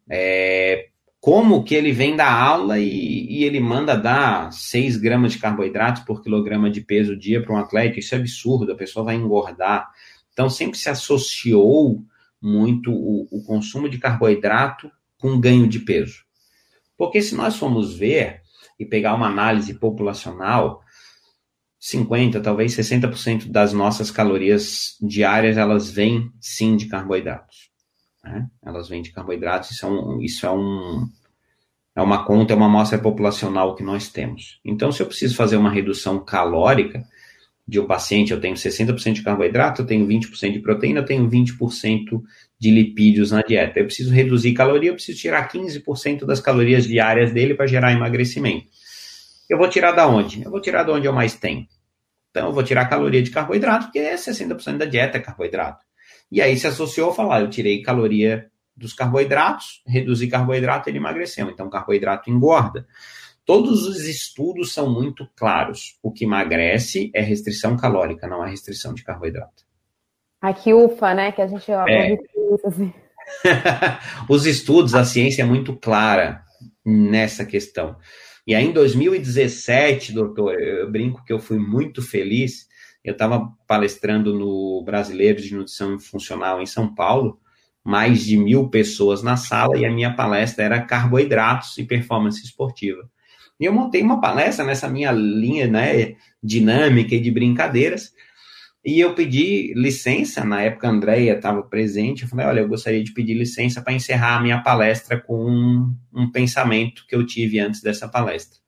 É, 0.08 0.86
como 1.22 1.62
que 1.62 1.76
ele 1.76 1.92
vem 1.92 2.16
da 2.16 2.28
aula 2.28 2.80
e, 2.80 3.28
e, 3.30 3.44
ele 3.44 3.60
manda 3.60 3.94
dar 3.94 4.52
6 4.52 4.96
gramas 4.96 5.30
de 5.30 5.38
carboidratos 5.38 6.02
por 6.02 6.20
quilograma 6.20 6.68
de 6.68 6.80
peso 6.80 7.16
dia 7.16 7.40
para 7.40 7.54
um 7.54 7.58
atleta? 7.58 8.00
Isso 8.00 8.16
é 8.16 8.18
absurdo, 8.18 8.72
a 8.72 8.76
pessoa 8.76 9.04
vai 9.04 9.14
engordar. 9.14 9.88
Então, 10.32 10.50
sempre 10.50 10.76
se 10.76 10.88
associou 10.88 12.04
muito 12.40 12.90
o, 12.90 13.28
o 13.30 13.44
consumo 13.44 13.88
de 13.88 13.98
carboidrato 13.98 14.90
com 15.16 15.38
ganho 15.38 15.68
de 15.68 15.78
peso. 15.78 16.24
Porque 16.98 17.22
se 17.22 17.36
nós 17.36 17.54
formos 17.54 17.96
ver 17.96 18.42
e 18.76 18.84
pegar 18.84 19.14
uma 19.14 19.28
análise 19.28 19.74
populacional, 19.74 20.82
50, 21.78 22.40
talvez 22.40 22.74
60% 22.74 23.48
das 23.48 23.72
nossas 23.72 24.10
calorias 24.10 24.96
diárias, 25.00 25.56
elas 25.56 25.88
vêm 25.88 26.32
sim 26.40 26.76
de 26.76 26.86
carboidratos. 26.86 27.71
Né? 28.24 28.48
Elas 28.64 28.88
vêm 28.88 29.02
de 29.02 29.12
carboidratos, 29.12 29.70
isso 29.72 29.84
é, 29.84 29.88
um, 29.88 30.20
isso 30.20 30.46
é, 30.46 30.50
um, 30.50 31.08
é 31.96 32.02
uma 32.02 32.24
conta, 32.24 32.52
é 32.52 32.56
uma 32.56 32.66
amostra 32.66 32.98
populacional 32.98 33.74
que 33.74 33.82
nós 33.82 34.08
temos. 34.08 34.60
Então, 34.64 34.92
se 34.92 35.02
eu 35.02 35.06
preciso 35.06 35.34
fazer 35.34 35.56
uma 35.56 35.70
redução 35.70 36.18
calórica 36.24 37.04
de 37.66 37.80
um 37.80 37.86
paciente, 37.86 38.32
eu 38.32 38.40
tenho 38.40 38.54
60% 38.54 39.12
de 39.14 39.22
carboidrato, 39.22 39.82
eu 39.82 39.86
tenho 39.86 40.06
20% 40.06 40.52
de 40.52 40.60
proteína, 40.60 41.00
eu 41.00 41.04
tenho 41.04 41.28
20% 41.28 42.22
de 42.58 42.70
lipídios 42.70 43.30
na 43.30 43.42
dieta. 43.42 43.80
Eu 43.80 43.86
preciso 43.86 44.12
reduzir 44.12 44.52
caloria, 44.52 44.90
eu 44.90 44.94
preciso 44.94 45.18
tirar 45.18 45.48
15% 45.48 46.24
das 46.24 46.40
calorias 46.40 46.84
diárias 46.84 47.32
dele 47.32 47.54
para 47.54 47.66
gerar 47.66 47.92
emagrecimento. 47.92 48.66
Eu 49.48 49.58
vou 49.58 49.68
tirar 49.68 49.92
da 49.92 50.06
onde? 50.06 50.42
Eu 50.42 50.50
vou 50.50 50.60
tirar 50.60 50.84
da 50.84 50.92
onde 50.92 51.06
eu 51.06 51.12
mais 51.12 51.34
tenho. 51.34 51.66
Então, 52.30 52.48
eu 52.48 52.52
vou 52.52 52.62
tirar 52.62 52.86
caloria 52.86 53.22
de 53.22 53.30
carboidrato, 53.30 53.86
porque 53.86 53.98
é 53.98 54.14
60% 54.14 54.78
da 54.78 54.86
dieta 54.86 55.18
é 55.18 55.20
carboidrato. 55.20 55.84
E 56.32 56.40
aí 56.40 56.56
se 56.56 56.66
associou 56.66 57.10
a 57.10 57.14
falar, 57.14 57.42
eu 57.42 57.50
tirei 57.50 57.82
caloria 57.82 58.50
dos 58.74 58.94
carboidratos, 58.94 59.82
reduzi 59.86 60.26
carboidrato, 60.28 60.88
ele 60.88 60.96
emagreceu. 60.96 61.50
Então, 61.50 61.68
carboidrato 61.68 62.30
engorda. 62.30 62.86
Todos 63.44 63.86
os 63.86 64.08
estudos 64.08 64.72
são 64.72 64.90
muito 64.90 65.28
claros. 65.36 65.98
O 66.02 66.10
que 66.10 66.24
emagrece 66.24 67.10
é 67.14 67.20
restrição 67.20 67.76
calórica, 67.76 68.26
não 68.26 68.42
é 68.42 68.48
restrição 68.48 68.94
de 68.94 69.04
carboidrato. 69.04 69.66
Aqui 70.40 70.72
ufa, 70.72 71.12
né? 71.12 71.32
Que 71.32 71.42
a 71.42 71.46
gente 71.46 71.70
é. 71.70 72.14
isso, 72.14 72.66
assim. 72.66 72.94
os 74.26 74.46
estudos, 74.46 74.94
a 74.94 75.04
ciência 75.04 75.42
é 75.42 75.44
muito 75.44 75.76
clara 75.76 76.42
nessa 76.82 77.44
questão. 77.44 77.96
E 78.46 78.54
aí, 78.54 78.64
em 78.64 78.72
2017, 78.72 80.14
doutor, 80.14 80.58
eu 80.58 80.90
brinco 80.90 81.22
que 81.26 81.32
eu 81.32 81.38
fui 81.38 81.58
muito 81.58 82.00
feliz. 82.00 82.66
Eu 83.04 83.12
estava 83.12 83.52
palestrando 83.66 84.32
no 84.32 84.82
Brasileiro 84.84 85.40
de 85.40 85.54
Nutrição 85.54 85.98
Funcional 85.98 86.62
em 86.62 86.66
São 86.66 86.94
Paulo, 86.94 87.40
mais 87.84 88.24
de 88.24 88.36
mil 88.36 88.68
pessoas 88.68 89.22
na 89.22 89.36
sala, 89.36 89.76
e 89.76 89.84
a 89.84 89.90
minha 89.90 90.14
palestra 90.14 90.64
era 90.64 90.82
carboidratos 90.82 91.76
e 91.78 91.84
performance 91.84 92.42
esportiva. 92.44 93.10
E 93.58 93.64
eu 93.64 93.72
montei 93.72 94.02
uma 94.02 94.20
palestra 94.20 94.64
nessa 94.64 94.88
minha 94.88 95.10
linha 95.10 95.66
né, 95.66 96.14
dinâmica 96.42 97.14
e 97.14 97.20
de 97.20 97.30
brincadeiras, 97.30 98.12
e 98.84 98.98
eu 98.98 99.14
pedi 99.14 99.72
licença, 99.74 100.44
na 100.44 100.60
época 100.62 100.88
a 100.88 100.90
Andrea 100.90 101.34
estava 101.36 101.62
presente, 101.62 102.24
eu 102.24 102.28
falei, 102.28 102.46
olha, 102.46 102.60
eu 102.60 102.68
gostaria 102.68 103.02
de 103.02 103.12
pedir 103.12 103.34
licença 103.34 103.80
para 103.80 103.92
encerrar 103.92 104.38
a 104.38 104.40
minha 104.40 104.60
palestra 104.60 105.20
com 105.20 105.46
um, 105.46 105.96
um, 106.12 106.30
pensamento 106.30 107.06
que 107.06 107.14
eu 107.14 107.24
tive 107.24 107.60
antes 107.60 107.80
dessa 107.80 108.08
palestra. 108.08 108.58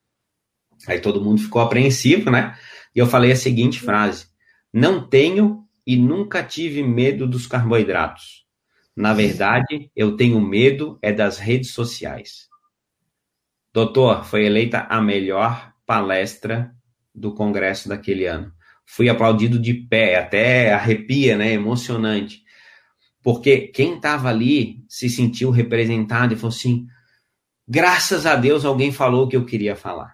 Aí 0.86 1.00
todo 1.00 1.22
mundo 1.22 1.40
ficou 1.40 1.62
apreensivo, 1.62 2.30
né? 2.30 2.56
E 2.94 2.98
eu 2.98 3.06
falei 3.06 3.32
a 3.32 3.36
seguinte 3.36 3.80
frase: 3.80 4.26
Não 4.72 5.06
tenho 5.06 5.64
e 5.86 5.96
nunca 5.96 6.42
tive 6.42 6.82
medo 6.82 7.26
dos 7.26 7.46
carboidratos. 7.46 8.44
Na 8.96 9.12
verdade, 9.12 9.90
eu 9.94 10.16
tenho 10.16 10.40
medo 10.40 10.98
é 11.02 11.12
das 11.12 11.38
redes 11.38 11.72
sociais. 11.72 12.48
Doutor, 13.72 14.24
foi 14.24 14.46
eleita 14.46 14.86
a 14.88 15.00
melhor 15.00 15.72
palestra 15.84 16.72
do 17.12 17.34
congresso 17.34 17.88
daquele 17.88 18.24
ano. 18.24 18.52
Fui 18.86 19.08
aplaudido 19.08 19.58
de 19.58 19.74
pé, 19.74 20.16
até 20.16 20.72
arrepia, 20.72 21.36
né? 21.36 21.52
Emocionante. 21.52 22.44
Porque 23.22 23.68
quem 23.68 23.96
estava 23.96 24.28
ali 24.28 24.84
se 24.88 25.08
sentiu 25.08 25.50
representado 25.50 26.34
e 26.34 26.36
falou 26.36 26.54
assim: 26.54 26.86
graças 27.66 28.26
a 28.26 28.36
Deus 28.36 28.64
alguém 28.64 28.92
falou 28.92 29.24
o 29.24 29.28
que 29.28 29.36
eu 29.36 29.44
queria 29.44 29.74
falar. 29.74 30.13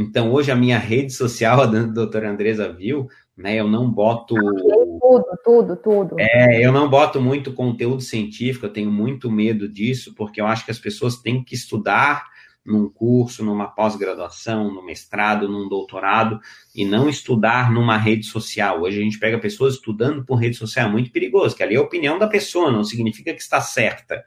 Então, 0.00 0.32
hoje, 0.32 0.50
a 0.50 0.56
minha 0.56 0.78
rede 0.78 1.12
social, 1.12 1.60
a 1.60 1.66
doutora 1.66 2.30
Andresa 2.30 2.72
viu, 2.72 3.06
né? 3.36 3.56
Eu 3.56 3.68
não 3.68 3.90
boto 3.90 4.34
Tudo, 4.34 5.24
tudo, 5.44 5.76
tudo. 5.76 6.16
É, 6.18 6.64
eu 6.64 6.72
não 6.72 6.88
boto 6.88 7.20
muito 7.20 7.52
conteúdo 7.52 8.00
científico, 8.00 8.66
eu 8.66 8.72
tenho 8.72 8.90
muito 8.90 9.30
medo 9.30 9.68
disso, 9.68 10.14
porque 10.14 10.40
eu 10.40 10.46
acho 10.46 10.64
que 10.64 10.70
as 10.70 10.78
pessoas 10.78 11.16
têm 11.16 11.44
que 11.44 11.54
estudar 11.54 12.24
num 12.64 12.88
curso, 12.88 13.44
numa 13.44 13.66
pós-graduação, 13.66 14.72
no 14.72 14.84
mestrado, 14.84 15.48
num 15.48 15.68
doutorado, 15.68 16.40
e 16.74 16.84
não 16.84 17.08
estudar 17.08 17.70
numa 17.70 17.96
rede 17.96 18.24
social. 18.24 18.82
Hoje 18.82 19.00
a 19.00 19.02
gente 19.02 19.18
pega 19.18 19.38
pessoas 19.38 19.74
estudando 19.74 20.24
por 20.24 20.36
rede 20.36 20.56
social, 20.56 20.88
é 20.88 20.90
muito 20.90 21.10
perigoso, 21.10 21.56
que 21.56 21.62
ali 21.62 21.74
é 21.74 21.78
a 21.78 21.82
opinião 21.82 22.18
da 22.18 22.26
pessoa, 22.26 22.70
não 22.70 22.84
significa 22.84 23.34
que 23.34 23.40
está 23.40 23.60
certa, 23.60 24.22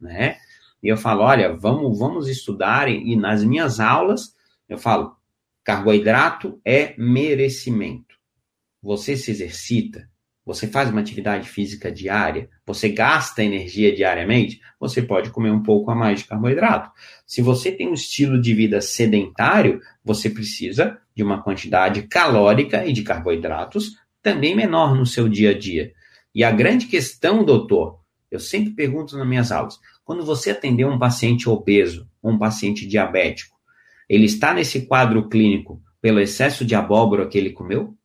né? 0.00 0.36
E 0.82 0.88
eu 0.88 0.96
falo, 0.96 1.22
olha, 1.22 1.56
vamos, 1.56 1.98
vamos 1.98 2.28
estudar, 2.28 2.88
e 2.88 3.16
nas 3.16 3.42
minhas 3.42 3.80
aulas, 3.80 4.33
eu 4.68 4.78
falo, 4.78 5.16
carboidrato 5.62 6.60
é 6.64 6.94
merecimento. 6.98 8.14
Você 8.82 9.16
se 9.16 9.30
exercita, 9.30 10.08
você 10.44 10.66
faz 10.66 10.90
uma 10.90 11.00
atividade 11.00 11.48
física 11.48 11.90
diária, 11.90 12.50
você 12.66 12.90
gasta 12.90 13.42
energia 13.42 13.94
diariamente, 13.94 14.60
você 14.78 15.00
pode 15.00 15.30
comer 15.30 15.50
um 15.50 15.62
pouco 15.62 15.90
a 15.90 15.94
mais 15.94 16.20
de 16.20 16.26
carboidrato. 16.26 16.90
Se 17.26 17.40
você 17.40 17.72
tem 17.72 17.88
um 17.88 17.94
estilo 17.94 18.40
de 18.40 18.52
vida 18.52 18.80
sedentário, 18.82 19.80
você 20.04 20.28
precisa 20.28 20.98
de 21.14 21.22
uma 21.22 21.42
quantidade 21.42 22.02
calórica 22.02 22.86
e 22.86 22.92
de 22.92 23.02
carboidratos 23.02 23.96
também 24.22 24.54
menor 24.54 24.94
no 24.94 25.06
seu 25.06 25.28
dia 25.28 25.50
a 25.50 25.58
dia. 25.58 25.92
E 26.34 26.44
a 26.44 26.50
grande 26.50 26.86
questão, 26.86 27.44
doutor, 27.44 28.00
eu 28.30 28.40
sempre 28.40 28.72
pergunto 28.72 29.16
nas 29.16 29.26
minhas 29.26 29.52
aulas, 29.52 29.78
quando 30.04 30.24
você 30.24 30.50
atender 30.50 30.84
um 30.84 30.98
paciente 30.98 31.48
obeso, 31.48 32.08
um 32.22 32.36
paciente 32.36 32.86
diabético, 32.86 33.53
ele 34.08 34.26
está 34.26 34.54
nesse 34.54 34.86
quadro 34.86 35.28
clínico 35.28 35.82
pelo 36.00 36.20
excesso 36.20 36.64
de 36.64 36.74
abóbora 36.74 37.28
que 37.28 37.38
ele 37.38 37.50
comeu? 37.50 37.96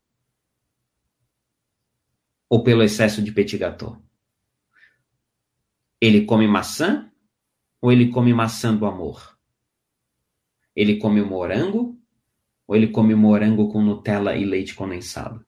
ou 2.49 2.63
pelo 2.63 2.81
excesso 2.81 3.21
de 3.21 3.31
petit 3.31 3.57
gâteau? 3.57 4.01
Ele 6.01 6.25
come 6.25 6.47
maçã 6.47 7.09
ou 7.79 7.91
ele 7.91 8.09
come 8.09 8.33
maçã 8.33 8.75
do 8.75 8.85
amor? 8.85 9.37
Ele 10.75 10.97
come 10.97 11.21
morango 11.21 11.97
ou 12.67 12.75
ele 12.75 12.87
come 12.87 13.13
morango 13.13 13.71
com 13.71 13.81
Nutella 13.81 14.35
e 14.35 14.43
leite 14.43 14.73
condensado? 14.73 15.45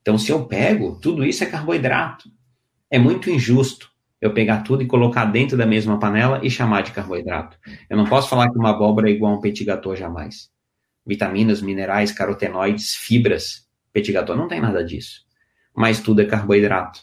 Então, 0.00 0.16
se 0.16 0.32
eu 0.32 0.46
pego, 0.46 0.98
tudo 1.00 1.24
isso 1.24 1.44
é 1.44 1.46
carboidrato. 1.46 2.30
É 2.90 2.98
muito 2.98 3.30
injusto 3.30 3.91
eu 4.22 4.32
pegar 4.32 4.62
tudo 4.62 4.82
e 4.82 4.86
colocar 4.86 5.26
dentro 5.26 5.56
da 5.56 5.66
mesma 5.66 5.98
panela 5.98 6.40
e 6.42 6.48
chamar 6.48 6.82
de 6.82 6.92
carboidrato. 6.92 7.58
Eu 7.90 7.98
não 7.98 8.06
posso 8.06 8.30
falar 8.30 8.48
que 8.50 8.56
uma 8.56 8.70
abóbora 8.70 9.10
é 9.10 9.12
igual 9.12 9.34
a 9.34 9.36
um 9.36 9.40
petit 9.40 9.64
gâteau 9.64 9.94
jamais. 9.94 10.50
Vitaminas, 11.04 11.60
minerais, 11.60 12.10
carotenoides, 12.12 12.94
fibras. 12.94 13.68
Petit 13.92 14.12
gâteau 14.12 14.34
não 14.34 14.48
tem 14.48 14.60
nada 14.60 14.82
disso 14.82 15.26
mas 15.74 16.00
tudo 16.00 16.22
é 16.22 16.26
carboidrato. 16.26 17.00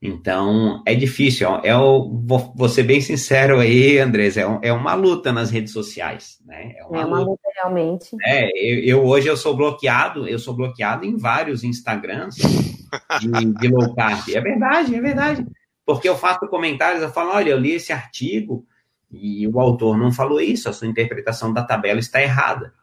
Então, 0.00 0.82
é 0.86 0.94
difícil. 0.94 1.48
É, 1.62 1.74
o, 1.76 2.22
vou, 2.54 2.68
ser 2.68 2.82
bem 2.82 3.00
sincero 3.00 3.58
aí, 3.58 3.98
Andrés, 3.98 4.36
é, 4.36 4.42
é 4.62 4.72
uma 4.72 4.94
luta 4.94 5.32
nas 5.32 5.50
redes 5.50 5.72
sociais, 5.72 6.38
né? 6.44 6.74
É 6.76 6.84
uma, 6.84 7.00
é 7.00 7.04
uma 7.04 7.18
luta, 7.18 7.30
luta, 7.30 7.48
realmente. 7.56 8.10
É, 8.24 8.46
eu, 8.54 8.84
eu, 8.84 9.04
hoje 9.06 9.26
eu 9.26 9.36
sou 9.36 9.56
bloqueado, 9.56 10.28
eu 10.28 10.38
sou 10.38 10.54
bloqueado 10.54 11.06
em 11.06 11.16
vários 11.16 11.64
Instagrams 11.64 12.36
de, 12.36 13.44
de 13.58 13.68
low 13.68 13.94
carb. 13.94 14.28
É 14.28 14.40
verdade, 14.40 14.94
é 14.94 15.00
verdade. 15.00 15.46
Porque 15.86 16.08
eu 16.08 16.16
faço 16.16 16.48
comentários, 16.48 17.00
eu 17.00 17.10
falo, 17.10 17.30
olha, 17.30 17.50
eu 17.50 17.58
li 17.58 17.72
esse 17.72 17.92
artigo 17.92 18.66
e 19.10 19.46
o 19.46 19.60
autor 19.60 19.96
não 19.96 20.10
falou 20.10 20.40
isso, 20.40 20.68
a 20.68 20.72
sua 20.72 20.88
interpretação 20.88 21.52
da 21.52 21.62
tabela 21.62 22.00
está 22.00 22.20
errada. 22.20 22.74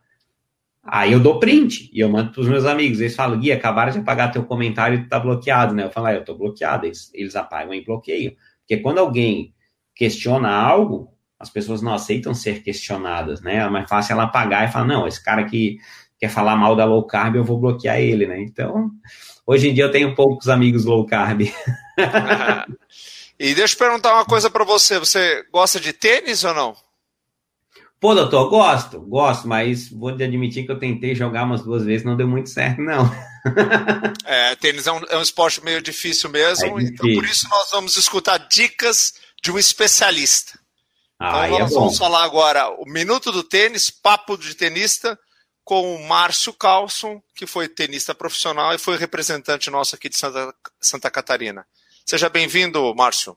Aí 0.82 1.12
eu 1.12 1.20
dou 1.20 1.40
print 1.40 1.90
e 1.94 2.00
eu 2.00 2.10
mando 2.10 2.32
para 2.32 2.42
os 2.42 2.48
meus 2.48 2.66
amigos. 2.66 3.00
Eles 3.00 3.16
falam, 3.16 3.40
Gui, 3.40 3.52
acabaram 3.52 3.92
de 3.92 4.00
apagar 4.00 4.32
teu 4.32 4.44
comentário 4.44 5.00
e 5.00 5.08
tá 5.08 5.20
bloqueado, 5.20 5.74
né? 5.74 5.84
Eu 5.84 5.92
falo, 5.92 6.08
ah, 6.08 6.14
eu 6.14 6.26
tô 6.26 6.36
bloqueado. 6.36 6.86
Eles, 6.86 7.10
eles 7.14 7.36
apagam 7.36 7.74
e 7.74 7.84
bloqueiam. 7.84 8.34
Porque 8.60 8.82
quando 8.82 8.98
alguém 8.98 9.54
questiona 9.96 10.50
algo, 10.50 11.14
as 11.40 11.50
pessoas 11.50 11.82
não 11.82 11.94
aceitam 11.94 12.34
ser 12.34 12.64
questionadas, 12.64 13.42
né? 13.42 13.58
É 13.58 13.70
mais 13.70 13.88
fácil 13.88 14.14
ela 14.14 14.24
apagar 14.24 14.68
e 14.68 14.72
falar, 14.72 14.86
não, 14.86 15.08
esse 15.08 15.24
cara 15.24 15.46
que 15.46 15.78
quer 16.20 16.30
falar 16.30 16.56
mal 16.58 16.76
da 16.76 16.84
low 16.84 17.06
carb, 17.06 17.36
eu 17.36 17.44
vou 17.46 17.60
bloquear 17.60 18.00
ele, 18.00 18.28
né? 18.28 18.42
Então, 18.42 18.92
hoje 19.46 19.70
em 19.70 19.74
dia 19.74 19.86
eu 19.86 19.92
tenho 19.92 20.16
poucos 20.16 20.50
amigos 20.50 20.86
low 20.86 21.06
carb. 21.06 21.42
e 23.40 23.54
deixa 23.54 23.74
eu 23.76 23.80
perguntar 23.80 24.14
uma 24.14 24.26
coisa 24.26 24.50
para 24.50 24.64
você. 24.64 25.00
Você 25.00 25.46
gosta 25.52 25.80
de 25.80 25.94
tênis 25.94 26.44
ou 26.44 26.54
não? 26.54 26.76
Pô, 28.04 28.14
doutor, 28.14 28.50
gosto, 28.50 29.00
gosto, 29.00 29.48
mas 29.48 29.90
vou 29.90 30.10
admitir 30.10 30.66
que 30.66 30.72
eu 30.74 30.78
tentei 30.78 31.16
jogar 31.16 31.46
umas 31.46 31.64
duas 31.64 31.86
vezes, 31.86 32.06
não 32.06 32.18
deu 32.18 32.28
muito 32.28 32.50
certo, 32.50 32.82
não. 32.82 33.10
é, 34.28 34.54
tênis 34.58 34.86
é 34.86 34.92
um, 34.92 35.00
é 35.06 35.18
um 35.18 35.22
esporte 35.22 35.64
meio 35.64 35.82
difícil 35.82 36.30
mesmo, 36.30 36.66
é 36.66 36.84
difícil. 36.84 36.94
então 36.96 37.14
por 37.14 37.24
isso 37.24 37.48
nós 37.50 37.72
vamos 37.72 37.96
escutar 37.96 38.38
dicas 38.50 39.14
de 39.42 39.50
um 39.54 39.58
especialista. 39.58 40.60
Ah, 41.18 41.48
então 41.48 41.60
nós 41.60 41.72
é 41.72 41.76
vamos 41.76 41.98
falar 41.98 42.26
agora 42.26 42.70
o 42.72 42.84
Minuto 42.86 43.32
do 43.32 43.42
Tênis, 43.42 43.90
Papo 43.90 44.38
de 44.38 44.54
Tenista, 44.54 45.18
com 45.64 45.96
o 45.96 46.08
Márcio 46.08 46.54
Carlson, 46.54 47.22
que 47.36 47.48
foi 47.48 47.68
tenista 47.68 48.14
profissional 48.14 48.74
e 48.74 48.78
foi 48.78 48.98
representante 48.98 49.70
nosso 49.70 49.96
aqui 49.96 50.10
de 50.10 50.18
Santa, 50.18 50.54
Santa 50.82 51.10
Catarina. 51.10 51.66
Seja 52.06 52.30
bem-vindo, 52.30 52.94
Márcio. 52.96 53.36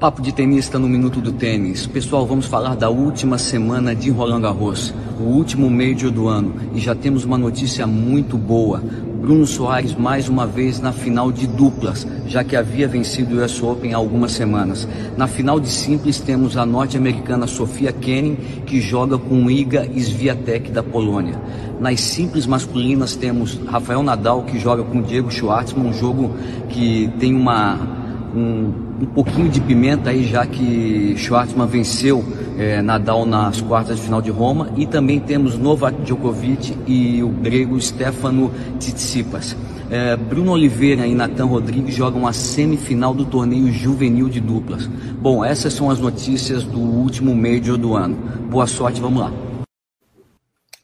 Papo 0.00 0.22
de 0.22 0.30
tenista 0.30 0.78
no 0.78 0.88
Minuto 0.88 1.20
do 1.20 1.32
Tênis. 1.32 1.84
Pessoal, 1.84 2.24
vamos 2.24 2.46
falar 2.46 2.76
da 2.76 2.88
última 2.88 3.36
semana 3.36 3.96
de 3.96 4.10
Roland 4.10 4.42
Garros, 4.42 4.94
o 5.18 5.24
último 5.24 5.68
Major 5.68 6.08
do 6.08 6.28
ano. 6.28 6.54
E 6.72 6.78
já 6.78 6.94
temos 6.94 7.24
uma 7.24 7.36
notícia 7.36 7.84
muito 7.84 8.38
boa. 8.38 8.78
Bruno 9.20 9.44
Soares 9.44 9.96
mais 9.96 10.28
uma 10.28 10.46
vez 10.46 10.78
na 10.78 10.92
final 10.92 11.32
de 11.32 11.48
duplas, 11.48 12.06
já 12.28 12.44
que 12.44 12.54
havia 12.54 12.86
vencido 12.86 13.34
o 13.34 13.44
US 13.44 13.60
Open 13.60 13.92
há 13.92 13.96
algumas 13.96 14.30
semanas. 14.30 14.86
Na 15.16 15.26
final 15.26 15.58
de 15.58 15.68
simples 15.68 16.20
temos 16.20 16.56
a 16.56 16.64
norte-americana 16.64 17.48
Sofia 17.48 17.92
Kenin, 17.92 18.36
que 18.66 18.80
joga 18.80 19.18
com 19.18 19.50
Iga 19.50 19.84
Swiatek 19.84 20.70
da 20.70 20.82
Polônia. 20.82 21.42
Nas 21.80 22.00
simples 22.00 22.46
masculinas 22.46 23.16
temos 23.16 23.58
Rafael 23.66 24.04
Nadal, 24.04 24.44
que 24.44 24.60
joga 24.60 24.84
com 24.84 25.02
Diego 25.02 25.28
Schwartzman, 25.28 25.88
um 25.88 25.92
jogo 25.92 26.36
que 26.68 27.10
tem 27.18 27.34
uma 27.34 27.98
um, 28.38 29.02
um 29.02 29.06
pouquinho 29.06 29.48
de 29.48 29.60
pimenta 29.60 30.10
aí, 30.10 30.26
já 30.26 30.46
que 30.46 31.14
Schwartzman 31.16 31.66
venceu 31.66 32.24
é, 32.56 32.80
Nadal 32.80 33.26
nas 33.26 33.60
quartas 33.60 33.96
de 33.96 34.02
final 34.02 34.22
de 34.22 34.30
Roma. 34.30 34.72
E 34.76 34.86
também 34.86 35.20
temos 35.20 35.56
Novak 35.56 36.00
Djokovic 36.02 36.76
e 36.86 37.22
o 37.22 37.28
grego 37.28 37.80
Stefano 37.80 38.52
Tsitsipas. 38.78 39.56
É, 39.90 40.16
Bruno 40.16 40.52
Oliveira 40.52 41.06
e 41.06 41.14
Natan 41.14 41.46
Rodrigues 41.46 41.94
jogam 41.94 42.26
a 42.26 42.32
semifinal 42.32 43.14
do 43.14 43.24
torneio 43.24 43.72
juvenil 43.72 44.28
de 44.28 44.40
duplas. 44.40 44.86
Bom, 44.86 45.44
essas 45.44 45.72
são 45.72 45.90
as 45.90 45.98
notícias 45.98 46.62
do 46.62 46.78
último 46.78 47.34
Major 47.34 47.76
do 47.76 47.96
ano. 47.96 48.14
Boa 48.50 48.66
sorte, 48.66 49.00
vamos 49.00 49.20
lá. 49.22 49.32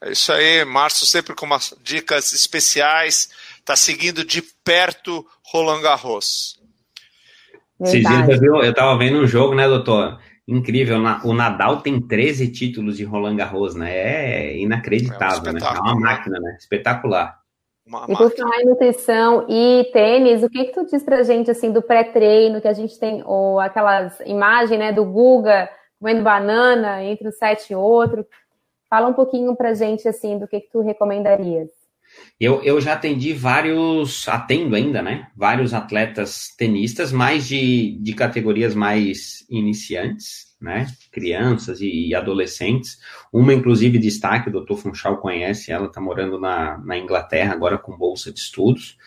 É 0.01 0.11
isso 0.11 0.31
aí, 0.31 0.63
Márcio 0.65 1.05
sempre 1.05 1.33
com 1.33 1.45
umas 1.45 1.73
dicas 1.83 2.33
especiais, 2.33 3.29
está 3.59 3.75
seguindo 3.75 4.23
de 4.23 4.41
perto 4.63 5.25
Roland 5.43 5.81
Garros. 5.81 6.54
Dias 7.81 8.29
eu, 8.29 8.39
vi, 8.39 8.67
eu 8.67 8.73
tava 8.73 8.97
vendo 8.97 9.19
um 9.19 9.27
jogo, 9.27 9.53
né, 9.53 9.67
doutor? 9.67 10.19
Incrível. 10.47 10.97
O 11.23 11.33
Nadal 11.33 11.81
tem 11.81 11.99
13 11.99 12.51
títulos 12.51 12.97
de 12.97 13.03
Roland 13.03 13.35
Garros, 13.35 13.75
né? 13.75 13.91
É 13.95 14.57
inacreditável, 14.57 15.47
é 15.47 15.49
um 15.49 15.53
né? 15.53 15.59
É 15.61 15.79
uma 15.79 15.99
máquina, 15.99 16.39
né? 16.39 16.55
Espetacular. 16.59 17.39
Uma 17.85 18.05
e 18.07 18.15
por 18.15 18.31
falar 18.31 18.61
em 18.61 18.65
nutrição 18.65 19.45
e 19.47 19.89
tênis, 19.93 20.41
o 20.41 20.49
que 20.49 20.65
que 20.65 20.73
tu 20.73 20.85
diz 20.85 21.03
pra 21.03 21.21
gente, 21.21 21.51
assim, 21.51 21.71
do 21.71 21.81
pré-treino, 21.81 22.59
que 22.59 22.67
a 22.67 22.73
gente 22.73 22.97
tem, 22.97 23.21
ou 23.25 23.59
aquelas 23.59 24.19
imagens, 24.21 24.79
né, 24.79 24.91
do 24.91 25.05
Guga 25.05 25.69
comendo 25.99 26.23
banana 26.23 27.03
entre 27.03 27.27
um 27.27 27.31
set 27.31 27.71
e 27.71 27.75
outro. 27.75 28.25
Fala 28.89 29.07
um 29.07 29.13
pouquinho 29.13 29.55
pra 29.55 29.73
gente, 29.73 30.07
assim, 30.07 30.37
do 30.37 30.47
que 30.47 30.61
que 30.61 30.71
tu 30.71 30.81
recomendarias. 30.81 31.69
Eu, 32.37 32.61
eu 32.63 32.81
já 32.81 32.93
atendi 32.93 33.31
vários, 33.31 34.27
atendo 34.27 34.75
ainda, 34.75 35.01
né? 35.01 35.29
Vários 35.35 35.73
atletas 35.73 36.49
tenistas, 36.57 37.11
mais 37.11 37.47
de, 37.47 37.97
de 38.01 38.13
categorias 38.13 38.75
mais 38.75 39.45
iniciantes, 39.49 40.53
né? 40.59 40.87
Crianças 41.13 41.79
e, 41.79 42.09
e 42.09 42.15
adolescentes. 42.15 42.99
Uma, 43.31 43.53
inclusive, 43.53 43.97
destaque, 43.97 44.49
o 44.49 44.51
doutor 44.51 44.77
Funchal 44.77 45.17
conhece, 45.17 45.71
ela 45.71 45.87
está 45.87 46.01
morando 46.01 46.37
na, 46.37 46.77
na 46.79 46.97
Inglaterra 46.97 47.53
agora 47.53 47.77
com 47.77 47.97
bolsa 47.97 48.33
de 48.33 48.39
estudos. 48.39 48.97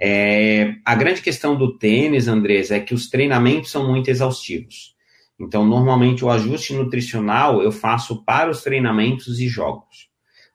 É, 0.00 0.76
a 0.84 0.94
grande 0.94 1.22
questão 1.22 1.56
do 1.56 1.76
tênis, 1.76 2.28
Andrés, 2.28 2.70
é 2.70 2.78
que 2.78 2.94
os 2.94 3.10
treinamentos 3.10 3.72
são 3.72 3.88
muito 3.90 4.08
exaustivos. 4.08 4.94
Então, 5.40 5.66
normalmente, 5.66 6.24
o 6.24 6.30
ajuste 6.30 6.72
nutricional 6.74 7.62
eu 7.62 7.72
faço 7.72 8.24
para 8.24 8.48
os 8.48 8.62
treinamentos 8.62 9.40
e 9.40 9.48
jogos 9.48 10.09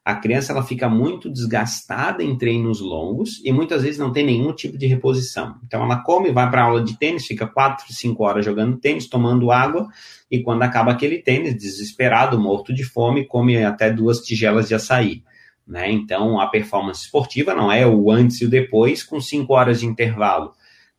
a 0.06 0.14
criança 0.14 0.52
ela 0.52 0.62
fica 0.62 0.88
muito 0.88 1.28
desgastada 1.28 2.22
em 2.22 2.38
treinos 2.38 2.80
longos 2.80 3.42
e 3.44 3.50
muitas 3.50 3.82
vezes 3.82 3.98
não 3.98 4.12
tem 4.12 4.24
nenhum 4.24 4.52
tipo 4.52 4.78
de 4.78 4.86
reposição. 4.86 5.56
Então 5.66 5.82
ela 5.82 5.96
come, 5.96 6.30
vai 6.30 6.48
para 6.48 6.62
aula 6.62 6.80
de 6.80 6.96
tênis, 6.96 7.26
fica 7.26 7.44
quatro, 7.44 7.92
cinco 7.92 8.22
horas 8.22 8.44
jogando 8.44 8.76
tênis, 8.76 9.08
tomando 9.08 9.50
água 9.50 9.88
e 10.30 10.40
quando 10.44 10.62
acaba 10.62 10.92
aquele 10.92 11.18
tênis, 11.18 11.56
desesperado, 11.56 12.38
morto 12.38 12.72
de 12.72 12.84
fome, 12.84 13.26
come 13.26 13.64
até 13.64 13.90
duas 13.90 14.20
tigelas 14.20 14.68
de 14.68 14.76
açaí. 14.76 15.24
Né? 15.66 15.90
Então, 15.90 16.38
a 16.38 16.46
performance 16.46 17.00
esportiva 17.00 17.52
não 17.52 17.72
é 17.72 17.84
o 17.84 18.08
antes 18.08 18.40
e 18.40 18.44
o 18.44 18.48
depois 18.48 19.02
com 19.02 19.20
cinco 19.20 19.54
horas 19.54 19.80
de 19.80 19.86
intervalo. 19.86 20.52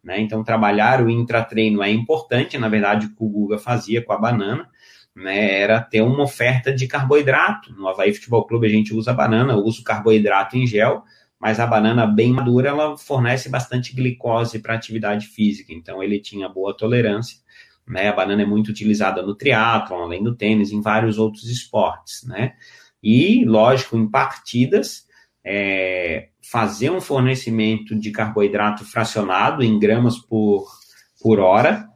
Né? 0.04 0.20
Então, 0.20 0.44
trabalhar 0.44 1.02
o 1.02 1.10
intratreino 1.10 1.82
é 1.82 1.90
importante. 1.90 2.58
Na 2.58 2.68
verdade, 2.68 3.06
o 3.06 3.16
que 3.16 3.24
o 3.24 3.30
Guga 3.30 3.58
fazia 3.58 4.02
com 4.02 4.12
a 4.12 4.18
banana 4.18 4.68
né, 5.18 5.60
era 5.60 5.82
ter 5.82 6.02
uma 6.02 6.24
oferta 6.24 6.72
de 6.72 6.88
carboidrato. 6.88 7.74
No 7.74 7.88
Havaí 7.88 8.14
Futebol 8.14 8.46
Clube 8.46 8.68
a 8.68 8.70
gente 8.70 8.94
usa 8.94 9.12
banana, 9.14 9.54
eu 9.54 9.60
uso 9.60 9.84
carboidrato 9.84 10.56
em 10.56 10.68
gel, 10.68 11.04
mas 11.40 11.60
a 11.60 11.66
banana 11.66 12.06
bem 12.06 12.32
madura 12.32 12.70
ela 12.70 12.96
fornece 12.96 13.50
bastante 13.50 13.96
glicose 13.96 14.60
para 14.60 14.76
atividade 14.76 15.28
física. 15.28 15.74
Então, 15.74 16.04
ele 16.04 16.20
tinha 16.20 16.48
boa 16.48 16.76
tolerância. 16.76 17.38
Né? 17.88 18.10
A 18.10 18.14
banana 18.14 18.44
é 18.44 18.46
muito 18.46 18.70
utilizada 18.70 19.22
no 19.22 19.36
triatlon, 19.36 20.04
além 20.04 20.24
do 20.24 20.36
tênis, 20.36 20.72
em 20.72 20.82
vários 20.82 21.18
outros 21.18 21.50
esportes. 21.50 22.24
Né? 22.24 22.54
E, 23.02 23.44
lógico, 23.46 23.98
em 23.98 24.10
partidas, 24.10 25.08
é, 25.44 26.30
fazer 26.42 26.92
um 26.92 27.02
fornecimento 27.02 27.96
de 27.96 28.12
carboidrato 28.12 28.86
fracionado 28.86 29.64
em 29.64 29.80
gramas 29.80 30.18
por, 30.18 30.68
por 31.22 31.40
hora, 31.40 31.87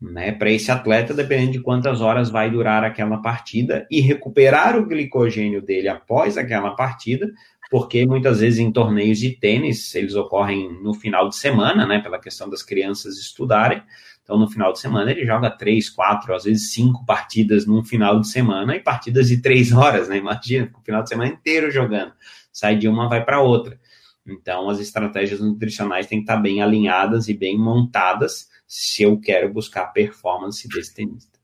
né, 0.00 0.32
para 0.32 0.50
esse 0.50 0.70
atleta, 0.70 1.12
dependendo 1.12 1.52
de 1.52 1.60
quantas 1.60 2.00
horas 2.00 2.30
vai 2.30 2.50
durar 2.50 2.84
aquela 2.84 3.18
partida, 3.18 3.86
e 3.90 4.00
recuperar 4.00 4.76
o 4.78 4.86
glicogênio 4.86 5.60
dele 5.60 5.88
após 5.88 6.38
aquela 6.38 6.70
partida, 6.70 7.30
porque 7.70 8.06
muitas 8.06 8.40
vezes 8.40 8.58
em 8.58 8.72
torneios 8.72 9.18
de 9.18 9.30
tênis, 9.30 9.94
eles 9.94 10.14
ocorrem 10.14 10.72
no 10.82 10.94
final 10.94 11.28
de 11.28 11.36
semana, 11.36 11.86
né, 11.86 12.00
pela 12.00 12.18
questão 12.18 12.48
das 12.48 12.62
crianças 12.62 13.18
estudarem, 13.18 13.82
então, 14.30 14.38
no 14.38 14.48
final 14.48 14.72
de 14.72 14.78
semana, 14.78 15.10
ele 15.10 15.26
joga 15.26 15.50
três, 15.50 15.90
quatro, 15.90 16.32
às 16.32 16.44
vezes 16.44 16.70
cinco 16.70 17.04
partidas 17.04 17.66
num 17.66 17.82
final 17.82 18.20
de 18.20 18.28
semana 18.28 18.76
e 18.76 18.80
partidas 18.80 19.26
de 19.26 19.42
três 19.42 19.72
horas, 19.72 20.08
né? 20.08 20.18
Imagina, 20.18 20.70
o 20.72 20.80
final 20.84 21.02
de 21.02 21.08
semana 21.08 21.32
inteiro 21.32 21.68
jogando. 21.68 22.12
Sai 22.52 22.76
de 22.76 22.86
uma, 22.86 23.08
vai 23.08 23.24
para 23.24 23.40
outra. 23.40 23.76
Então, 24.24 24.70
as 24.70 24.78
estratégias 24.78 25.40
nutricionais 25.40 26.06
têm 26.06 26.18
que 26.18 26.22
estar 26.22 26.36
bem 26.36 26.62
alinhadas 26.62 27.28
e 27.28 27.34
bem 27.34 27.58
montadas 27.58 28.48
se 28.72 29.02
eu 29.02 29.18
quero 29.18 29.52
buscar 29.52 29.82
a 29.82 29.88
performance 29.88 30.68
desse 30.68 30.94
tenista. 30.94 31.40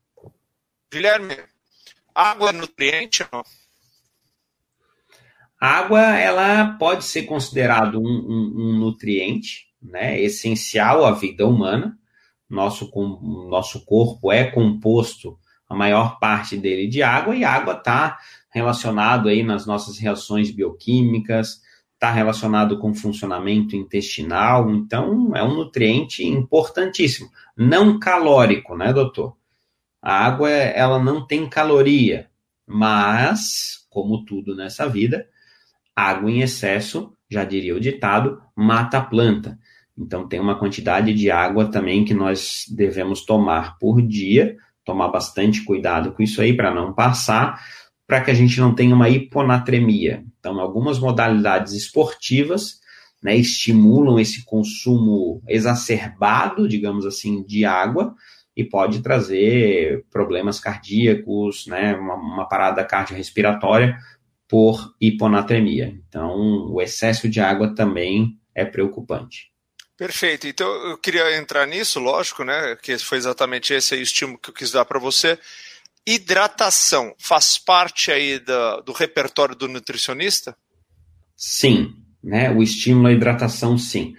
Guilherme, 0.89 1.37
água 2.15 2.51
é 2.51 2.53
nutriente 2.53 3.23
ou 3.23 3.29
não? 3.33 3.43
água, 5.59 5.99
ela 6.17 6.77
pode 6.77 7.03
ser 7.03 7.23
considerado 7.23 7.99
um, 7.99 8.07
um, 8.07 8.53
um 8.55 8.79
nutriente, 8.79 9.67
né, 9.81 10.21
essencial 10.21 11.03
à 11.03 11.11
vida 11.11 11.45
humana, 11.45 11.97
nosso, 12.49 12.89
com, 12.89 13.19
nosso 13.49 13.83
corpo 13.83 14.31
é 14.31 14.49
composto, 14.49 15.37
a 15.67 15.75
maior 15.75 16.19
parte 16.19 16.55
dele, 16.55 16.87
de 16.87 17.03
água, 17.03 17.35
e 17.35 17.43
água 17.43 17.73
está 17.73 18.17
relacionado 18.51 19.27
aí 19.27 19.43
nas 19.43 19.65
nossas 19.65 19.97
reações 19.97 20.49
bioquímicas, 20.49 21.61
está 21.97 22.11
relacionado 22.11 22.77
com 22.77 22.93
funcionamento 22.93 23.75
intestinal, 23.75 24.69
então 24.69 25.35
é 25.35 25.43
um 25.43 25.55
nutriente 25.55 26.23
importantíssimo. 26.23 27.29
Não 27.57 27.99
calórico, 27.99 28.77
né, 28.77 28.93
doutor? 28.93 29.35
A 29.99 30.25
água, 30.25 30.47
ela 30.47 31.03
não 31.03 31.25
tem 31.25 31.49
caloria, 31.49 32.29
mas, 32.67 33.87
como 33.89 34.23
tudo 34.23 34.55
nessa 34.55 34.87
vida, 34.87 35.27
água 35.95 36.29
em 36.29 36.41
excesso, 36.41 37.11
já 37.27 37.43
diria 37.43 37.75
o 37.75 37.79
ditado, 37.79 38.39
mata 38.55 38.99
a 38.99 39.03
planta. 39.03 39.57
Então, 39.97 40.27
tem 40.27 40.39
uma 40.39 40.59
quantidade 40.59 41.11
de 41.15 41.31
água 41.31 41.65
também 41.65 42.05
que 42.05 42.13
nós 42.13 42.65
devemos 42.69 43.25
tomar 43.25 43.79
por 43.79 44.03
dia, 44.03 44.55
tomar 44.85 45.07
bastante 45.07 45.63
cuidado 45.63 46.11
com 46.11 46.21
isso 46.21 46.39
aí 46.43 46.55
para 46.55 46.71
não 46.71 46.93
passar, 46.93 47.59
para 48.07 48.21
que 48.21 48.31
a 48.31 48.33
gente 48.33 48.59
não 48.59 48.73
tenha 48.73 48.95
uma 48.95 49.09
hiponatremia. 49.09 50.23
Então, 50.39 50.59
algumas 50.59 50.97
modalidades 50.97 51.73
esportivas 51.73 52.79
né, 53.21 53.35
estimulam 53.35 54.17
esse 54.17 54.45
consumo 54.45 55.43
exacerbado, 55.47 56.67
digamos 56.67 57.05
assim, 57.05 57.43
de 57.43 57.65
água 57.65 58.15
e 58.55 58.63
pode 58.63 59.01
trazer 59.01 60.05
problemas 60.09 60.59
cardíacos, 60.59 61.67
né, 61.67 61.95
uma, 61.95 62.15
uma 62.15 62.47
parada 62.47 62.83
cardiorrespiratória 62.83 63.97
por 64.47 64.95
hiponatremia. 65.01 65.99
Então, 66.07 66.71
o 66.71 66.81
excesso 66.81 67.27
de 67.27 67.41
água 67.41 67.75
também 67.75 68.39
é 68.55 68.63
preocupante. 68.63 69.51
Perfeito. 69.97 70.47
Então 70.47 70.67
eu 70.89 70.97
queria 70.97 71.35
entrar 71.35 71.65
nisso, 71.65 71.99
lógico, 71.99 72.43
né? 72.43 72.77
Que 72.81 72.97
foi 72.99 73.17
exatamente 73.17 73.73
esse 73.73 73.95
aí 73.95 73.99
o 73.99 74.03
estímulo 74.03 74.37
que 74.37 74.51
eu 74.51 74.53
quis 74.53 74.71
dar 74.71 74.85
para 74.85 74.99
você. 74.99 75.39
Hidratação 76.07 77.13
faz 77.19 77.57
parte 77.57 78.09
aí 78.13 78.39
do, 78.39 78.81
do 78.83 78.91
repertório 78.93 79.53
do 79.53 79.67
nutricionista? 79.67 80.55
Sim, 81.35 81.93
né? 82.23 82.49
O 82.49 82.63
estímulo 82.63 83.07
à 83.07 83.11
hidratação, 83.11 83.77
sim. 83.77 84.13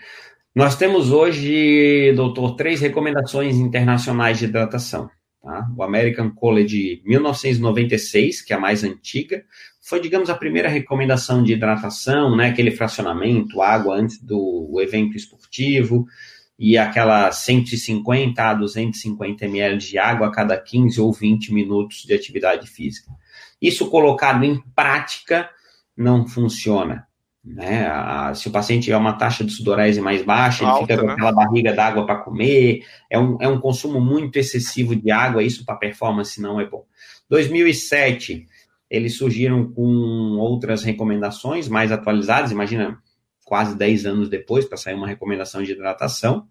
Nós 0.55 0.76
temos 0.76 1.11
hoje, 1.11 2.12
doutor, 2.14 2.57
três 2.57 2.82
recomendações 2.82 3.57
internacionais 3.57 4.39
de 4.39 4.45
hidratação. 4.45 5.09
Tá? 5.43 5.66
O 5.74 5.82
American 5.82 6.30
College 6.30 7.01
1996, 7.07 8.43
que 8.43 8.53
é 8.53 8.57
a 8.57 8.61
mais 8.61 8.84
antiga, 8.84 9.43
foi, 9.80 9.99
digamos, 9.99 10.28
a 10.28 10.34
primeira 10.34 10.68
recomendação 10.68 11.43
de 11.43 11.55
hidratação, 11.55 12.36
né? 12.36 12.49
Aquele 12.49 12.70
fracionamento, 12.70 13.62
água 13.62 13.97
antes 13.97 14.22
do 14.22 14.78
evento 14.78 15.16
esportivo 15.16 16.07
e 16.59 16.77
aquela 16.77 17.31
150 17.31 18.43
a 18.43 18.55
250 18.55 19.45
ml 19.45 19.79
de 19.79 19.97
água 19.97 20.27
a 20.27 20.33
cada 20.33 20.59
15 20.59 21.01
ou 21.01 21.13
20 21.13 21.55
minutos 21.55 22.03
de 22.03 22.13
atividade 22.13 22.69
física. 22.69 23.13
Isso 23.63 23.89
colocado 23.89 24.45
em 24.45 24.61
prática 24.75 25.49
não 25.97 26.27
funciona. 26.27 27.07
Né? 27.45 27.89
Se 28.35 28.49
o 28.49 28.51
paciente 28.51 28.85
tiver 28.85 28.97
uma 28.97 29.15
taxa 29.15 29.45
de 29.45 29.53
sudorese 29.53 30.01
mais 30.01 30.23
baixa, 30.23 30.67
Alta, 30.67 30.79
ele 30.79 30.87
fica 30.87 31.01
com 31.01 31.07
né? 31.07 31.13
aquela 31.13 31.33
barriga 31.33 31.73
d'água 31.73 32.05
para 32.05 32.17
comer, 32.17 32.83
é 33.09 33.19
um, 33.19 33.39
é 33.41 33.49
um 33.49 33.61
consumo 33.61 34.01
muito 34.01 34.37
excessivo 34.37 34.95
de 34.95 35.11
água, 35.11 35.43
isso 35.43 35.65
para 35.65 35.77
performance 35.77 36.41
não 36.43 36.61
é 36.61 36.67
bom. 36.67 36.85
2007, 37.31 38.47
eles 38.91 39.17
surgiram 39.17 39.71
com 39.73 40.37
outras 40.39 40.83
recomendações 40.83 41.69
mais 41.69 41.93
atualizadas, 41.93 42.51
imagina, 42.51 42.99
quase 43.49 43.74
10 43.74 44.05
anos 44.05 44.28
depois, 44.28 44.66
para 44.66 44.76
sair 44.76 44.94
uma 44.94 45.07
recomendação 45.07 45.62
de 45.62 45.72
hidratação. 45.72 46.46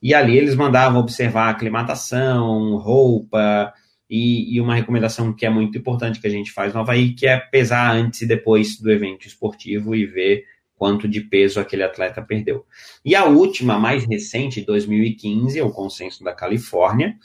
E 0.00 0.14
ali 0.14 0.38
eles 0.38 0.54
mandavam 0.54 1.00
observar 1.00 1.50
aclimatação, 1.50 2.76
roupa, 2.76 3.74
e, 4.08 4.54
e, 4.54 4.60
uma 4.60 4.76
recomendação 4.76 5.34
que 5.34 5.44
é 5.44 5.50
muito 5.50 5.76
importante 5.76 6.20
que 6.20 6.26
a 6.26 6.30
gente 6.30 6.52
faz 6.52 6.72
no 6.72 6.80
Havaí, 6.80 7.12
que 7.12 7.26
é 7.26 7.36
pesar 7.36 7.92
antes 7.94 8.22
e 8.22 8.26
depois 8.26 8.78
do 8.78 8.90
evento 8.90 9.26
esportivo 9.26 9.94
e 9.94 10.06
ver 10.06 10.44
quanto 10.76 11.08
de 11.08 11.20
peso 11.20 11.58
aquele 11.58 11.82
atleta 11.82 12.22
perdeu. 12.22 12.64
E 13.04 13.16
a 13.16 13.24
última, 13.24 13.78
mais 13.78 14.04
recente, 14.04 14.64
2015, 14.64 15.58
é 15.58 15.62
o 15.62 15.72
consenso 15.72 16.22
da 16.22 16.32
Califórnia, 16.32 17.18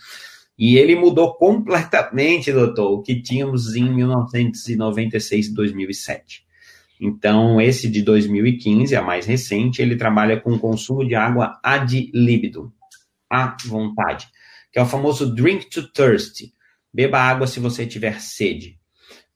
e 0.58 0.76
ele 0.78 0.96
mudou 0.96 1.36
completamente, 1.36 2.52
doutor, 2.52 2.92
o 2.92 3.02
que 3.02 3.22
tínhamos 3.22 3.76
em 3.76 3.90
1996 3.94 5.48
e 5.48 5.54
2007. 5.54 6.43
Então, 7.06 7.60
esse 7.60 7.90
de 7.90 8.02
2015, 8.02 8.96
a 8.96 9.02
mais 9.02 9.26
recente, 9.26 9.82
ele 9.82 9.98
trabalha 9.98 10.40
com 10.40 10.58
consumo 10.58 11.06
de 11.06 11.16
água 11.16 11.60
ad 11.62 12.10
libido, 12.14 12.72
à 13.30 13.58
vontade, 13.66 14.30
que 14.72 14.80
é 14.80 14.82
o 14.82 14.86
famoso 14.86 15.36
drink 15.36 15.70
to 15.70 15.86
thirst. 15.92 16.46
Beba 16.94 17.20
água 17.20 17.46
se 17.46 17.60
você 17.60 17.86
tiver 17.86 18.22
sede. 18.22 18.80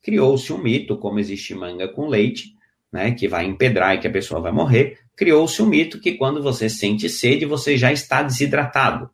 Criou-se 0.02 0.54
um 0.54 0.58
mito, 0.60 0.96
como 0.96 1.20
existe 1.20 1.54
manga 1.54 1.90
com 1.90 2.08
leite, 2.08 2.54
né, 2.90 3.12
que 3.12 3.28
vai 3.28 3.46
empedrar 3.46 3.96
e 3.96 4.00
que 4.00 4.08
a 4.08 4.12
pessoa 4.12 4.40
vai 4.40 4.54
morrer. 4.54 5.00
Criou-se 5.14 5.62
um 5.62 5.66
mito 5.66 6.00
que 6.00 6.14
quando 6.14 6.42
você 6.42 6.70
sente 6.70 7.10
sede, 7.10 7.46
você 7.46 7.78
já 7.78 7.92
está 7.92 8.24
desidratado. 8.24 9.10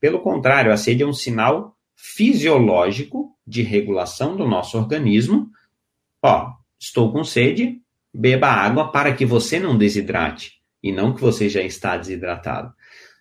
Pelo 0.00 0.20
contrário, 0.20 0.72
a 0.72 0.76
sede 0.78 1.02
é 1.02 1.06
um 1.06 1.12
sinal 1.12 1.76
fisiológico 1.94 3.36
de 3.46 3.60
regulação 3.60 4.38
do 4.38 4.48
nosso 4.48 4.78
organismo. 4.78 5.50
Ó, 6.22 6.50
estou 6.78 7.12
com 7.12 7.22
sede, 7.22 7.79
beba 8.12 8.48
água 8.48 8.90
para 8.90 9.12
que 9.14 9.24
você 9.24 9.58
não 9.58 9.76
desidrate 9.76 10.60
e 10.82 10.92
não 10.92 11.14
que 11.14 11.20
você 11.20 11.48
já 11.48 11.62
está 11.62 11.96
desidratado. 11.96 12.72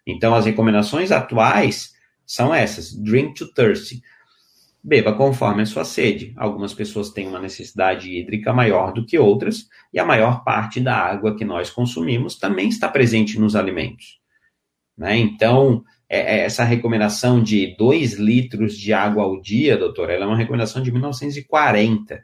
Então, 0.06 0.34
as 0.34 0.46
recomendações 0.46 1.12
atuais 1.12 1.94
são 2.26 2.54
essas: 2.54 2.94
drink 2.94 3.36
to 3.36 3.52
thirst. 3.54 4.00
Beba 4.82 5.14
conforme 5.14 5.64
a 5.64 5.66
sua 5.66 5.84
sede. 5.84 6.34
Algumas 6.38 6.74
pessoas 6.74 7.10
têm 7.10 7.28
uma 7.28 7.40
necessidade 7.40 8.10
hídrica 8.10 8.54
maior 8.54 8.94
do 8.94 9.06
que 9.06 9.20
outras, 9.20 9.68
e 9.94 10.00
a 10.00 10.06
maior 10.06 10.44
parte 10.44 10.80
da 10.80 10.96
água 10.96 11.36
que 11.36 11.44
nós 11.44 11.70
consumimos 11.70 12.38
também 12.38 12.70
está 12.70 12.88
presente 12.88 13.38
nos 13.38 13.58
alimentos. 13.58 14.20
Né? 14.98 15.18
Então, 15.18 15.84
é, 16.10 16.38
é, 16.38 16.40
essa 16.46 16.64
recomendação 16.64 17.44
de 17.44 17.76
2 17.78 18.14
litros 18.14 18.78
de 18.78 18.94
água 18.94 19.24
ao 19.24 19.40
dia, 19.40 19.78
doutor, 19.78 20.10
ela 20.10 20.24
é 20.24 20.28
uma 20.28 20.38
recomendação 20.38 20.82
de 20.82 20.92
1940, 20.92 22.24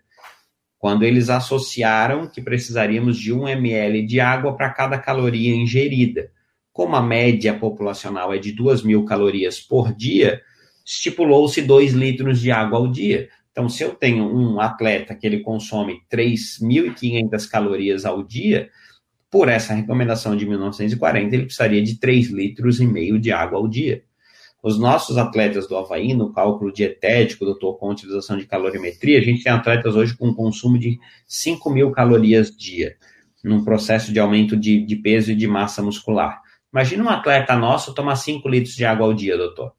quando 0.85 1.01
eles 1.01 1.31
associaram 1.31 2.27
que 2.27 2.39
precisaríamos 2.39 3.17
de 3.17 3.33
1 3.33 3.47
ml 3.47 4.05
de 4.05 4.19
água 4.19 4.55
para 4.55 4.69
cada 4.69 4.99
caloria 4.99 5.55
ingerida. 5.55 6.29
Como 6.71 6.95
a 6.95 7.01
média 7.01 7.57
populacional 7.57 8.31
é 8.31 8.37
de 8.37 8.51
2 8.51 8.83
mil 8.83 9.03
calorias 9.03 9.59
por 9.59 9.91
dia, 9.91 10.43
estipulou-se 10.85 11.59
2 11.63 11.93
litros 11.93 12.39
de 12.39 12.51
água 12.51 12.77
ao 12.77 12.87
dia. 12.87 13.29
Então, 13.51 13.67
se 13.67 13.81
eu 13.81 13.95
tenho 13.95 14.25
um 14.25 14.59
atleta 14.59 15.15
que 15.15 15.25
ele 15.25 15.39
consome 15.39 16.01
3.500 16.07 17.49
calorias 17.49 18.05
ao 18.05 18.21
dia, 18.21 18.69
por 19.31 19.49
essa 19.49 19.73
recomendação 19.73 20.37
de 20.37 20.45
1940, 20.45 21.35
ele 21.35 21.45
precisaria 21.45 21.81
de 21.81 21.99
3 21.99 22.29
litros 22.29 22.79
e 22.79 22.85
meio 22.85 23.17
de 23.17 23.31
água 23.31 23.57
ao 23.57 23.67
dia. 23.67 24.03
Os 24.65 24.79
nossos 24.79 25.15
atletas 25.15 25.67
do 25.67 25.77
Havaí, 25.77 26.15
no 26.15 26.33
cálculo 26.33 26.73
dietético, 26.73 27.45
doutor, 27.45 27.77
com 27.77 27.91
utilização 27.91 28.35
de 28.35 28.47
calorimetria, 28.47 29.19
a 29.19 29.21
gente 29.21 29.43
tem 29.43 29.51
atletas 29.51 29.95
hoje 29.95 30.17
com 30.17 30.33
consumo 30.33 30.79
de 30.79 30.97
5 31.27 31.69
mil 31.69 31.91
calorias 31.91 32.49
dia, 32.49 32.95
num 33.43 33.63
processo 33.63 34.11
de 34.11 34.19
aumento 34.19 34.57
de, 34.57 34.83
de 34.83 34.95
peso 34.95 35.31
e 35.31 35.35
de 35.35 35.45
massa 35.45 35.83
muscular. 35.83 36.41
Imagina 36.73 37.03
um 37.03 37.09
atleta 37.09 37.55
nosso 37.55 37.93
tomar 37.93 38.15
5 38.15 38.49
litros 38.49 38.75
de 38.75 38.83
água 38.83 39.05
ao 39.05 39.13
dia, 39.13 39.37
doutor. 39.37 39.71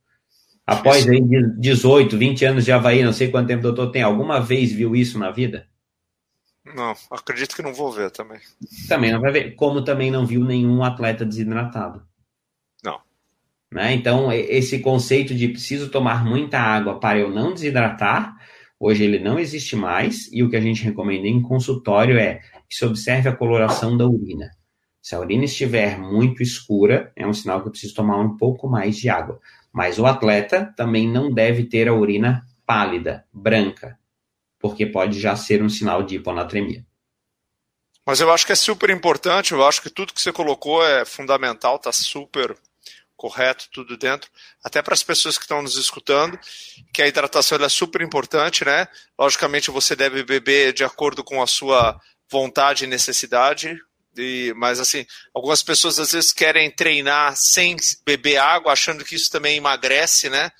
Após 0.64 1.04
aí 1.08 1.20
18, 1.58 2.16
20 2.16 2.44
anos 2.44 2.64
de 2.64 2.70
Havaí, 2.70 3.02
não 3.02 3.12
sei 3.12 3.28
quanto 3.28 3.48
tempo 3.48 3.66
o 3.66 3.72
doutor 3.72 3.90
tem, 3.90 4.02
alguma 4.02 4.38
vez 4.38 4.70
viu 4.70 4.94
isso 4.94 5.18
na 5.18 5.32
vida? 5.32 5.66
Não, 6.64 6.94
acredito 7.10 7.56
que 7.56 7.62
não 7.62 7.74
vou 7.74 7.90
ver 7.90 8.12
também. 8.12 8.38
Também 8.88 9.10
não 9.10 9.20
vai 9.20 9.32
ver. 9.32 9.56
Como 9.56 9.82
também 9.82 10.12
não 10.12 10.24
viu 10.24 10.44
nenhum 10.44 10.84
atleta 10.84 11.24
desidratado. 11.24 12.06
Né? 13.70 13.94
Então, 13.94 14.32
esse 14.32 14.78
conceito 14.78 15.34
de 15.34 15.48
preciso 15.48 15.90
tomar 15.90 16.24
muita 16.24 16.58
água 16.58 17.00
para 17.00 17.18
eu 17.18 17.30
não 17.30 17.52
desidratar, 17.52 18.36
hoje 18.78 19.04
ele 19.04 19.18
não 19.18 19.38
existe 19.38 19.74
mais, 19.74 20.30
e 20.32 20.42
o 20.42 20.50
que 20.50 20.56
a 20.56 20.60
gente 20.60 20.84
recomenda 20.84 21.26
em 21.26 21.42
consultório 21.42 22.18
é 22.18 22.40
que 22.68 22.76
se 22.76 22.84
observe 22.84 23.28
a 23.28 23.36
coloração 23.36 23.96
da 23.96 24.06
urina. 24.06 24.50
Se 25.02 25.14
a 25.14 25.20
urina 25.20 25.44
estiver 25.44 25.98
muito 25.98 26.42
escura, 26.42 27.12
é 27.14 27.26
um 27.26 27.32
sinal 27.32 27.60
que 27.60 27.68
eu 27.68 27.70
preciso 27.70 27.94
tomar 27.94 28.18
um 28.18 28.36
pouco 28.36 28.68
mais 28.68 28.96
de 28.96 29.08
água. 29.08 29.40
Mas 29.72 29.98
o 29.98 30.06
atleta 30.06 30.72
também 30.76 31.08
não 31.08 31.32
deve 31.32 31.64
ter 31.64 31.86
a 31.88 31.94
urina 31.94 32.44
pálida, 32.66 33.24
branca, 33.32 33.98
porque 34.58 34.84
pode 34.84 35.20
já 35.20 35.36
ser 35.36 35.62
um 35.62 35.68
sinal 35.68 36.02
de 36.02 36.16
hiponatremia. 36.16 36.84
Mas 38.04 38.20
eu 38.20 38.32
acho 38.32 38.46
que 38.46 38.52
é 38.52 38.56
super 38.56 38.90
importante, 38.90 39.52
eu 39.52 39.64
acho 39.64 39.82
que 39.82 39.90
tudo 39.90 40.12
que 40.12 40.20
você 40.20 40.32
colocou 40.32 40.84
é 40.84 41.04
fundamental, 41.04 41.76
está 41.76 41.92
super 41.92 42.56
correto, 43.16 43.68
tudo 43.72 43.96
dentro, 43.96 44.30
até 44.62 44.82
para 44.82 44.94
as 44.94 45.02
pessoas 45.02 45.38
que 45.38 45.44
estão 45.44 45.62
nos 45.62 45.76
escutando, 45.76 46.38
que 46.92 47.02
a 47.02 47.06
hidratação 47.06 47.58
é 47.58 47.68
super 47.68 48.02
importante, 48.02 48.64
né? 48.64 48.86
Logicamente 49.18 49.70
você 49.70 49.96
deve 49.96 50.22
beber 50.22 50.72
de 50.72 50.84
acordo 50.84 51.24
com 51.24 51.42
a 51.42 51.46
sua 51.46 51.98
vontade 52.30 52.84
e 52.84 52.88
necessidade, 52.88 53.78
e, 54.16 54.52
mas 54.56 54.80
assim, 54.80 55.06
algumas 55.34 55.62
pessoas 55.62 55.98
às 55.98 56.12
vezes 56.12 56.32
querem 56.32 56.70
treinar 56.70 57.34
sem 57.36 57.76
beber 58.04 58.36
água, 58.36 58.72
achando 58.72 59.04
que 59.04 59.14
isso 59.14 59.30
também 59.30 59.56
emagrece, 59.56 60.28
né? 60.28 60.50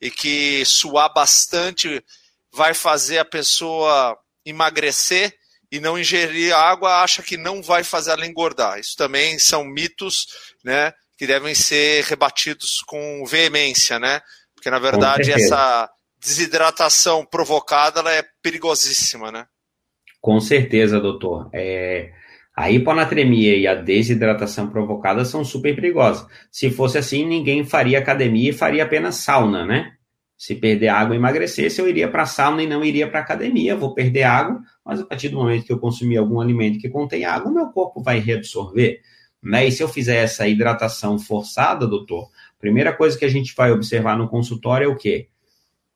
E 0.00 0.10
que 0.10 0.64
suar 0.64 1.12
bastante 1.12 2.04
vai 2.52 2.74
fazer 2.74 3.18
a 3.18 3.24
pessoa 3.24 4.18
emagrecer 4.44 5.36
e 5.70 5.80
não 5.80 5.98
ingerir 5.98 6.54
água 6.54 7.02
acha 7.02 7.22
que 7.22 7.36
não 7.36 7.62
vai 7.62 7.82
fazer 7.82 8.10
ela 8.10 8.26
engordar. 8.26 8.78
Isso 8.78 8.94
também 8.96 9.38
são 9.38 9.64
mitos, 9.64 10.26
né? 10.62 10.92
Que 11.22 11.26
devem 11.28 11.54
ser 11.54 12.02
rebatidos 12.02 12.82
com 12.84 13.24
veemência, 13.24 13.96
né? 13.96 14.20
Porque 14.56 14.68
na 14.68 14.80
verdade 14.80 15.30
essa 15.30 15.88
desidratação 16.20 17.24
provocada 17.24 18.00
ela 18.00 18.12
é 18.12 18.24
perigosíssima, 18.42 19.30
né? 19.30 19.46
Com 20.20 20.40
certeza, 20.40 20.98
doutor. 20.98 21.48
É, 21.52 22.10
a 22.56 22.72
hiponatremia 22.72 23.56
e 23.56 23.68
a 23.68 23.74
desidratação 23.76 24.68
provocada 24.68 25.24
são 25.24 25.44
super 25.44 25.72
perigosas. 25.76 26.26
Se 26.50 26.72
fosse 26.72 26.98
assim, 26.98 27.24
ninguém 27.24 27.64
faria 27.64 28.00
academia 28.00 28.50
e 28.50 28.52
faria 28.52 28.82
apenas 28.82 29.14
sauna, 29.14 29.64
né? 29.64 29.92
Se 30.36 30.56
perder 30.56 30.88
água 30.88 31.14
e 31.14 31.18
emagrecesse, 31.18 31.80
eu 31.80 31.88
iria 31.88 32.10
para 32.10 32.24
a 32.24 32.26
sauna 32.26 32.64
e 32.64 32.66
não 32.66 32.82
iria 32.84 33.08
para 33.08 33.20
a 33.20 33.22
academia. 33.22 33.76
Vou 33.76 33.94
perder 33.94 34.24
água, 34.24 34.60
mas 34.84 34.98
a 34.98 35.06
partir 35.06 35.28
do 35.28 35.36
momento 35.36 35.66
que 35.66 35.72
eu 35.72 35.78
consumir 35.78 36.16
algum 36.16 36.40
alimento 36.40 36.80
que 36.80 36.88
contém 36.88 37.24
água, 37.24 37.52
meu 37.52 37.66
corpo 37.66 38.02
vai 38.02 38.18
reabsorver. 38.18 39.00
Né? 39.42 39.66
E 39.66 39.72
se 39.72 39.82
eu 39.82 39.88
fizer 39.88 40.16
essa 40.22 40.46
hidratação 40.46 41.18
forçada, 41.18 41.86
doutor, 41.86 42.30
primeira 42.58 42.94
coisa 42.94 43.18
que 43.18 43.24
a 43.24 43.30
gente 43.30 43.54
vai 43.54 43.72
observar 43.72 44.16
no 44.16 44.28
consultório 44.28 44.84
é 44.84 44.88
o 44.88 44.96
quê? 44.96 45.28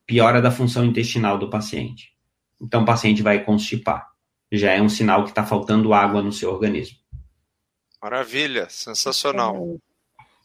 Piora 0.05 0.41
da 0.41 0.51
função 0.51 0.83
intestinal 0.83 1.37
do 1.37 1.49
paciente. 1.49 2.13
Então, 2.61 2.83
o 2.83 2.85
paciente 2.85 3.21
vai 3.21 3.43
constipar 3.43 4.07
já 4.51 4.71
é 4.71 4.81
um 4.81 4.89
sinal 4.89 5.23
que 5.23 5.29
está 5.29 5.43
faltando 5.43 5.93
água 5.93 6.21
no 6.21 6.31
seu 6.31 6.51
organismo. 6.51 6.97
Maravilha, 8.01 8.67
sensacional. 8.69 9.77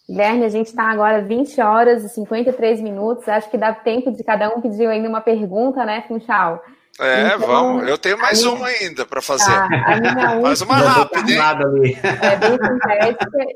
Guilherme, 0.08 0.44
a 0.44 0.48
gente 0.48 0.66
está 0.66 0.90
agora 0.90 1.22
20 1.22 1.60
horas 1.60 2.04
e 2.04 2.08
53 2.08 2.80
minutos. 2.80 3.28
Acho 3.28 3.50
que 3.50 3.58
dá 3.58 3.72
tempo 3.72 4.10
de 4.10 4.24
cada 4.24 4.48
um 4.48 4.60
pedir 4.60 4.86
ainda 4.86 5.08
uma 5.08 5.20
pergunta, 5.20 5.84
né, 5.84 6.02
Funchal? 6.08 6.62
É, 7.00 7.26
então, 7.26 7.38
vamos. 7.40 7.88
Eu 7.88 7.96
tenho 7.96 8.18
mais 8.18 8.42
minha... 8.42 8.54
uma 8.54 8.66
ainda 8.66 9.06
para 9.06 9.22
fazer. 9.22 9.50
Tá, 9.50 10.38
mais 10.42 10.60
uma 10.60 10.76
rápida, 10.76 11.30
hein? 11.30 11.96
É 12.04 12.36
bem. 12.36 12.58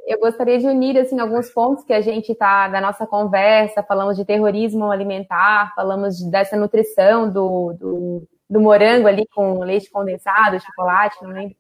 Eu 0.07 0.18
gostaria 0.18 0.59
de 0.59 0.66
unir 0.66 0.99
assim 0.99 1.20
alguns 1.20 1.51
pontos 1.51 1.84
que 1.84 1.93
a 1.93 2.01
gente 2.01 2.32
está 2.32 2.68
da 2.68 2.80
nossa 2.80 3.07
conversa. 3.07 3.82
Falamos 3.82 4.16
de 4.16 4.24
terrorismo 4.24 4.91
alimentar, 4.91 5.72
falamos 5.74 6.16
de, 6.16 6.30
dessa 6.30 6.57
nutrição 6.57 7.30
do, 7.30 7.74
do 7.78 8.28
do 8.49 8.61
morango 8.61 9.09
ali 9.09 9.26
com 9.34 9.61
leite 9.61 9.91
condensado, 9.91 10.61
chocolate, 10.61 11.16
não 11.22 11.30
lembro. 11.30 11.57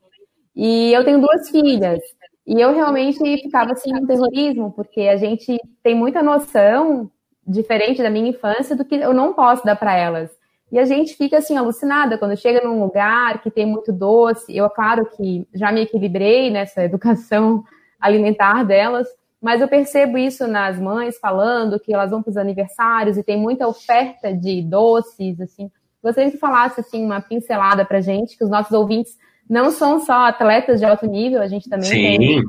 E 0.54 0.92
eu 0.92 1.04
tenho 1.04 1.20
duas 1.20 1.50
filhas. 1.50 2.00
E 2.46 2.60
eu 2.60 2.72
realmente 2.74 3.18
ficava 3.42 3.72
assim 3.72 3.92
no 3.92 4.06
terrorismo, 4.06 4.72
porque 4.72 5.02
a 5.02 5.16
gente 5.16 5.58
tem 5.82 5.94
muita 5.94 6.22
noção, 6.22 7.10
diferente 7.46 8.02
da 8.02 8.08
minha 8.08 8.30
infância, 8.30 8.76
do 8.76 8.84
que 8.84 8.94
eu 8.94 9.12
não 9.12 9.34
posso 9.34 9.64
dar 9.64 9.76
para 9.76 9.96
elas. 9.96 10.30
E 10.70 10.78
a 10.78 10.84
gente 10.84 11.14
fica 11.14 11.38
assim 11.38 11.56
alucinada 11.56 12.18
quando 12.18 12.36
chega 12.36 12.66
num 12.66 12.80
lugar 12.82 13.40
que 13.40 13.50
tem 13.50 13.64
muito 13.64 13.92
doce. 13.92 14.56
Eu, 14.56 14.68
claro 14.68 15.06
que 15.16 15.46
já 15.54 15.70
me 15.70 15.82
equilibrei 15.82 16.50
nessa 16.50 16.84
educação 16.84 17.64
alimentar 18.00 18.64
delas, 18.64 19.06
mas 19.40 19.60
eu 19.60 19.68
percebo 19.68 20.18
isso 20.18 20.46
nas 20.46 20.78
mães 20.78 21.18
falando 21.18 21.78
que 21.78 21.94
elas 21.94 22.10
vão 22.10 22.22
para 22.22 22.30
os 22.30 22.36
aniversários 22.36 23.16
e 23.16 23.22
tem 23.22 23.38
muita 23.38 23.66
oferta 23.66 24.32
de 24.32 24.60
doces, 24.62 25.40
assim. 25.40 25.70
Gostaria 26.02 26.30
que 26.30 26.38
falasse 26.38 26.80
assim 26.80 27.04
uma 27.04 27.20
pincelada 27.20 27.84
para 27.84 28.00
gente, 28.00 28.36
que 28.36 28.44
os 28.44 28.50
nossos 28.50 28.72
ouvintes 28.72 29.16
não 29.48 29.70
são 29.70 30.00
só 30.00 30.26
atletas 30.26 30.80
de 30.80 30.86
alto 30.86 31.06
nível, 31.06 31.40
a 31.40 31.48
gente 31.48 31.68
também 31.68 31.88
Sim. 31.88 32.18
tem 32.18 32.44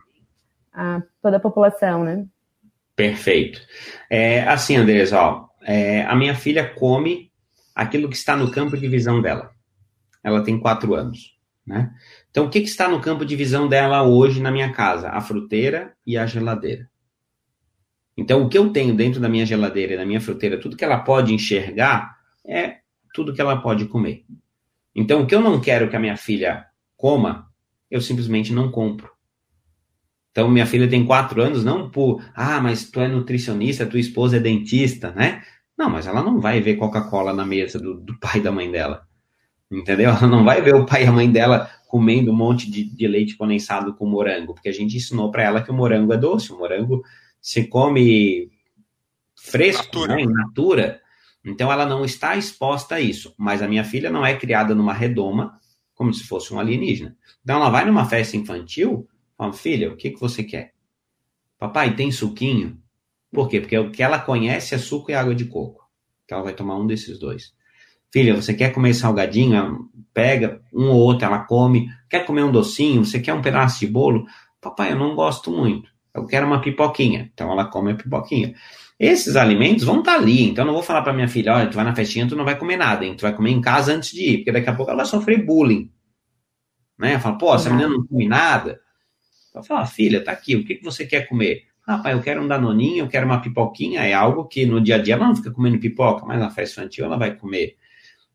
a, 0.74 1.02
toda 1.22 1.38
a 1.38 1.40
população, 1.40 2.04
né? 2.04 2.26
Perfeito. 2.96 3.62
É, 4.10 4.42
assim, 4.44 4.76
Andrés, 4.76 5.14
ó, 5.14 5.48
é, 5.64 6.02
a 6.04 6.16
minha 6.16 6.34
filha 6.34 6.68
come 6.68 7.27
aquilo 7.78 8.10
que 8.10 8.16
está 8.16 8.36
no 8.36 8.50
campo 8.50 8.76
de 8.76 8.88
visão 8.88 9.22
dela. 9.22 9.52
Ela 10.24 10.44
tem 10.44 10.60
quatro 10.60 10.96
anos, 10.96 11.38
né? 11.64 11.94
Então, 12.32 12.46
o 12.46 12.50
que, 12.50 12.62
que 12.62 12.68
está 12.68 12.90
no 12.90 13.00
campo 13.00 13.24
de 13.24 13.36
visão 13.36 13.70
dela 13.70 14.02
hoje 14.02 14.42
na 14.42 14.50
minha 14.50 14.74
casa? 14.74 15.10
A 15.10 15.22
fruteira 15.22 15.94
e 16.06 16.18
a 16.18 16.26
geladeira. 16.26 16.90
Então, 18.18 18.42
o 18.42 18.50
que 18.50 18.58
eu 18.58 18.72
tenho 18.72 18.96
dentro 18.96 19.22
da 19.22 19.30
minha 19.30 19.46
geladeira 19.46 19.94
e 19.94 19.98
da 19.98 20.06
minha 20.06 20.20
fruteira, 20.20 20.60
tudo 20.60 20.76
que 20.76 20.84
ela 20.84 20.98
pode 20.98 21.32
enxergar 21.32 22.18
é 22.44 22.78
tudo 23.14 23.32
que 23.32 23.40
ela 23.40 23.62
pode 23.62 23.86
comer. 23.86 24.26
Então, 24.96 25.22
o 25.22 25.28
que 25.28 25.36
eu 25.36 25.42
não 25.42 25.62
quero 25.62 25.88
que 25.88 25.96
a 25.96 26.00
minha 26.00 26.18
filha 26.18 26.66
coma, 26.96 27.48
eu 27.92 28.02
simplesmente 28.02 28.52
não 28.52 28.72
compro. 28.72 29.12
Então, 30.32 30.50
minha 30.50 30.66
filha 30.66 30.90
tem 30.90 31.06
quatro 31.06 31.44
anos, 31.44 31.64
não 31.64 31.92
por, 31.92 32.24
ah, 32.34 32.60
mas 32.60 32.90
tu 32.90 33.00
é 33.00 33.08
nutricionista, 33.08 33.86
tua 33.86 34.00
esposa 34.00 34.38
é 34.38 34.40
dentista, 34.40 35.12
né? 35.12 35.44
Não, 35.78 35.90
mas 35.90 36.08
ela 36.08 36.24
não 36.24 36.42
vai 36.42 36.60
ver 36.60 36.76
Coca-Cola 36.76 37.34
na 37.34 37.46
mesa 37.46 37.80
do, 37.80 37.94
do, 37.94 38.18
pai 38.20 38.40
e 38.40 38.42
da 38.42 38.52
mãe 38.52 38.72
dela. 38.72 39.08
Entendeu? 39.70 40.10
Ela 40.10 40.28
não 40.28 40.44
vai 40.44 40.62
ver 40.62 40.76
o 40.76 40.86
pai 40.86 41.04
e 41.04 41.08
a 41.08 41.12
mãe 41.12 41.32
dela 41.32 41.70
comendo 41.88 42.32
um 42.32 42.36
monte 42.36 42.70
de, 42.70 42.84
de 42.84 43.08
leite 43.08 43.38
condensado 43.38 43.94
com 43.94 44.06
morango, 44.06 44.54
porque 44.54 44.70
a 44.70 44.74
gente 44.74 44.98
ensinou 44.98 45.30
para 45.30 45.44
ela 45.44 45.62
que 45.62 45.70
o 45.70 45.74
morango 45.74 46.14
é 46.14 46.18
doce. 46.18 46.52
O 46.52 46.58
morango 46.58 47.04
se 47.40 47.68
come 47.68 48.50
fresco, 49.36 50.00
natura. 50.00 50.16
Né, 50.16 50.22
in 50.24 50.34
natura. 50.34 51.02
Então 51.46 51.72
ela 51.72 51.86
não 51.86 52.04
está 52.04 52.36
exposta 52.36 52.96
a 52.96 53.00
isso. 53.00 53.34
Mas 53.38 53.62
a 53.62 53.68
minha 53.68 53.84
filha 53.84 54.10
não 54.10 54.26
é 54.26 54.36
criada 54.36 54.74
numa 54.74 54.94
redoma, 54.94 55.60
como 55.94 56.14
se 56.14 56.24
fosse 56.24 56.54
um 56.54 56.60
alienígena. 56.60 57.16
Então 57.44 57.58
ela 57.58 57.70
vai 57.70 57.86
numa 57.86 58.06
festa 58.06 58.36
infantil, 58.36 59.08
fala, 59.38 59.54
filha, 59.54 59.92
o 59.92 59.96
que, 59.96 60.12
que 60.12 60.20
você 60.20 60.44
quer? 60.44 60.74
Papai, 61.58 61.96
tem 61.96 62.12
suquinho? 62.12 62.82
Por 63.32 63.48
quê? 63.50 63.60
Porque 63.60 63.78
o 63.78 63.92
que 63.92 64.02
ela 64.02 64.20
conhece 64.20 64.76
é 64.76 64.78
suco 64.78 65.12
e 65.12 65.14
água 65.14 65.36
de 65.36 65.46
coco. 65.46 65.86
Que 66.28 66.34
ela 66.34 66.44
vai 66.44 66.54
tomar 66.54 66.78
um 66.78 66.88
desses 66.88 67.20
dois. 67.20 67.54
Filha, 68.12 68.36
você 68.36 68.54
quer 68.54 68.74
comer 68.74 68.94
salgadinho? 68.94 69.90
Pega 70.14 70.62
um 70.74 70.90
ou 70.90 70.98
outro, 70.98 71.26
ela 71.26 71.40
come. 71.40 71.90
Quer 72.10 72.26
comer 72.26 72.44
um 72.44 72.52
docinho? 72.52 73.06
Você 73.06 73.20
quer 73.20 73.34
um 73.34 73.42
pedaço 73.42 73.80
de 73.80 73.88
bolo? 73.88 74.26
Papai, 74.62 74.92
eu 74.92 74.98
não 74.98 75.16
gosto 75.16 75.52
muito. 75.52 75.90
Eu 76.14 76.26
quero 76.26 76.48
uma 76.48 76.62
pipoquinha. 76.62 77.30
Então 77.34 77.52
ela 77.52 77.66
come 77.66 77.92
a 77.92 77.96
pipoquinha. 77.96 78.56
Esses 79.00 79.36
alimentos 79.36 79.84
vão 79.84 80.00
estar 80.00 80.14
tá 80.14 80.18
ali. 80.18 80.50
Então, 80.50 80.64
eu 80.64 80.68
não 80.68 80.74
vou 80.74 80.82
falar 80.82 81.04
para 81.04 81.14
minha 81.14 81.28
filha: 81.28 81.54
olha, 81.54 81.70
tu 81.70 81.76
vai 81.76 81.86
na 81.86 81.96
festinha, 81.96 82.28
tu 82.28 82.36
não 82.36 82.46
vai 82.46 82.58
comer 82.58 82.78
nada, 82.78 83.06
hein? 83.06 83.16
Tu 83.16 83.22
vai 83.22 83.36
comer 83.36 83.52
em 83.52 83.62
casa 83.62 83.94
antes 83.94 84.12
de 84.12 84.24
ir, 84.24 84.38
porque 84.38 84.52
daqui 84.52 84.70
a 84.70 84.76
pouco 84.76 84.92
ela 84.92 85.04
vai 85.04 85.06
sofrer 85.06 85.46
bullying. 85.46 85.92
Né? 86.98 87.20
Fala, 87.20 87.38
pô, 87.38 87.54
essa 87.54 87.70
menina 87.70 87.90
não 87.90 88.06
come 88.06 88.28
nada. 88.28 88.80
Eu 89.54 89.64
falo, 89.64 89.86
filha, 89.86 90.24
tá 90.24 90.32
aqui, 90.32 90.56
o 90.56 90.66
que, 90.66 90.76
que 90.76 90.84
você 90.84 91.06
quer 91.06 91.28
comer? 91.28 91.64
Ah, 91.88 92.00
pai, 92.00 92.14
eu 92.14 92.22
quero 92.22 92.42
um 92.42 92.48
danoninho, 92.50 93.06
eu 93.06 93.08
quero 93.08 93.26
uma 93.26 93.40
pipoquinha. 93.42 94.02
É 94.02 94.14
algo 94.14 94.44
que 94.46 94.66
no 94.66 94.82
dia 94.82 94.96
a 94.96 94.98
dia 95.02 95.14
ela 95.14 95.26
não 95.26 95.36
fica 95.36 95.50
comendo 95.52 95.80
pipoca, 95.80 96.26
mas 96.26 96.38
na 96.38 96.50
festa 96.50 96.82
infantil 96.82 97.06
ela 97.06 97.18
vai 97.18 97.34
comer. 97.34 97.78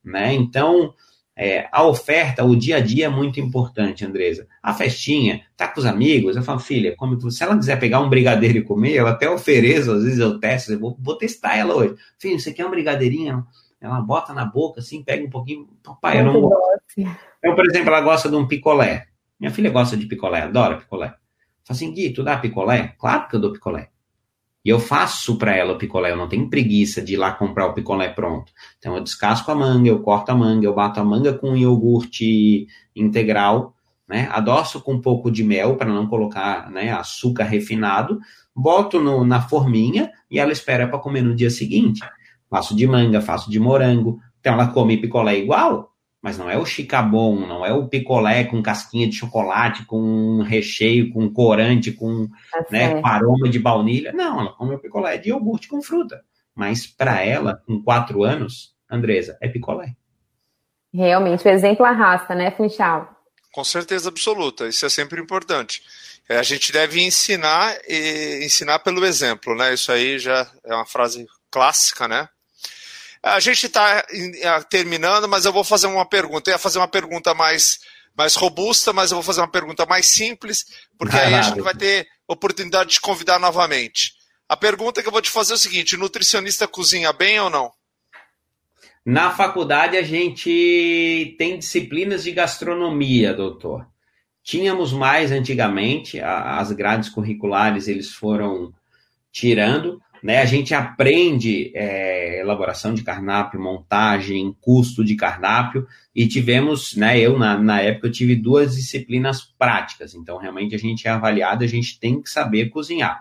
né? 0.02 0.32
Então, 0.32 0.94
é, 1.36 1.68
a 1.70 1.86
oferta, 1.86 2.44
o 2.44 2.56
dia 2.56 2.76
a 2.76 2.80
dia 2.80 3.06
é 3.06 3.08
muito 3.10 3.38
importante, 3.40 4.04
Andresa. 4.06 4.48
A 4.62 4.72
festinha, 4.72 5.42
tá 5.56 5.68
com 5.68 5.80
os 5.80 5.86
amigos, 5.86 6.34
eu 6.34 6.42
falo, 6.42 6.60
filha, 6.60 6.96
come 6.96 7.16
tudo. 7.16 7.30
Se 7.30 7.44
ela 7.44 7.56
quiser 7.56 7.78
pegar 7.78 8.00
um 8.00 8.08
brigadeiro 8.08 8.58
e 8.58 8.62
comer, 8.62 8.94
eu 8.94 9.06
até 9.06 9.28
ofereço, 9.28 9.92
às 9.92 10.02
vezes 10.04 10.18
eu 10.18 10.38
testo, 10.40 10.72
eu 10.72 10.78
vou, 10.80 10.96
vou 10.98 11.16
testar 11.16 11.56
ela 11.56 11.74
hoje. 11.74 11.94
Filha, 12.18 12.38
você 12.38 12.52
quer 12.54 12.66
um 12.66 12.70
brigadeirinho? 12.70 13.46
Ela 13.80 14.00
bota 14.00 14.32
na 14.32 14.44
boca, 14.46 14.80
assim, 14.80 15.02
pega 15.02 15.24
um 15.26 15.30
pouquinho. 15.30 15.68
Papai, 15.82 16.20
eu 16.20 16.24
não 16.24 16.40
gosto. 16.40 16.58
Eu, 17.42 17.54
por 17.54 17.66
exemplo, 17.66 17.88
ela 17.88 18.00
gosta 18.00 18.30
de 18.30 18.36
um 18.36 18.46
picolé. 18.46 19.08
Minha 19.38 19.52
filha 19.52 19.70
gosta 19.70 19.96
de 19.96 20.06
picolé, 20.06 20.42
adora 20.42 20.78
picolé. 20.78 21.14
Fala 21.64 21.76
assim, 21.76 21.92
Gui, 21.92 22.12
tu 22.12 22.22
dá 22.22 22.36
picolé? 22.36 22.94
Claro 22.98 23.28
que 23.28 23.36
eu 23.36 23.40
dou 23.40 23.52
picolé. 23.52 23.90
E 24.64 24.68
eu 24.68 24.78
faço 24.78 25.36
para 25.36 25.56
ela 25.56 25.72
o 25.72 25.78
picolé, 25.78 26.12
eu 26.12 26.16
não 26.16 26.28
tenho 26.28 26.48
preguiça 26.48 27.02
de 27.02 27.14
ir 27.14 27.16
lá 27.16 27.32
comprar 27.32 27.66
o 27.66 27.74
picolé 27.74 28.08
pronto. 28.08 28.52
Então 28.78 28.94
eu 28.96 29.02
descasco 29.02 29.50
a 29.50 29.54
manga, 29.54 29.88
eu 29.88 30.00
corto 30.00 30.30
a 30.30 30.34
manga, 30.34 30.64
eu 30.64 30.74
bato 30.74 31.00
a 31.00 31.04
manga 31.04 31.32
com 31.34 31.56
iogurte 31.56 32.68
integral, 32.94 33.74
né? 34.08 34.28
Adoço 34.30 34.80
com 34.80 34.94
um 34.94 35.00
pouco 35.00 35.30
de 35.32 35.42
mel 35.42 35.76
para 35.76 35.92
não 35.92 36.06
colocar 36.06 36.70
né, 36.70 36.92
açúcar 36.92 37.44
refinado, 37.44 38.20
boto 38.54 39.00
no, 39.00 39.24
na 39.24 39.40
forminha 39.40 40.12
e 40.30 40.38
ela 40.38 40.52
espera 40.52 40.86
para 40.86 40.98
comer 40.98 41.22
no 41.22 41.34
dia 41.34 41.50
seguinte. 41.50 42.00
Faço 42.48 42.76
de 42.76 42.86
manga, 42.86 43.20
faço 43.20 43.50
de 43.50 43.58
morango. 43.58 44.20
Então 44.38 44.52
ela 44.52 44.68
come 44.68 44.96
picolé 44.96 45.38
igual, 45.38 45.91
mas 46.22 46.38
não 46.38 46.48
é 46.48 46.56
o 46.56 46.64
chicabon, 46.64 47.46
não 47.46 47.66
é 47.66 47.72
o 47.72 47.88
picolé 47.88 48.44
com 48.44 48.62
casquinha 48.62 49.08
de 49.08 49.16
chocolate, 49.16 49.84
com 49.84 50.40
recheio, 50.42 51.12
com 51.12 51.28
corante, 51.28 51.90
com, 51.90 52.28
tá 52.50 52.64
né, 52.70 53.00
com 53.00 53.06
aroma 53.06 53.48
de 53.48 53.58
baunilha. 53.58 54.12
Não, 54.12 54.40
ela 54.40 54.52
come 54.52 54.76
o 54.76 54.78
picolé 54.78 55.18
de 55.18 55.30
iogurte 55.30 55.66
com 55.66 55.82
fruta. 55.82 56.22
Mas 56.54 56.86
para 56.86 57.20
ela, 57.20 57.60
com 57.66 57.82
quatro 57.82 58.22
anos, 58.22 58.72
Andresa, 58.88 59.36
é 59.40 59.48
picolé. 59.48 59.96
Realmente, 60.94 61.44
o 61.44 61.50
exemplo 61.50 61.84
arrasta, 61.84 62.36
né, 62.36 62.52
Funchal? 62.52 63.08
Com 63.52 63.64
certeza 63.64 64.08
absoluta, 64.08 64.68
isso 64.68 64.86
é 64.86 64.88
sempre 64.88 65.20
importante. 65.20 65.82
É, 66.28 66.38
a 66.38 66.42
gente 66.42 66.72
deve 66.72 67.02
ensinar 67.02 67.76
e 67.88 68.44
ensinar 68.44 68.78
pelo 68.78 69.04
exemplo, 69.04 69.56
né? 69.56 69.74
Isso 69.74 69.90
aí 69.90 70.18
já 70.18 70.48
é 70.64 70.72
uma 70.74 70.86
frase 70.86 71.26
clássica, 71.50 72.06
né? 72.06 72.28
A 73.22 73.38
gente 73.38 73.66
está 73.66 74.04
terminando, 74.68 75.28
mas 75.28 75.44
eu 75.44 75.52
vou 75.52 75.62
fazer 75.62 75.86
uma 75.86 76.04
pergunta. 76.04 76.50
Eu 76.50 76.54
ia 76.54 76.58
fazer 76.58 76.78
uma 76.78 76.88
pergunta 76.88 77.32
mais, 77.34 77.78
mais 78.16 78.34
robusta, 78.34 78.92
mas 78.92 79.10
eu 79.10 79.16
vou 79.16 79.22
fazer 79.22 79.40
uma 79.40 79.50
pergunta 79.50 79.86
mais 79.86 80.06
simples, 80.06 80.64
porque 80.98 81.16
aí 81.16 81.34
a 81.34 81.42
gente 81.42 81.60
vai 81.60 81.74
ter 81.74 82.06
oportunidade 82.26 82.90
de 82.90 83.00
convidar 83.00 83.38
novamente. 83.38 84.12
A 84.48 84.56
pergunta 84.56 85.00
que 85.00 85.08
eu 85.08 85.12
vou 85.12 85.22
te 85.22 85.30
fazer 85.30 85.52
é 85.52 85.56
o 85.56 85.58
seguinte: 85.58 85.96
nutricionista 85.96 86.66
cozinha 86.66 87.12
bem 87.12 87.38
ou 87.38 87.48
não? 87.48 87.70
Na 89.04 89.30
faculdade 89.30 89.96
a 89.96 90.02
gente 90.02 91.34
tem 91.38 91.58
disciplinas 91.58 92.24
de 92.24 92.32
gastronomia, 92.32 93.32
doutor. 93.32 93.86
Tínhamos 94.44 94.92
mais 94.92 95.30
antigamente, 95.30 96.20
as 96.20 96.72
grades 96.72 97.08
curriculares 97.08 97.86
eles 97.88 98.12
foram 98.12 98.72
tirando, 99.30 100.00
né? 100.22 100.40
A 100.40 100.44
gente 100.44 100.72
aprende 100.72 101.72
é, 101.74 102.40
elaboração 102.40 102.94
de 102.94 103.02
cardápio, 103.02 103.60
montagem, 103.60 104.56
custo 104.60 105.04
de 105.04 105.16
cardápio, 105.16 105.86
e 106.14 106.28
tivemos, 106.28 106.94
né? 106.94 107.18
Eu, 107.18 107.38
na, 107.38 107.58
na 107.58 107.80
época, 107.80 108.06
eu 108.06 108.12
tive 108.12 108.36
duas 108.36 108.76
disciplinas 108.76 109.42
práticas, 109.42 110.14
então 110.14 110.38
realmente 110.38 110.74
a 110.74 110.78
gente 110.78 111.08
é 111.08 111.10
avaliado, 111.10 111.64
a 111.64 111.66
gente 111.66 111.98
tem 111.98 112.22
que 112.22 112.30
saber 112.30 112.68
cozinhar. 112.68 113.20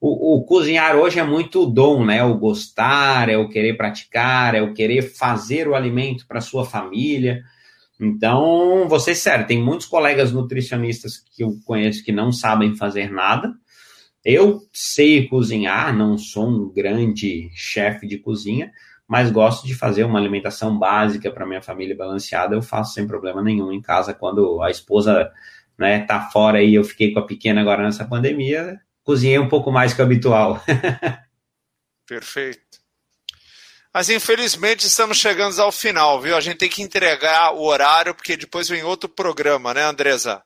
O, 0.00 0.36
o, 0.36 0.44
cozinhar 0.44 0.96
hoje 0.96 1.18
é 1.18 1.24
muito 1.24 1.66
dom, 1.66 2.06
né? 2.06 2.24
O 2.24 2.38
gostar, 2.38 3.28
é 3.28 3.36
o 3.36 3.50
querer 3.50 3.76
praticar, 3.76 4.54
é 4.54 4.62
o 4.62 4.72
querer 4.72 5.02
fazer 5.02 5.68
o 5.68 5.74
alimento 5.74 6.26
para 6.26 6.40
sua 6.40 6.64
família. 6.64 7.42
Então, 8.00 8.88
ser 8.98 9.14
sério, 9.14 9.46
tem 9.46 9.62
muitos 9.62 9.86
colegas 9.86 10.32
nutricionistas 10.32 11.18
que 11.18 11.44
eu 11.44 11.58
conheço 11.66 12.02
que 12.02 12.12
não 12.12 12.32
sabem 12.32 12.74
fazer 12.74 13.12
nada, 13.12 13.52
eu 14.24 14.60
sei 14.72 15.26
cozinhar, 15.28 15.96
não 15.96 16.18
sou 16.18 16.46
um 16.48 16.72
grande 16.72 17.50
chefe 17.54 18.06
de 18.06 18.18
cozinha, 18.18 18.70
mas 19.08 19.30
gosto 19.30 19.66
de 19.66 19.74
fazer 19.74 20.04
uma 20.04 20.18
alimentação 20.18 20.78
básica 20.78 21.30
para 21.30 21.46
minha 21.46 21.62
família 21.62 21.96
balanceada. 21.96 22.54
Eu 22.54 22.62
faço 22.62 22.94
sem 22.94 23.06
problema 23.06 23.42
nenhum 23.42 23.72
em 23.72 23.80
casa 23.80 24.14
quando 24.14 24.62
a 24.62 24.70
esposa 24.70 25.30
né, 25.76 26.00
tá 26.00 26.30
fora 26.30 26.62
e 26.62 26.74
eu 26.74 26.84
fiquei 26.84 27.12
com 27.12 27.18
a 27.18 27.26
pequena 27.26 27.60
agora 27.60 27.82
nessa 27.82 28.04
pandemia. 28.04 28.78
Cozinhei 29.02 29.38
um 29.38 29.48
pouco 29.48 29.72
mais 29.72 29.92
que 29.92 30.00
o 30.00 30.04
habitual. 30.04 30.62
Perfeito. 32.06 32.78
Mas 33.92 34.08
infelizmente 34.08 34.86
estamos 34.86 35.18
chegando 35.18 35.60
ao 35.60 35.72
final, 35.72 36.20
viu? 36.20 36.36
A 36.36 36.40
gente 36.40 36.58
tem 36.58 36.68
que 36.68 36.82
entregar 36.82 37.52
o 37.54 37.62
horário, 37.62 38.14
porque 38.14 38.36
depois 38.36 38.68
vem 38.68 38.84
outro 38.84 39.08
programa, 39.08 39.74
né, 39.74 39.82
Andresa? 39.82 40.42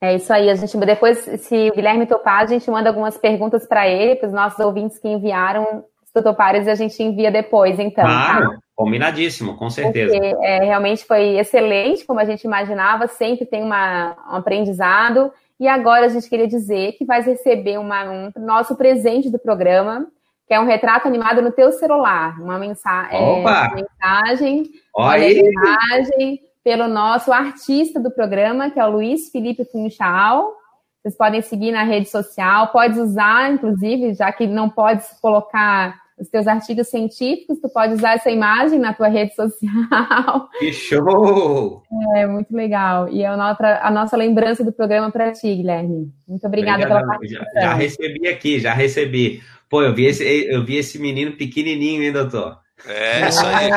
É 0.00 0.14
isso 0.14 0.32
aí. 0.32 0.48
A 0.48 0.54
gente 0.54 0.76
depois, 0.76 1.18
se 1.18 1.70
o 1.70 1.74
Guilherme 1.74 2.06
topar, 2.06 2.42
a 2.42 2.46
gente 2.46 2.70
manda 2.70 2.88
algumas 2.88 3.18
perguntas 3.18 3.66
para 3.66 3.88
ele, 3.88 4.16
para 4.16 4.28
os 4.28 4.32
nossos 4.32 4.58
ouvintes 4.60 4.98
que 4.98 5.08
enviaram 5.08 5.84
os 6.14 6.22
topares 6.22 6.66
e 6.66 6.70
a 6.70 6.74
gente 6.74 7.02
envia 7.02 7.30
depois, 7.30 7.78
então. 7.78 8.04
Claro, 8.04 8.50
tá? 8.50 8.58
combinadíssimo, 8.74 9.56
com 9.56 9.68
certeza. 9.68 10.12
Porque, 10.12 10.36
é, 10.42 10.64
realmente 10.64 11.04
foi 11.04 11.38
excelente, 11.38 12.06
como 12.06 12.20
a 12.20 12.24
gente 12.24 12.44
imaginava, 12.44 13.08
sempre 13.08 13.44
tem 13.44 13.62
uma, 13.62 14.16
um 14.30 14.36
aprendizado. 14.36 15.32
E 15.58 15.66
agora 15.66 16.06
a 16.06 16.08
gente 16.08 16.28
queria 16.28 16.46
dizer 16.46 16.92
que 16.92 17.04
vai 17.04 17.20
receber 17.20 17.78
uma, 17.78 18.04
um 18.04 18.32
nosso 18.36 18.76
presente 18.76 19.28
do 19.28 19.38
programa, 19.38 20.06
que 20.46 20.54
é 20.54 20.60
um 20.60 20.66
retrato 20.66 21.08
animado 21.08 21.42
no 21.42 21.50
teu 21.50 21.72
celular. 21.72 22.40
Uma, 22.40 22.56
mensa 22.58 23.08
é, 23.10 23.18
uma 23.18 23.74
mensagem, 23.74 24.70
Olha 24.94 25.24
a 25.24 25.30
imagem 25.30 26.40
pelo 26.68 26.86
nosso 26.86 27.32
artista 27.32 27.98
do 27.98 28.10
programa, 28.10 28.70
que 28.70 28.78
é 28.78 28.84
o 28.84 28.90
Luiz 28.90 29.30
Felipe 29.30 29.64
Funchal. 29.64 30.52
Vocês 31.00 31.16
podem 31.16 31.40
seguir 31.40 31.72
na 31.72 31.82
rede 31.82 32.10
social, 32.10 32.68
pode 32.68 33.00
usar, 33.00 33.50
inclusive, 33.50 34.12
já 34.12 34.30
que 34.30 34.46
não 34.46 34.68
pode 34.68 35.02
colocar 35.22 35.98
os 36.18 36.28
teus 36.28 36.46
artigos 36.46 36.88
científicos, 36.88 37.58
tu 37.58 37.70
pode 37.70 37.94
usar 37.94 38.16
essa 38.16 38.30
imagem 38.30 38.78
na 38.78 38.92
tua 38.92 39.08
rede 39.08 39.34
social. 39.34 40.50
Que 40.60 40.70
show! 40.70 41.82
É, 42.14 42.26
muito 42.26 42.54
legal. 42.54 43.08
E 43.08 43.22
é 43.22 43.28
a 43.28 43.36
nossa, 43.36 43.80
a 43.82 43.90
nossa 43.90 44.16
lembrança 44.18 44.62
do 44.62 44.70
programa 44.70 45.10
para 45.10 45.32
ti, 45.32 45.54
Guilherme. 45.54 46.12
Muito 46.28 46.46
obrigada 46.46 46.82
Obrigado. 46.82 47.00
pela 47.00 47.12
participação. 47.12 47.54
Já, 47.54 47.60
já, 47.62 47.74
recebi 47.74 48.28
aqui, 48.28 48.60
já 48.60 48.74
recebi. 48.74 49.42
Pô, 49.70 49.80
eu 49.80 49.94
vi 49.94 50.04
esse, 50.04 50.22
eu 50.22 50.62
vi 50.62 50.76
esse 50.76 50.98
menino 50.98 51.32
pequenininho, 51.32 52.02
hein, 52.02 52.12
doutor? 52.12 52.58
É, 52.84 53.28
isso 53.28 53.44
aí. 53.44 53.70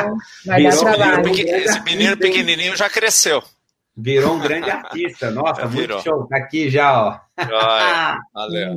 Vai 0.46 0.66
esse, 0.66 0.84
menino, 0.84 1.56
esse 1.56 1.80
menino 1.80 2.16
pequenininho 2.16 2.76
já 2.76 2.88
cresceu. 2.88 3.42
Virou 3.96 4.34
um 4.34 4.40
grande 4.40 4.70
artista. 4.70 5.30
Nossa, 5.30 5.66
muito 5.68 6.00
show. 6.02 6.26
Tá 6.26 6.36
aqui 6.38 6.70
já, 6.70 6.92
ó. 6.98 7.20
Valeu. 8.32 8.76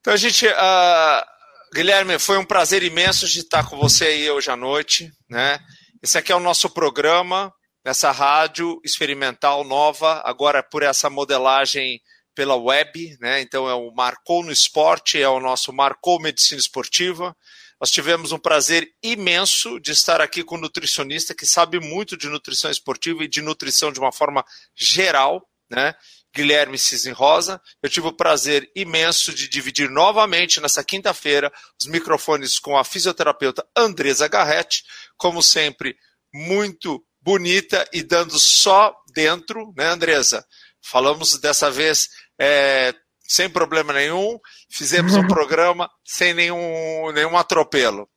Então, 0.00 0.14
a 0.14 0.16
gente. 0.16 0.46
Uh, 0.46 1.30
Guilherme, 1.74 2.18
foi 2.18 2.36
um 2.38 2.44
prazer 2.44 2.82
imenso 2.82 3.28
de 3.28 3.40
estar 3.40 3.68
com 3.68 3.76
você 3.76 4.06
aí 4.06 4.30
hoje 4.30 4.50
à 4.50 4.56
noite. 4.56 5.12
Né? 5.28 5.60
Esse 6.02 6.18
aqui 6.18 6.32
é 6.32 6.36
o 6.36 6.40
nosso 6.40 6.68
programa, 6.70 7.52
nessa 7.84 8.10
rádio 8.10 8.80
experimental 8.84 9.62
nova, 9.62 10.20
agora 10.24 10.64
por 10.64 10.82
essa 10.82 11.08
modelagem 11.08 12.00
pela 12.34 12.56
web. 12.56 13.16
Né? 13.20 13.40
Então, 13.40 13.68
é 13.68 13.74
o 13.74 13.92
Marcou 13.92 14.42
no 14.42 14.50
Esporte, 14.50 15.22
é 15.22 15.28
o 15.28 15.38
nosso 15.38 15.72
Marcou 15.72 16.20
Medicina 16.20 16.58
Esportiva. 16.58 17.36
Nós 17.80 17.90
tivemos 17.90 18.30
um 18.30 18.38
prazer 18.38 18.92
imenso 19.02 19.80
de 19.80 19.92
estar 19.92 20.20
aqui 20.20 20.44
com 20.44 20.56
um 20.56 20.60
nutricionista 20.60 21.34
que 21.34 21.46
sabe 21.46 21.80
muito 21.80 22.16
de 22.16 22.28
nutrição 22.28 22.70
esportiva 22.70 23.24
e 23.24 23.28
de 23.28 23.40
nutrição 23.40 23.90
de 23.90 23.98
uma 23.98 24.12
forma 24.12 24.44
geral, 24.76 25.48
né? 25.70 25.94
Guilherme 26.34 26.76
Rosa. 27.14 27.60
Eu 27.82 27.88
tive 27.88 28.06
o 28.06 28.12
prazer 28.12 28.70
imenso 28.76 29.34
de 29.34 29.48
dividir 29.48 29.90
novamente 29.90 30.60
nessa 30.60 30.84
quinta-feira 30.84 31.52
os 31.80 31.88
microfones 31.88 32.58
com 32.58 32.76
a 32.76 32.84
fisioterapeuta 32.84 33.66
Andresa 33.76 34.28
Garretti, 34.28 34.84
como 35.16 35.42
sempre, 35.42 35.96
muito 36.32 37.04
bonita 37.20 37.88
e 37.92 38.02
dando 38.02 38.38
só 38.38 38.94
dentro, 39.12 39.72
né, 39.76 39.88
Andresa? 39.88 40.46
Falamos 40.82 41.38
dessa 41.38 41.70
vez 41.70 42.08
é, 42.38 42.94
sem 43.30 43.48
problema 43.48 43.92
nenhum, 43.92 44.40
fizemos 44.68 45.14
um 45.14 45.24
programa 45.28 45.88
sem 46.04 46.34
nenhum, 46.34 47.12
nenhum 47.12 47.38
atropelo. 47.38 48.08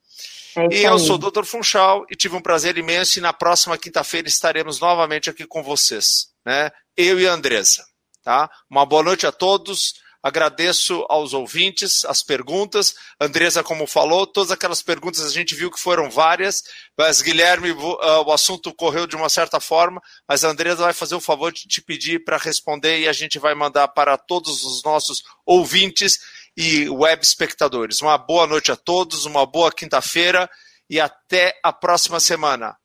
É 0.57 0.76
e 0.76 0.84
eu 0.84 0.97
sou 0.97 1.16
o 1.16 1.20
Dr. 1.20 1.43
Funchal 1.43 2.03
e 2.09 2.16
tive 2.16 2.36
um 2.36 2.41
prazer 2.41 2.78
imenso 2.80 3.20
e 3.20 3.22
na 3.22 3.32
próxima 3.32 3.78
quinta-feira 3.78 4.28
estaremos 4.28 4.80
novamente 4.80 5.30
aqui 5.30 5.45
com 5.45 5.61
vocês, 5.61 6.30
né? 6.43 6.72
Eu 6.97 7.20
e 7.20 7.28
a 7.28 7.34
Andressa, 7.34 7.86
tá? 8.24 8.49
Uma 8.68 8.88
boa 8.88 9.03
noite 9.03 9.28
a 9.28 9.32
todos. 9.32 9.93
Agradeço 10.24 11.05
aos 11.09 11.34
ouvintes 11.34 12.05
as 12.05 12.24
perguntas. 12.24 12.95
Andresa, 13.19 13.61
como 13.61 13.86
falou, 13.86 14.26
todas 14.26 14.51
aquelas 14.51 14.82
perguntas 14.82 15.26
a 15.26 15.30
gente 15.30 15.53
viu 15.53 15.69
que 15.69 15.80
foram 15.80 16.09
várias, 16.09 16.63
mas 16.97 17.21
Guilherme, 17.21 17.71
uh, 17.71 17.97
o 18.26 18.32
assunto 18.32 18.74
correu 18.74 19.05
de 19.05 19.17
uma 19.17 19.28
certa 19.28 19.59
forma, 19.59 20.01
mas 20.26 20.45
a 20.45 20.49
Andresa 20.49 20.84
vai 20.84 20.93
fazer 20.93 21.15
o 21.15 21.19
favor 21.19 21.51
de 21.51 21.67
te 21.67 21.82
pedir 21.82 22.24
para 22.24 22.38
responder 22.38 22.99
e 22.99 23.07
a 23.09 23.11
gente 23.11 23.38
vai 23.38 23.53
mandar 23.53 23.89
para 23.89 24.17
todos 24.17 24.63
os 24.63 24.82
nossos 24.82 25.21
ouvintes 25.45 26.19
e 26.55 26.89
web 26.89 27.21
espectadores. 27.21 28.01
Uma 28.01 28.17
boa 28.17 28.47
noite 28.47 28.71
a 28.71 28.78
todos, 28.78 29.26
uma 29.26 29.45
boa 29.45 29.74
quinta-feira 29.74 30.49
e 30.89 31.01
até 31.01 31.53
a 31.61 31.74
próxima 31.74 32.21
semana. 32.21 32.78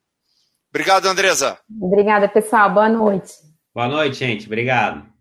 Obrigado, 0.71 1.07
Andresa. 1.07 1.57
Obrigada, 1.81 2.29
pessoal. 2.29 2.73
Boa 2.75 2.89
noite. 2.89 3.33
Boa 3.73 3.87
noite, 3.87 4.17
gente. 4.17 4.47
Obrigado. 4.47 5.18